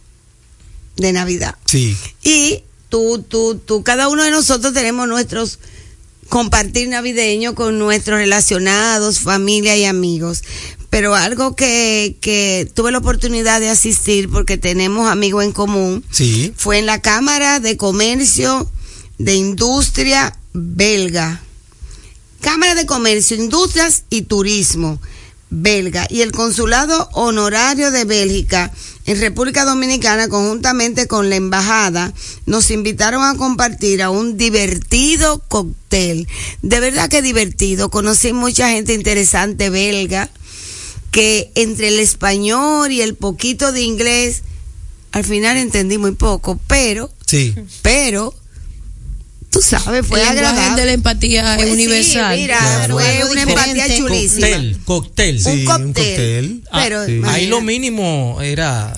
de 0.97 1.13
Navidad. 1.13 1.57
Sí. 1.65 1.97
Y 2.23 2.63
tú, 2.89 3.25
tú, 3.29 3.57
tú, 3.57 3.83
cada 3.83 4.07
uno 4.07 4.23
de 4.23 4.31
nosotros 4.31 4.73
tenemos 4.75 5.09
nuestros 5.09 5.59
compartir 6.29 6.89
navideño 6.89 7.57
con 7.57 7.81
nuestros 7.81 8.21
relacionados, 8.21 9.19
familia 9.19 9.77
y 9.77 9.85
amigos. 9.85 10.45
Pero 10.89 11.17
algo 11.17 11.57
que, 11.57 12.17
que 12.21 12.71
tuve 12.73 12.93
la 12.93 12.99
oportunidad 12.99 13.59
de 13.59 13.69
asistir 13.69 14.31
porque 14.31 14.59
tenemos 14.59 15.11
amigos 15.11 15.43
en 15.43 15.51
común 15.51 16.05
Sí. 16.13 16.53
fue 16.57 16.79
en 16.79 16.87
la 16.87 17.03
Cámara 17.03 17.59
de 17.59 17.77
Comercio 17.77 18.71
de 19.19 19.35
Industria 19.35 20.39
Belga. 20.53 21.43
Cámara 22.41 22.77
de 22.77 22.87
Comercio, 22.87 23.37
Industrias 23.37 24.05
y 24.11 24.23
Turismo 24.23 25.01
belga 25.53 26.07
y 26.09 26.23
el 26.23 26.33
Consulado 26.33 27.09
Honorario 27.13 27.91
de 27.91 28.05
Bélgica 28.05 28.73
en 29.05 29.21
República 29.21 29.65
Dominicana 29.65 30.29
conjuntamente 30.29 31.07
con 31.07 31.29
la 31.29 31.37
embajada 31.37 32.13
nos 32.47 32.71
invitaron 32.71 33.23
a 33.25 33.37
compartir 33.37 34.03
a 34.03 34.11
un 34.11 34.37
divertido 34.37 35.43
cóctel. 35.49 36.27
De 36.63 36.81
verdad 36.81 37.09
que 37.09 37.21
divertido. 37.21 37.91
Conocí 37.91 38.33
mucha 38.33 38.71
gente 38.71 38.95
interesante 38.95 39.71
belga 39.71 40.31
que 41.11 41.51
entre 41.55 41.89
el 41.89 41.99
español 41.99 42.91
y 42.91 43.03
el 43.03 43.15
poquito 43.15 43.73
de 43.73 43.83
inglés 43.83 44.43
al 45.11 45.25
final 45.25 45.59
entendí 45.59 45.99
muy 45.99 46.13
poco, 46.13 46.59
pero 46.67 47.11
Sí. 47.27 47.55
pero 47.83 48.35
tú 49.53 49.61
sabes, 49.63 50.05
fue 50.07 50.21
agradable. 50.25 50.81
de 50.81 50.87
la 50.87 50.93
empatía 50.95 51.53
Pues 51.57 51.69
es 51.69 51.75
sí, 51.77 51.83
universal. 51.85 52.37
mira, 52.37 52.59
Claro. 52.59 52.95
fue 52.95 53.25
una 53.31 53.45
diferente. 53.45 53.71
empatía 53.71 53.97
chulísima. 53.99 54.47
Cóctel, 54.49 54.79
cóctel. 54.85 55.41
Sí, 55.45 55.51
Un 55.51 55.65
cóctel, 55.65 55.85
un 55.85 55.93
cóctel. 55.93 56.65
Ah, 56.73 56.81
pero 56.83 57.07
sí. 57.07 57.21
ahí 57.27 57.47
lo 57.47 57.61
mínimo 57.61 58.39
era 58.43 58.93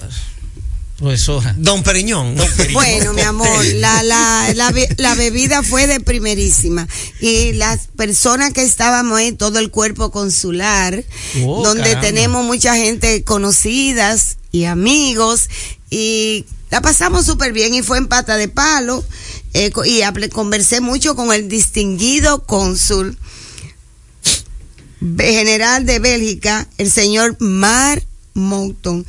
profesora. 0.96 1.54
Don 1.58 1.82
Periñón. 1.82 2.36
Bueno, 2.72 3.12
mi 3.14 3.22
amor, 3.22 3.64
la, 3.74 4.02
la, 4.04 4.52
la, 4.54 4.70
be- 4.70 4.88
la 4.96 5.14
bebida 5.16 5.62
fue 5.64 5.86
de 5.88 5.98
primerísima. 6.00 6.86
Y 7.20 7.52
las 7.54 7.88
personas 7.96 8.52
que 8.52 8.62
estábamos 8.62 9.18
ahí, 9.18 9.32
todo 9.32 9.58
el 9.58 9.70
cuerpo 9.70 10.10
consular, 10.12 11.02
Oh, 11.42 11.64
donde 11.64 11.82
caramba. 11.82 12.00
tenemos 12.06 12.44
mucha 12.46 12.76
gente 12.76 13.24
conocidas 13.24 14.36
y 14.52 14.64
amigos, 14.66 15.48
y 15.90 16.46
la 16.70 16.80
pasamos 16.80 17.26
súper 17.26 17.52
bien 17.52 17.74
y 17.74 17.82
fue 17.82 17.98
en 17.98 18.06
pata 18.06 18.36
de 18.36 18.46
palo. 18.48 19.04
Eh, 19.54 19.72
y 19.86 20.28
conversé 20.28 20.80
mucho 20.80 21.16
con 21.16 21.32
el 21.32 21.48
distinguido 21.48 22.44
cónsul 22.44 23.16
general 25.18 25.86
de 25.86 25.98
Bélgica, 25.98 26.68
el 26.78 26.90
señor 26.90 27.36
Mar 27.40 28.02
Monton. 28.34 29.06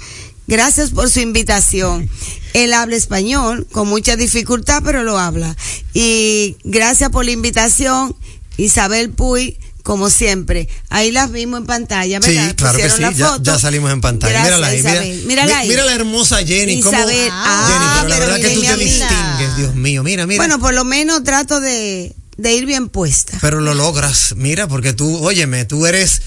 Gracias 0.47 0.91
por 0.91 1.09
su 1.09 1.21
invitación. 1.21 2.07
Él 2.53 2.73
habla 2.73 2.95
español 2.95 3.67
con 3.71 3.87
mucha 3.87 4.15
dificultad, 4.15 4.83
pero 4.85 5.03
lo 5.03 5.17
habla. 5.17 5.55
Y 5.93 6.57
gracias 6.63 7.09
por 7.09 7.25
la 7.25 7.31
invitación, 7.31 8.15
Isabel 8.57 9.09
Puy, 9.09 9.57
como 9.85 10.09
siempre. 10.09 10.67
Ahí 10.89 11.11
las 11.11 11.31
vimos 11.31 11.59
en 11.59 11.67
pantalla, 11.67 12.19
¿verdad? 12.19 12.49
Sí, 12.49 12.55
claro 12.55 12.77
que 12.79 12.89
sí, 12.89 13.03
ya, 13.15 13.37
ya 13.39 13.59
salimos 13.59 13.91
en 13.91 14.01
pantalla. 14.01 14.41
Mírala 14.41 14.67
ahí, 14.67 14.81
mira. 14.81 15.01
Mírala 15.27 15.57
ahí. 15.59 15.69
mira 15.69 15.85
la 15.85 15.93
hermosa 15.93 16.37
Jenny. 16.43 16.81
cómo- 16.81 16.97
Isabel, 16.97 17.29
ah, 17.31 17.67
Jenny, 17.67 17.85
pero 17.93 18.07
la 18.09 18.15
pero 18.15 18.25
verdad 18.33 18.49
que 18.49 18.55
tú 18.55 18.61
te 18.61 18.67
amiga. 18.69 18.83
distingues, 18.83 19.57
Dios 19.57 19.75
mío, 19.75 20.01
mira, 20.01 20.25
mira. 20.25 20.39
Bueno, 20.39 20.57
por 20.59 20.73
lo 20.73 20.83
menos 20.85 21.23
trato 21.23 21.59
de, 21.61 22.15
de 22.35 22.53
ir 22.55 22.65
bien 22.65 22.89
puesta. 22.89 23.37
pero 23.41 23.61
lo 23.61 23.75
logras, 23.75 24.33
mira, 24.35 24.67
porque 24.67 24.93
tú, 24.93 25.19
óyeme, 25.23 25.65
tú 25.65 25.85
eres, 25.85 26.19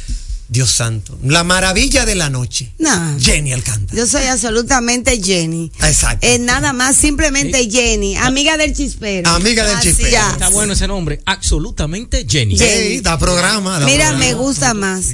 Dios 0.50 0.70
santo, 0.70 1.18
la 1.24 1.44
maravilla 1.44 2.06
de 2.06 2.14
la 2.14 2.30
noche. 2.30 2.72
No. 2.78 3.18
Jenny 3.20 3.52
Alcántara. 3.52 3.98
Yo 4.00 4.06
soy 4.06 4.24
absolutamente 4.24 5.20
Jenny. 5.22 5.70
Exacto. 5.82 6.26
Es 6.26 6.40
nada 6.40 6.72
más, 6.72 6.96
simplemente 6.96 7.68
Jenny, 7.70 8.16
amiga 8.16 8.56
del 8.56 8.74
chispero. 8.74 9.28
Amiga 9.30 9.66
del 9.66 9.76
Así 9.76 9.88
chispero. 9.88 10.10
ya. 10.10 10.30
Está 10.30 10.48
bueno 10.48 10.72
ese 10.72 10.88
nombre. 10.88 11.20
Absolutamente 11.26 12.26
Jenny. 12.28 12.56
Sí, 12.56 13.00
da 13.02 13.18
programa. 13.18 13.78
da 13.78 13.84
Mira, 13.86 14.08
programa. 14.08 14.18
me 14.24 14.34
gusta 14.34 14.72
más. 14.74 15.04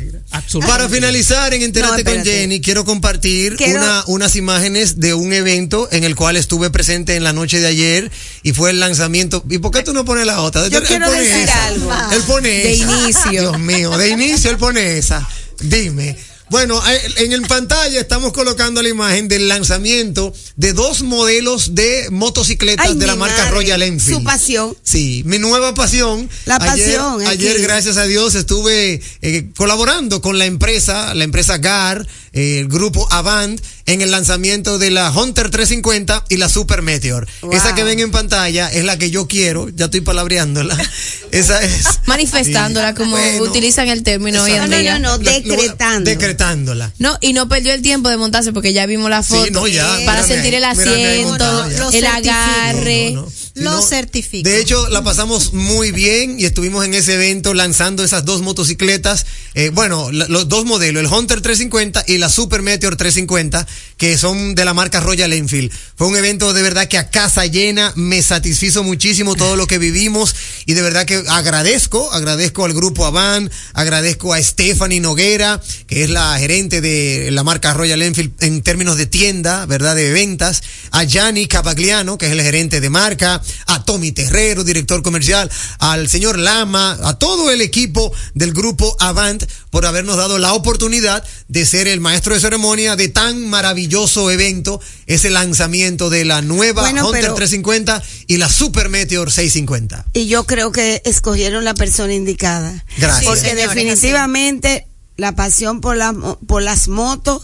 Para 0.66 0.88
finalizar 0.88 1.52
en 1.54 1.62
Entérate 1.62 2.04
No, 2.04 2.10
con. 2.12 2.24
Jenny, 2.24 2.60
quiero 2.60 2.84
compartir 2.84 3.56
Quiero- 3.56 3.78
una- 3.80 4.04
unas 4.06 4.36
imágenes 4.36 4.98
de 5.00 5.14
un 5.14 5.32
evento 5.32 5.88
en 5.92 6.04
el 6.04 6.16
cual 6.16 6.36
estuve 6.36 6.70
presente 6.70 7.16
en 7.16 7.24
la 7.24 7.32
noche 7.32 7.60
de 7.60 7.66
ayer 7.68 8.10
y 8.42 8.52
fue 8.52 8.70
el 8.70 8.80
lanzamiento. 8.80 9.44
¿Y 9.48 9.58
por 9.58 9.70
qué 9.72 9.82
tú 9.82 9.92
no 9.92 10.04
pones 10.04 10.26
la 10.26 10.40
otra? 10.40 10.66
Yo 10.68 10.78
Él 10.78 10.84
quiero 10.84 11.06
pone 11.06 11.20
decir 11.20 11.44
esa. 11.44 11.66
algo. 11.66 11.90
Él 12.12 12.22
pone 12.22 12.48
De 12.48 12.72
esa. 12.74 12.84
inicio. 13.02 13.30
Dios 13.30 13.58
mío, 13.58 13.96
de 13.96 14.08
inicio 14.08 14.50
él 14.50 14.56
pone 14.56 14.98
esa. 14.98 15.26
Dime. 15.60 16.16
Bueno, 16.50 16.80
eh, 16.86 17.00
en 17.16 17.32
el 17.32 17.42
pantalla 17.42 18.00
estamos 18.00 18.32
colocando 18.32 18.82
la 18.82 18.88
imagen 18.88 19.28
del 19.28 19.48
lanzamiento 19.48 20.32
de 20.56 20.72
dos 20.72 21.02
modelos 21.02 21.74
de 21.74 22.08
motocicletas 22.10 22.86
Ay, 22.86 22.96
de 22.96 23.06
la 23.06 23.16
marca 23.16 23.38
madre, 23.38 23.50
Royal 23.50 23.82
Enfield. 23.82 24.18
Su 24.18 24.24
pasión. 24.24 24.76
Sí, 24.82 25.22
mi 25.24 25.38
nueva 25.38 25.74
pasión. 25.74 26.28
La 26.44 26.58
pasión. 26.58 27.26
Ayer, 27.26 27.60
gracias 27.62 27.96
a 27.96 28.04
Dios, 28.04 28.34
estuve 28.34 29.00
eh, 29.22 29.50
colaborando 29.56 30.20
con 30.20 30.38
la 30.38 30.44
empresa, 30.44 31.14
la 31.14 31.24
empresa 31.24 31.58
GAR, 31.58 32.06
eh, 32.32 32.58
el 32.60 32.68
grupo 32.68 33.08
Avant, 33.10 33.60
en 33.86 34.00
el 34.00 34.10
lanzamiento 34.10 34.78
de 34.78 34.90
la 34.90 35.10
Hunter 35.10 35.50
350 35.50 36.24
y 36.28 36.36
la 36.38 36.48
Super 36.48 36.82
Meteor. 36.82 37.26
Wow. 37.42 37.52
Esa 37.52 37.74
que 37.74 37.84
ven 37.84 38.00
en 38.00 38.10
pantalla 38.10 38.70
es 38.72 38.84
la 38.84 38.96
que 38.98 39.10
yo 39.10 39.28
quiero, 39.28 39.68
ya 39.68 39.86
estoy 39.86 40.00
palabreándola. 40.00 40.76
Esa 41.32 41.62
es. 41.62 41.84
Manifestándola 42.06 42.94
como 42.94 43.12
Bueno, 43.12 43.42
utilizan 43.44 43.88
el 43.88 44.02
término 44.02 44.42
hoy 44.42 44.52
en 44.52 44.58
No, 44.58 44.66
no, 44.68 44.76
día. 44.78 44.98
no, 44.98 45.16
no, 45.16 45.18
lo- 45.18 45.30
decretando. 45.30 46.10
Decretándola. 46.10 46.92
No, 46.98 47.18
y 47.20 47.32
no 47.32 47.48
perdió 47.48 47.74
el 47.74 47.82
tiempo 47.82 48.08
de 48.08 48.16
montarse 48.16 48.52
porque 48.52 48.72
ya 48.72 48.86
vimos 48.86 49.10
la 49.10 49.22
foto. 49.22 49.44
Sí, 49.44 49.50
no, 49.50 49.66
ya, 49.66 49.84
para 50.06 50.22
mírame 50.22 50.28
sentir 50.28 50.54
el 50.54 50.60
mírame 50.76 51.06
asiento, 51.16 51.90
el 51.92 52.06
agarre. 52.06 53.10
No, 53.12 53.22
no, 53.22 53.26
no. 53.26 53.43
Lo 53.54 53.80
certifico. 53.82 54.48
De 54.48 54.60
hecho, 54.60 54.88
la 54.88 55.04
pasamos 55.04 55.52
muy 55.52 55.92
bien 55.92 56.40
y 56.40 56.44
estuvimos 56.44 56.84
en 56.84 56.92
ese 56.94 57.14
evento 57.14 57.54
lanzando 57.54 58.02
esas 58.02 58.24
dos 58.24 58.42
motocicletas. 58.42 59.26
eh, 59.56 59.70
bueno, 59.72 60.10
la- 60.10 60.26
los 60.26 60.48
dos 60.48 60.64
modelos, 60.64 61.00
el 61.04 61.06
Hunter 61.12 61.40
350 61.40 62.02
y 62.08 62.18
la 62.18 62.28
Super 62.28 62.60
Meteor 62.62 62.96
350, 62.96 63.64
que 63.96 64.18
son 64.18 64.56
de 64.56 64.64
la 64.64 64.74
marca 64.74 64.98
Royal 64.98 65.32
Enfield. 65.32 65.70
Fue 65.96 66.08
un 66.08 66.16
evento 66.16 66.52
de 66.52 66.60
verdad 66.62 66.88
que 66.88 66.98
a 66.98 67.08
casa 67.08 67.46
llena 67.46 67.92
me 67.94 68.20
satisfizo 68.20 68.82
muchísimo 68.82 69.36
todo 69.36 69.54
lo 69.54 69.68
que 69.68 69.78
vivimos 69.78 70.34
y 70.66 70.74
de 70.74 70.82
verdad 70.82 71.06
que 71.06 71.22
agradezco, 71.28 72.12
agradezco 72.12 72.64
al 72.64 72.74
grupo 72.74 73.06
Avan, 73.06 73.48
agradezco 73.74 74.34
a 74.34 74.42
Stephanie 74.42 74.98
Noguera, 74.98 75.62
que 75.86 76.02
es 76.02 76.10
la 76.10 76.36
gerente 76.40 76.80
de 76.80 77.28
la 77.30 77.44
marca 77.44 77.72
Royal 77.74 78.02
Enfield 78.02 78.32
en 78.42 78.60
términos 78.62 78.96
de 78.96 79.06
tienda, 79.06 79.66
¿verdad? 79.66 79.94
De 79.94 80.10
ventas, 80.10 80.62
a 80.90 81.04
Gianni 81.04 81.46
Cavagliano, 81.46 82.18
que 82.18 82.26
es 82.26 82.32
el 82.32 82.42
gerente 82.42 82.80
de 82.80 82.90
marca, 82.90 83.40
a 83.66 83.84
Tommy 83.84 84.12
Terrero, 84.12 84.64
director 84.64 85.02
comercial, 85.02 85.50
al 85.78 86.08
señor 86.08 86.38
Lama, 86.38 86.98
a 87.02 87.18
todo 87.18 87.50
el 87.50 87.60
equipo 87.60 88.12
del 88.34 88.52
grupo 88.52 88.96
Avant 89.00 89.44
por 89.70 89.86
habernos 89.86 90.16
dado 90.16 90.38
la 90.38 90.52
oportunidad 90.54 91.24
de 91.48 91.66
ser 91.66 91.88
el 91.88 92.00
maestro 92.00 92.34
de 92.34 92.40
ceremonia 92.40 92.96
de 92.96 93.08
tan 93.08 93.48
maravilloso 93.48 94.30
evento, 94.30 94.80
ese 95.06 95.30
lanzamiento 95.30 96.10
de 96.10 96.24
la 96.24 96.42
nueva 96.42 96.82
Bueno, 96.82 97.06
Hunter 97.08 97.22
pero- 97.22 97.34
350 97.34 98.02
y 98.26 98.36
la 98.36 98.48
Super 98.48 98.88
Meteor 98.88 99.30
650. 99.30 100.04
Y 100.12 100.26
yo 100.26 100.44
creo 100.44 100.72
que 100.72 101.02
escogieron 101.04 101.64
la 101.64 101.74
persona 101.74 102.14
indicada. 102.14 102.84
Gracias. 102.98 103.24
Porque 103.24 103.40
Sí, 103.40 103.46
señores, 103.50 103.74
definitivamente 103.74 104.86
la 105.16 105.34
pasión 105.36 105.80
por, 105.80 105.96
la, 105.96 106.12
por 106.46 106.62
las 106.62 106.88
motos, 106.88 107.42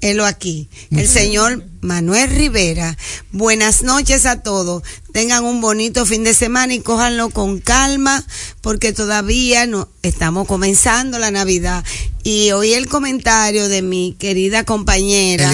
helo 0.00 0.24
aquí. 0.24 0.68
El 0.90 1.08
señor 1.08 1.64
Manuel 1.80 2.30
Rivera. 2.30 2.96
Buenas 3.32 3.82
noches 3.82 4.26
a 4.26 4.42
todos. 4.42 4.82
Tengan 5.12 5.44
un 5.44 5.60
bonito 5.60 6.06
fin 6.06 6.24
de 6.24 6.34
semana 6.34 6.74
y 6.74 6.80
cójanlo 6.80 7.30
con 7.30 7.60
calma 7.60 8.24
porque 8.60 8.92
todavía 8.92 9.66
no 9.66 9.88
estamos 10.02 10.46
comenzando 10.46 11.18
la 11.18 11.30
Navidad. 11.30 11.84
Y 12.22 12.50
oí 12.52 12.74
el 12.74 12.88
comentario 12.88 13.68
de 13.68 13.82
mi 13.82 14.14
querida 14.18 14.64
compañera. 14.64 15.50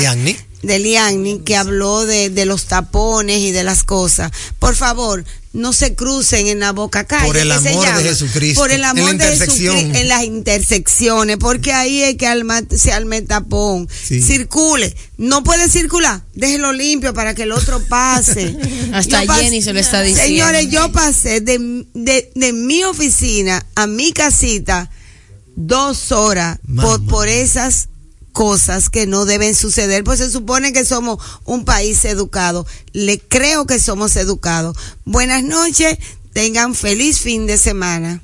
De 0.67 0.79
Liani 0.79 1.41
que 1.41 1.57
habló 1.57 2.05
de, 2.05 2.31
de 2.31 2.45
los 2.45 2.65
tapones 2.67 3.39
y 3.41 3.53
de 3.53 3.65
las 3.65 3.83
cosas. 3.85 4.31
Por 4.59 4.75
favor, 4.75 5.25
no 5.53 5.73
se 5.73 5.95
crucen 5.95 6.49
en 6.49 6.61
la 6.61 6.73
boca 6.73 7.05
calle. 7.05 7.27
Por 7.27 7.37
el 7.39 7.49
¿qué 7.51 7.59
se 7.61 7.69
amor 7.71 7.81
de 7.85 7.87
llama? 7.91 8.01
Jesucristo, 8.03 8.61
Por 8.61 8.71
el 8.71 8.75
en 8.77 8.81
la 8.83 8.91
amor 8.91 9.05
de 9.07 9.13
intersección. 9.13 9.75
Jesucristo. 9.75 9.99
En 10.01 10.09
las 10.09 10.25
intersecciones, 10.25 11.37
porque 11.39 11.73
ahí 11.73 12.03
es 12.03 12.17
que 12.17 12.27
alma, 12.27 12.61
se 12.77 12.93
alma 12.93 13.17
el 13.17 13.27
tapón. 13.27 13.89
Sí. 14.07 14.21
Circule. 14.21 14.95
No 15.17 15.43
puede 15.43 15.69
circular. 15.71 16.23
Déjelo 16.35 16.73
limpio 16.73 17.15
para 17.15 17.35
que 17.35 17.45
el 17.45 17.53
otro 17.53 17.81
pase. 17.89 18.55
Hasta 18.93 19.25
Yo 19.25 19.33
pas- 19.33 19.41
Jenny 19.41 19.63
se 19.63 19.73
lo 19.73 19.81
está 19.81 20.03
diciendo. 20.03 20.27
Señores, 20.29 20.69
yo 20.71 20.93
pasé 20.93 21.41
de, 21.41 21.85
de, 21.95 22.31
de 22.35 22.53
mi 22.53 22.85
oficina 22.85 23.65
a 23.75 23.87
mi 23.87 24.13
casita 24.13 24.91
dos 25.55 26.13
horas 26.13 26.59
por, 26.83 27.03
por 27.07 27.29
esas 27.29 27.89
cosas 28.37 28.91
que 28.91 29.07
no 29.07 29.25
deben 29.25 29.55
suceder, 29.55 30.05
pues 30.05 30.19
se 30.19 30.31
supone 30.31 30.75
que 30.75 30.85
somos 30.85 31.19
un 31.47 31.65
país 31.65 32.05
educado. 32.05 32.67
Le 32.93 33.19
creo 33.19 33.67
que 33.67 33.81
somos 33.81 34.15
educados. 34.17 34.77
Buenas 35.07 35.43
noches, 35.43 35.97
tengan 36.35 36.75
feliz 36.75 37.19
fin 37.21 37.47
de 37.47 37.57
semana. 37.57 38.21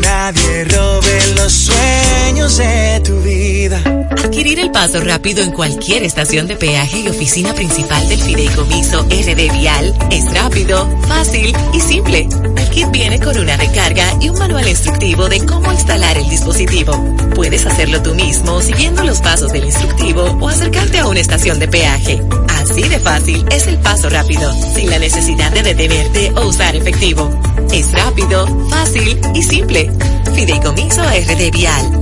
nadie 0.00 0.64
robe 0.64 1.20
los 1.36 1.52
sueños 1.52 2.56
de 2.56 3.02
tu 3.04 3.20
vida. 3.20 3.82
Adquirir 4.10 4.60
el 4.60 4.70
paso 4.70 5.00
rápido 5.00 5.42
en 5.42 5.50
cualquier 5.50 6.04
estación 6.04 6.46
de 6.46 6.56
peaje 6.56 7.00
y 7.00 7.08
oficina 7.08 7.52
principal 7.54 8.08
del 8.08 8.20
Fideicomiso 8.20 9.02
RD 9.02 9.52
Vial 9.52 9.94
es 10.10 10.32
rápido, 10.32 10.88
fácil 11.08 11.54
y 11.72 11.80
simple. 11.80 12.28
El 12.56 12.70
kit 12.70 12.90
viene 12.90 13.18
con 13.20 13.38
una 13.38 13.56
recarga 13.56 14.06
y 14.20 14.28
un 14.28 14.38
manual 14.38 14.68
instructivo 14.68 15.28
de 15.28 15.44
cómo 15.44 15.72
instalar 15.72 16.16
el 16.16 16.28
dispositivo. 16.28 16.92
Puedes 17.34 17.66
hacerlo 17.66 18.02
tú 18.02 18.14
mismo 18.14 18.60
siguiendo 18.60 19.04
los 19.04 19.20
pasos 19.20 19.52
del 19.52 19.64
instructivo 19.64 20.22
o 20.40 20.48
acercarte 20.48 20.98
a 20.98 21.08
una 21.08 21.20
estación 21.20 21.58
de 21.58 21.68
peaje. 21.68 22.22
Así 22.62 22.88
de 22.88 23.00
fácil 23.00 23.44
es 23.50 23.66
el 23.66 23.76
paso 23.78 24.08
rápido, 24.08 24.54
sin 24.72 24.88
la 24.88 25.00
necesidad 25.00 25.50
de 25.50 25.64
detenerte 25.64 26.30
o 26.36 26.46
usar 26.46 26.76
efectivo. 26.76 27.28
Es 27.72 27.90
rápido, 27.90 28.68
fácil 28.70 29.20
y 29.34 29.42
simple. 29.42 29.90
Fideicomiso 30.32 31.02
RD 31.02 31.50
Vial. 31.50 32.00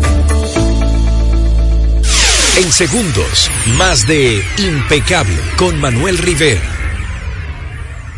En 2.58 2.70
segundos, 2.70 3.50
más 3.78 4.06
de 4.06 4.44
Impecable 4.58 5.40
con 5.56 5.80
Manuel 5.80 6.18
Rivera. 6.18 6.60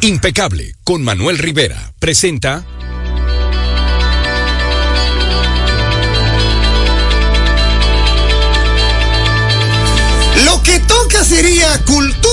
Impecable 0.01 0.75
con 0.83 1.05
Manuel 1.05 1.39
Rivera 1.39 1.95
presenta 2.01 2.65
Lo 10.45 10.61
que 10.65 10.81
toca 10.81 11.25
sería 11.25 11.79
cultura 11.85 12.32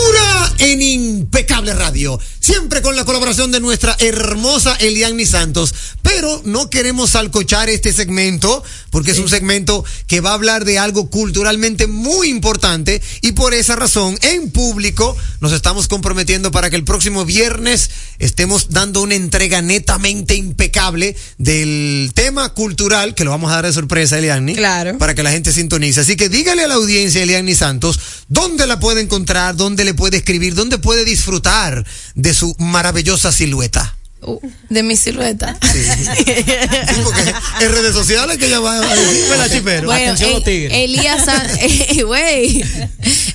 en 0.59 0.81
impecable 0.81 1.73
radio. 1.73 2.19
Siempre 2.39 2.81
con 2.81 2.95
la 2.95 3.05
colaboración 3.05 3.51
de 3.51 3.59
nuestra 3.59 3.95
hermosa 3.99 4.75
Eliani 4.75 5.25
Santos. 5.25 5.73
Pero 6.01 6.41
no 6.45 6.69
queremos 6.69 7.11
salcochar 7.11 7.69
este 7.69 7.93
segmento 7.93 8.63
porque 8.91 9.11
es 9.11 9.19
un 9.19 9.29
segmento 9.29 9.83
que 10.07 10.21
va 10.21 10.31
a 10.31 10.35
hablar 10.35 10.65
de 10.65 10.79
algo 10.79 11.09
culturalmente 11.09 11.87
muy 11.87 12.29
importante 12.29 13.01
y 13.21 13.33
por 13.33 13.53
esa 13.53 13.75
razón 13.75 14.17
en 14.21 14.51
público 14.51 15.15
nos 15.39 15.51
estamos 15.51 15.87
comprometiendo 15.87 16.51
para 16.51 16.69
que 16.69 16.75
el 16.75 16.83
próximo 16.83 17.25
viernes 17.25 17.89
estemos 18.19 18.69
dando 18.69 19.01
una 19.01 19.15
entrega 19.15 19.61
netamente 19.61 20.35
impecable 20.35 21.15
del 21.37 22.11
tema 22.13 22.53
cultural 22.53 23.15
que 23.15 23.23
lo 23.23 23.31
vamos 23.31 23.51
a 23.51 23.55
dar 23.55 23.65
de 23.65 23.73
sorpresa, 23.73 24.17
Eliani. 24.17 24.55
Claro. 24.55 24.97
Para 24.97 25.15
que 25.15 25.23
la 25.23 25.31
gente 25.31 25.51
sintonice. 25.51 26.01
Así 26.01 26.15
que 26.15 26.29
dígale 26.29 26.63
a 26.63 26.67
la 26.67 26.75
audiencia, 26.75 27.23
Eliani 27.23 27.55
Santos, 27.55 27.99
dónde 28.27 28.67
la 28.67 28.79
puede 28.79 29.01
encontrar, 29.01 29.55
dónde 29.55 29.85
le 29.85 29.93
puede 29.93 30.17
escribir, 30.17 30.48
dónde 30.55 30.77
puede 30.77 31.05
disfrutar 31.05 31.85
de 32.15 32.33
su 32.33 32.55
maravillosa 32.59 33.31
silueta. 33.31 33.98
Uh, 34.21 34.37
de 34.69 34.83
mi 34.83 34.95
silueta. 34.97 35.57
En 37.61 37.71
redes 37.71 37.93
sociales 37.93 38.37
que 38.37 38.47
ella 38.47 38.59
va 38.59 38.77
a. 38.77 38.81
Bueno, 39.85 40.15
en, 40.17 40.71
Elías 40.71 41.25
San- 41.25 41.47
eh, 41.59 42.87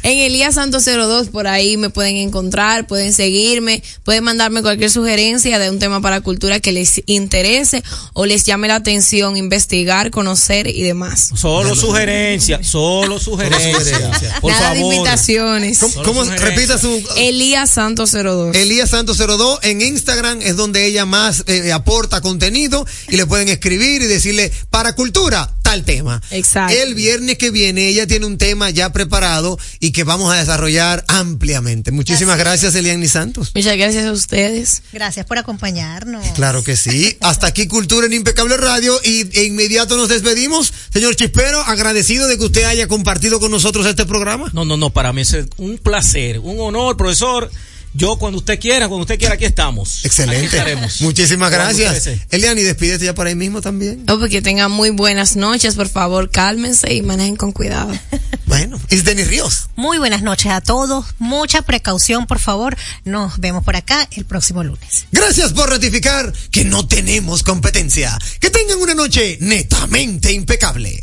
en 0.02 0.18
Elías 0.18 0.54
Santos 0.54 0.84
02 0.84 1.28
por 1.28 1.46
ahí 1.46 1.76
me 1.76 1.90
pueden 1.90 2.16
encontrar, 2.16 2.86
pueden 2.86 3.12
seguirme, 3.12 3.82
pueden 4.02 4.24
mandarme 4.24 4.62
cualquier 4.62 4.90
sugerencia 4.90 5.58
de 5.58 5.70
un 5.70 5.78
tema 5.78 6.00
para 6.00 6.20
cultura 6.20 6.60
que 6.60 6.72
les 6.72 7.02
interese 7.06 7.82
o 8.12 8.26
les 8.26 8.44
llame 8.44 8.68
la 8.68 8.76
atención, 8.76 9.36
investigar, 9.36 10.10
conocer 10.10 10.66
y 10.68 10.82
demás. 10.82 11.30
Solo 11.34 11.74
sugerencias, 11.74 12.66
solo 12.66 13.18
sugerencias. 13.18 14.02
Por 14.40 14.50
Nada 14.52 14.70
de 14.74 14.80
favor. 14.80 14.94
invitaciones. 14.94 15.78
¿Cómo, 15.78 16.02
cómo- 16.02 16.24
repita 16.24 16.78
su 16.78 17.02
Elías 17.16 17.70
Santos 17.70 18.12
02. 18.12 18.54
Elías 18.56 18.90
Santos 18.90 19.18
02 19.18 19.60
en 19.62 19.80
Instagram 19.82 20.40
es 20.42 20.56
donde 20.56 20.73
ella 20.76 21.06
más 21.06 21.44
eh, 21.46 21.72
aporta 21.72 22.20
contenido 22.20 22.86
y 23.08 23.16
le 23.16 23.26
pueden 23.26 23.48
escribir 23.48 24.02
y 24.02 24.06
decirle 24.06 24.52
para 24.70 24.94
cultura 24.94 25.50
tal 25.62 25.84
tema. 25.84 26.20
Exacto. 26.30 26.76
El 26.76 26.94
viernes 26.94 27.38
que 27.38 27.50
viene 27.50 27.88
ella 27.88 28.06
tiene 28.06 28.26
un 28.26 28.38
tema 28.38 28.70
ya 28.70 28.92
preparado 28.92 29.58
y 29.80 29.92
que 29.92 30.04
vamos 30.04 30.32
a 30.32 30.36
desarrollar 30.36 31.04
ampliamente. 31.08 31.90
Muchísimas 31.90 32.38
gracias, 32.38 32.74
Eliani 32.74 33.08
Santos. 33.08 33.52
Muchas 33.54 33.76
gracias 33.76 34.04
a 34.04 34.12
ustedes. 34.12 34.82
Gracias 34.92 35.24
por 35.26 35.38
acompañarnos. 35.38 36.26
Claro 36.34 36.62
que 36.62 36.76
sí. 36.76 37.16
Hasta 37.20 37.46
aquí 37.46 37.66
Cultura 37.66 38.06
en 38.06 38.12
Impecable 38.12 38.56
Radio 38.56 39.00
y 39.02 39.24
de 39.24 39.44
inmediato 39.44 39.96
nos 39.96 40.08
despedimos. 40.08 40.72
Señor 40.92 41.16
Chispero, 41.16 41.60
agradecido 41.60 42.26
de 42.26 42.38
que 42.38 42.44
usted 42.44 42.64
haya 42.64 42.86
compartido 42.86 43.40
con 43.40 43.50
nosotros 43.50 43.86
este 43.86 44.04
programa. 44.04 44.50
No, 44.52 44.64
no, 44.64 44.76
no, 44.76 44.90
para 44.90 45.12
mí 45.12 45.22
es 45.22 45.36
un 45.56 45.78
placer, 45.78 46.38
un 46.38 46.60
honor, 46.60 46.96
profesor. 46.96 47.50
Yo 47.96 48.16
cuando 48.16 48.38
usted 48.38 48.58
quiera, 48.58 48.88
cuando 48.88 49.02
usted 49.02 49.18
quiera, 49.18 49.34
aquí 49.34 49.44
estamos. 49.44 49.98
Aquí 50.00 50.08
Excelente. 50.08 50.44
estaremos. 50.46 51.00
Muchísimas 51.00 51.50
gracias. 51.50 52.10
Eliani, 52.30 52.62
despídete 52.62 53.04
ya 53.04 53.14
por 53.14 53.28
ahí 53.28 53.36
mismo 53.36 53.60
también. 53.60 54.04
Oh, 54.08 54.18
porque 54.18 54.42
tengan 54.42 54.72
muy 54.72 54.90
buenas 54.90 55.36
noches, 55.36 55.76
por 55.76 55.88
favor, 55.88 56.28
cálmense 56.30 56.92
y 56.92 57.02
manejen 57.02 57.36
con 57.36 57.52
cuidado. 57.52 57.92
Bueno, 58.46 58.78
y 58.90 58.96
Denis 58.96 59.28
Ríos. 59.28 59.68
Muy 59.74 59.96
buenas 59.96 60.22
noches 60.22 60.52
a 60.52 60.60
todos. 60.60 61.06
Mucha 61.18 61.62
precaución, 61.62 62.26
por 62.26 62.38
favor. 62.38 62.76
Nos 63.04 63.38
vemos 63.38 63.64
por 63.64 63.74
acá 63.74 64.06
el 64.12 64.26
próximo 64.26 64.62
lunes. 64.62 65.06
Gracias 65.12 65.54
por 65.54 65.70
ratificar 65.70 66.30
que 66.50 66.62
no 66.64 66.86
tenemos 66.86 67.42
competencia. 67.42 68.16
Que 68.40 68.50
tengan 68.50 68.78
una 68.78 68.94
noche 68.94 69.38
netamente 69.40 70.30
impecable. 70.30 71.02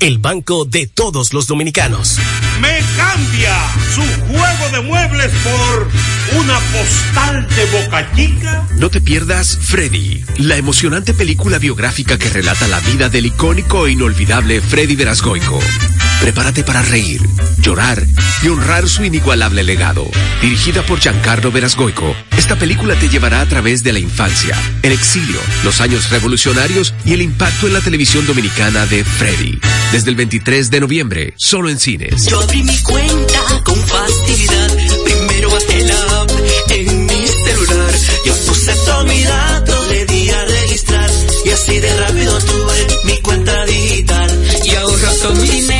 el 0.00 0.18
banco 0.18 0.64
de 0.64 0.86
todos 0.86 1.32
los 1.32 1.46
dominicanos. 1.46 2.18
Me 2.60 2.80
cambia 2.96 3.54
su 3.94 4.02
juego 4.26 4.70
de 4.72 4.80
muebles 4.82 5.30
por 5.42 5.88
una 6.38 6.58
postal 6.58 7.46
de 7.48 7.66
Boca 7.66 8.10
Chica. 8.14 8.66
No 8.76 8.90
te 8.90 9.00
pierdas 9.00 9.58
Freddy, 9.60 10.24
la 10.38 10.56
emocionante 10.56 11.14
película 11.14 11.58
biográfica 11.58 12.18
que 12.18 12.28
relata 12.28 12.68
la 12.68 12.80
vida 12.80 13.08
del 13.08 13.26
icónico 13.26 13.86
e 13.86 13.92
inolvidable 13.92 14.60
Freddy 14.60 14.96
Verasgoico. 14.96 15.58
Prepárate 16.20 16.64
para 16.64 16.82
reír, 16.82 17.20
llorar 17.58 18.02
y 18.42 18.48
honrar 18.48 18.88
su 18.88 19.04
inigualable 19.04 19.62
legado. 19.62 20.08
Dirigida 20.40 20.82
por 20.82 20.98
Giancarlo 20.98 21.52
Verasgoico, 21.52 22.14
esta 22.36 22.56
película 22.56 22.94
te 22.94 23.08
llevará 23.08 23.40
a 23.40 23.46
través 23.46 23.82
de 23.82 23.92
la 23.92 23.98
infancia, 23.98 24.56
el 24.82 24.92
exilio, 24.92 25.38
los 25.62 25.80
años 25.80 26.10
revolucionarios 26.10 26.94
y 27.04 27.12
el 27.12 27.22
impacto 27.22 27.66
en 27.66 27.74
la 27.74 27.80
televisión 27.80 28.26
dominicana 28.26 28.86
de 28.86 29.04
Freddy. 29.04 29.58
Desde 29.92 30.10
el 30.10 30.16
23 30.16 30.70
de 30.70 30.80
noviembre, 30.80 31.34
solo 31.36 31.70
en 31.70 31.78
cines. 31.78 32.26
Yo 32.26 32.40
abrí 32.40 32.62
mi 32.62 32.76
cuenta 32.82 33.62
con 33.64 33.76
facilidad. 33.76 34.76
Primero 35.04 35.50
bajé 35.50 35.84
la 35.84 36.20
app 36.20 36.30
en 36.70 37.06
mi 37.06 37.26
celular. 37.26 37.94
Yo 38.26 38.34
puse 38.46 38.72
todo 38.84 39.04
mi 39.04 39.22
dato, 39.22 39.86
le 39.88 40.04
di 40.06 40.30
a 40.30 40.44
registrar. 40.44 41.10
Y 41.44 41.50
así 41.50 41.80
de 41.80 41.96
rápido 41.96 42.38
tuve 42.38 42.86
mi 43.04 43.20
cuenta 43.20 43.64
digital. 43.66 44.44
Y 44.64 44.74
ahorro 44.74 45.12
todo 45.22 45.34
mi 45.34 45.48
dinero. 45.48 45.75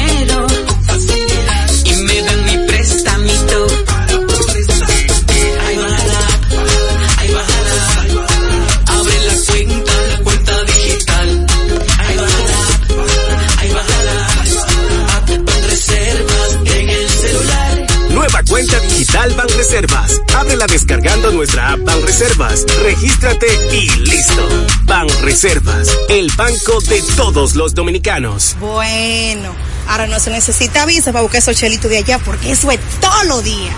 Digital 19.16 19.34
Banreservas. 19.34 20.20
Ábrela 20.34 20.66
descargando 20.66 21.32
nuestra 21.32 21.72
app 21.72 21.80
Banreservas. 21.84 22.64
Regístrate 22.82 23.46
y 23.72 23.88
listo. 24.00 24.48
Banreservas, 24.84 25.88
el 26.08 26.30
banco 26.36 26.80
de 26.82 27.02
todos 27.16 27.54
los 27.54 27.74
dominicanos. 27.74 28.56
Bueno, 28.60 29.54
ahora 29.88 30.06
no 30.06 30.20
se 30.20 30.30
necesita 30.30 30.84
visa 30.86 31.12
para 31.12 31.22
buscar 31.22 31.38
esos 31.38 31.56
chelitos 31.56 31.90
de 31.90 31.98
allá 31.98 32.18
porque 32.18 32.52
eso 32.52 32.70
es 32.70 32.80
todo 33.00 33.24
lo 33.24 33.42
día. 33.42 33.72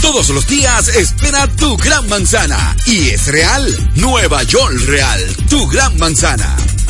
Todos 0.00 0.28
los 0.28 0.46
días 0.46 0.88
espera 0.88 1.48
tu 1.48 1.76
gran 1.76 2.08
manzana. 2.08 2.76
Y 2.86 3.10
es 3.10 3.26
real. 3.26 3.90
Nueva 3.96 4.42
York 4.44 4.78
Real. 4.86 5.20
Tu 5.50 5.66
gran 5.66 5.98
manzana. 5.98 6.56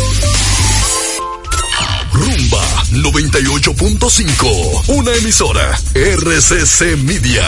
Rumba 2.14 2.62
98.5. 2.92 4.84
Una 4.88 5.14
emisora. 5.16 5.80
RCC 5.96 6.98
Media. 6.98 7.48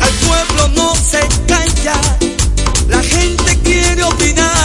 Al 0.00 0.12
pueblo 0.26 0.68
no 0.76 0.94
se 0.94 1.20
calla, 1.46 2.00
la 2.88 3.02
gente 3.02 3.58
quiere 3.62 4.02
opinar. 4.02 4.55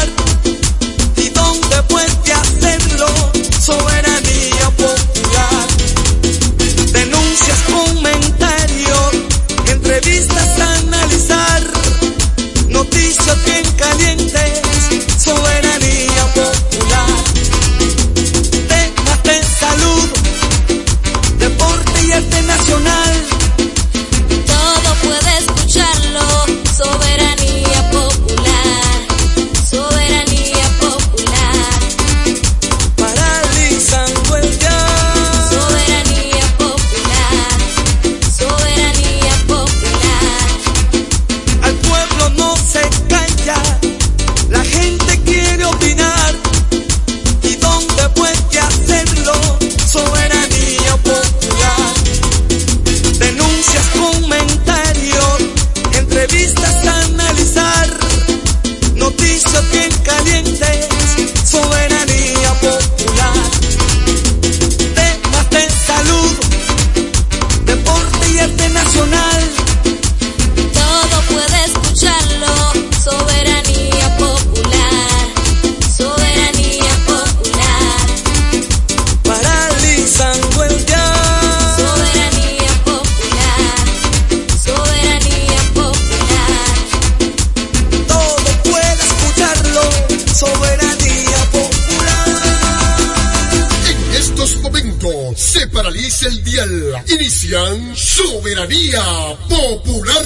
Inician 97.22 97.95
Soberanía 97.95 99.03
Popular. 99.47 100.26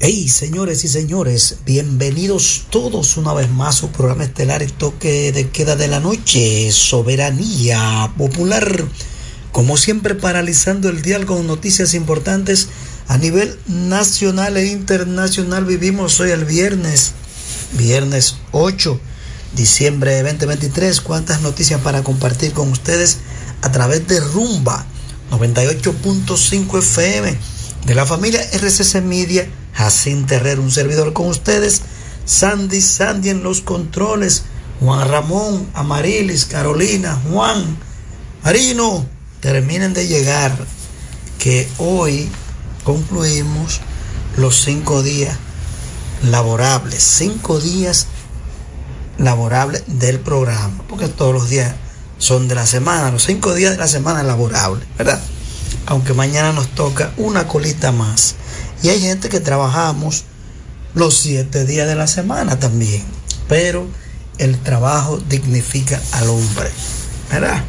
Hey, 0.00 0.28
señores 0.28 0.82
y 0.82 0.88
señores, 0.88 1.58
bienvenidos 1.64 2.66
todos 2.70 3.16
una 3.16 3.32
vez 3.34 3.48
más 3.48 3.68
a 3.68 3.78
su 3.78 3.92
programa 3.92 4.24
estelar 4.24 4.62
y 4.62 4.66
toque 4.66 5.30
de 5.30 5.48
queda 5.50 5.76
de 5.76 5.86
la 5.86 6.00
noche, 6.00 6.72
Soberanía 6.72 8.12
Popular. 8.18 8.84
Como 9.52 9.76
siempre, 9.76 10.16
paralizando 10.16 10.88
el 10.88 11.02
diálogo 11.02 11.36
con 11.36 11.46
noticias 11.46 11.94
importantes 11.94 12.66
a 13.06 13.16
nivel 13.16 13.56
nacional 13.68 14.56
e 14.56 14.66
internacional. 14.66 15.64
Vivimos 15.64 16.18
hoy 16.18 16.32
el 16.32 16.46
viernes, 16.46 17.12
viernes 17.74 18.38
8 18.50 19.00
diciembre 19.54 20.16
de 20.16 20.24
2023. 20.24 21.00
¿Cuántas 21.00 21.42
noticias 21.42 21.80
para 21.80 22.02
compartir 22.02 22.52
con 22.54 22.72
ustedes 22.72 23.18
a 23.62 23.70
través 23.70 24.04
de 24.08 24.18
Rumba 24.18 24.84
98.5 25.30 26.78
FM 26.78 27.36
de 27.86 27.94
la 27.94 28.06
familia 28.06 28.40
RCC 28.52 29.02
Media? 29.02 29.48
Jacín 29.74 30.26
Terrero, 30.26 30.62
un 30.62 30.72
servidor 30.72 31.12
con 31.12 31.28
ustedes. 31.28 31.82
Sandy, 32.24 32.80
Sandy 32.80 33.30
en 33.30 33.42
los 33.42 33.60
controles. 33.60 34.42
Juan 34.80 35.08
Ramón, 35.08 35.68
Amarilis, 35.74 36.44
Carolina, 36.44 37.20
Juan, 37.30 37.78
Marino, 38.42 39.06
terminen 39.40 39.94
de 39.94 40.08
llegar. 40.08 40.52
Que 41.38 41.68
hoy 41.78 42.28
concluimos 42.82 43.80
los 44.36 44.60
cinco 44.62 45.02
días 45.02 45.36
laborables. 46.28 47.02
Cinco 47.02 47.60
días 47.60 48.08
laborables 49.18 49.84
del 49.86 50.18
programa. 50.18 50.82
Porque 50.88 51.08
todos 51.08 51.32
los 51.32 51.48
días 51.48 51.74
son 52.18 52.48
de 52.48 52.54
la 52.54 52.66
semana. 52.66 53.10
Los 53.10 53.24
cinco 53.24 53.54
días 53.54 53.72
de 53.72 53.78
la 53.78 53.88
semana 53.88 54.22
laborables, 54.22 54.86
¿verdad? 54.96 55.20
Aunque 55.86 56.12
mañana 56.12 56.52
nos 56.52 56.68
toca 56.68 57.12
una 57.16 57.48
colita 57.48 57.92
más. 57.92 58.34
Y 58.82 58.90
hay 58.90 59.00
gente 59.00 59.28
que 59.28 59.40
trabajamos 59.40 60.24
los 60.94 61.16
siete 61.16 61.64
días 61.64 61.88
de 61.88 61.94
la 61.94 62.06
semana 62.06 62.58
también. 62.58 63.02
Pero 63.48 63.86
el 64.38 64.58
trabajo 64.58 65.18
dignifica 65.28 66.00
al 66.12 66.28
hombre. 66.28 66.70
¿Verdad? 67.30 67.62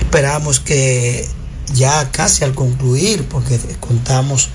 Esperamos 0.00 0.60
que 0.60 1.28
ya 1.72 2.10
casi 2.10 2.44
al 2.44 2.54
concluir, 2.54 3.26
porque 3.28 3.58
contamos 3.80 4.50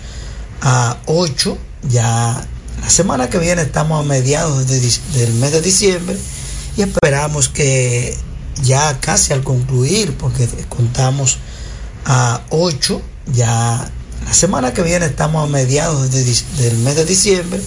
a 0.61 0.97
ocho, 1.05 1.57
ya 1.83 2.45
la 2.81 2.89
semana 2.89 3.29
que 3.29 3.37
viene 3.37 3.61
estamos 3.61 4.03
a 4.03 4.07
mediados 4.07 4.67
de, 4.67 4.79
del 5.19 5.33
mes 5.35 5.51
de 5.51 5.61
diciembre 5.61 6.17
y 6.77 6.81
esperamos 6.81 7.49
que 7.49 8.17
ya 8.64 8.99
casi 8.99 9.34
al 9.34 9.43
concluir, 9.43 10.16
porque 10.18 10.47
contamos 10.70 11.38
a 12.05 12.41
ocho, 12.49 13.01
ya 13.34 13.91
la 14.26 14.34
semana 14.34 14.74
que 14.74 14.82
viene 14.82 15.05
estamos 15.05 15.43
a 15.43 15.51
mediados 15.51 16.12
de, 16.12 16.24
del 16.24 16.78
mes 16.80 16.95
de 16.95 17.05
diciembre, 17.05 17.62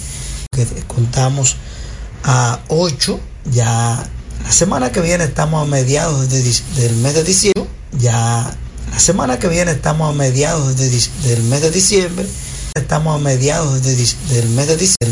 que 0.50 0.66
contamos 0.86 1.56
a 2.24 2.60
8, 2.68 3.20
ya 3.52 4.08
la 4.44 4.52
semana 4.52 4.92
que 4.92 5.00
viene 5.00 5.24
estamos 5.24 5.62
a 5.62 5.70
mediados 5.70 6.28
de, 6.28 6.42
del 6.76 6.96
mes 6.96 7.14
de 7.14 7.24
diciembre, 7.24 7.66
ya 7.98 8.56
la 8.90 8.98
semana 8.98 9.38
que 9.38 9.48
viene 9.48 9.72
estamos 9.72 10.10
a 10.10 10.16
mediados 10.16 10.76
de, 10.76 10.88
del 11.28 11.42
mes 11.44 11.62
de 11.62 11.70
diciembre, 11.70 12.26
estamos 12.74 13.16
a 13.16 13.18
mediados 13.18 13.82
de, 13.82 13.96
del 13.96 14.08
de, 14.28 14.48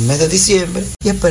mes 0.06 0.18
de 0.18 0.28
diciembre 0.28 0.84
y 1.02 1.08
esperamos 1.08 1.20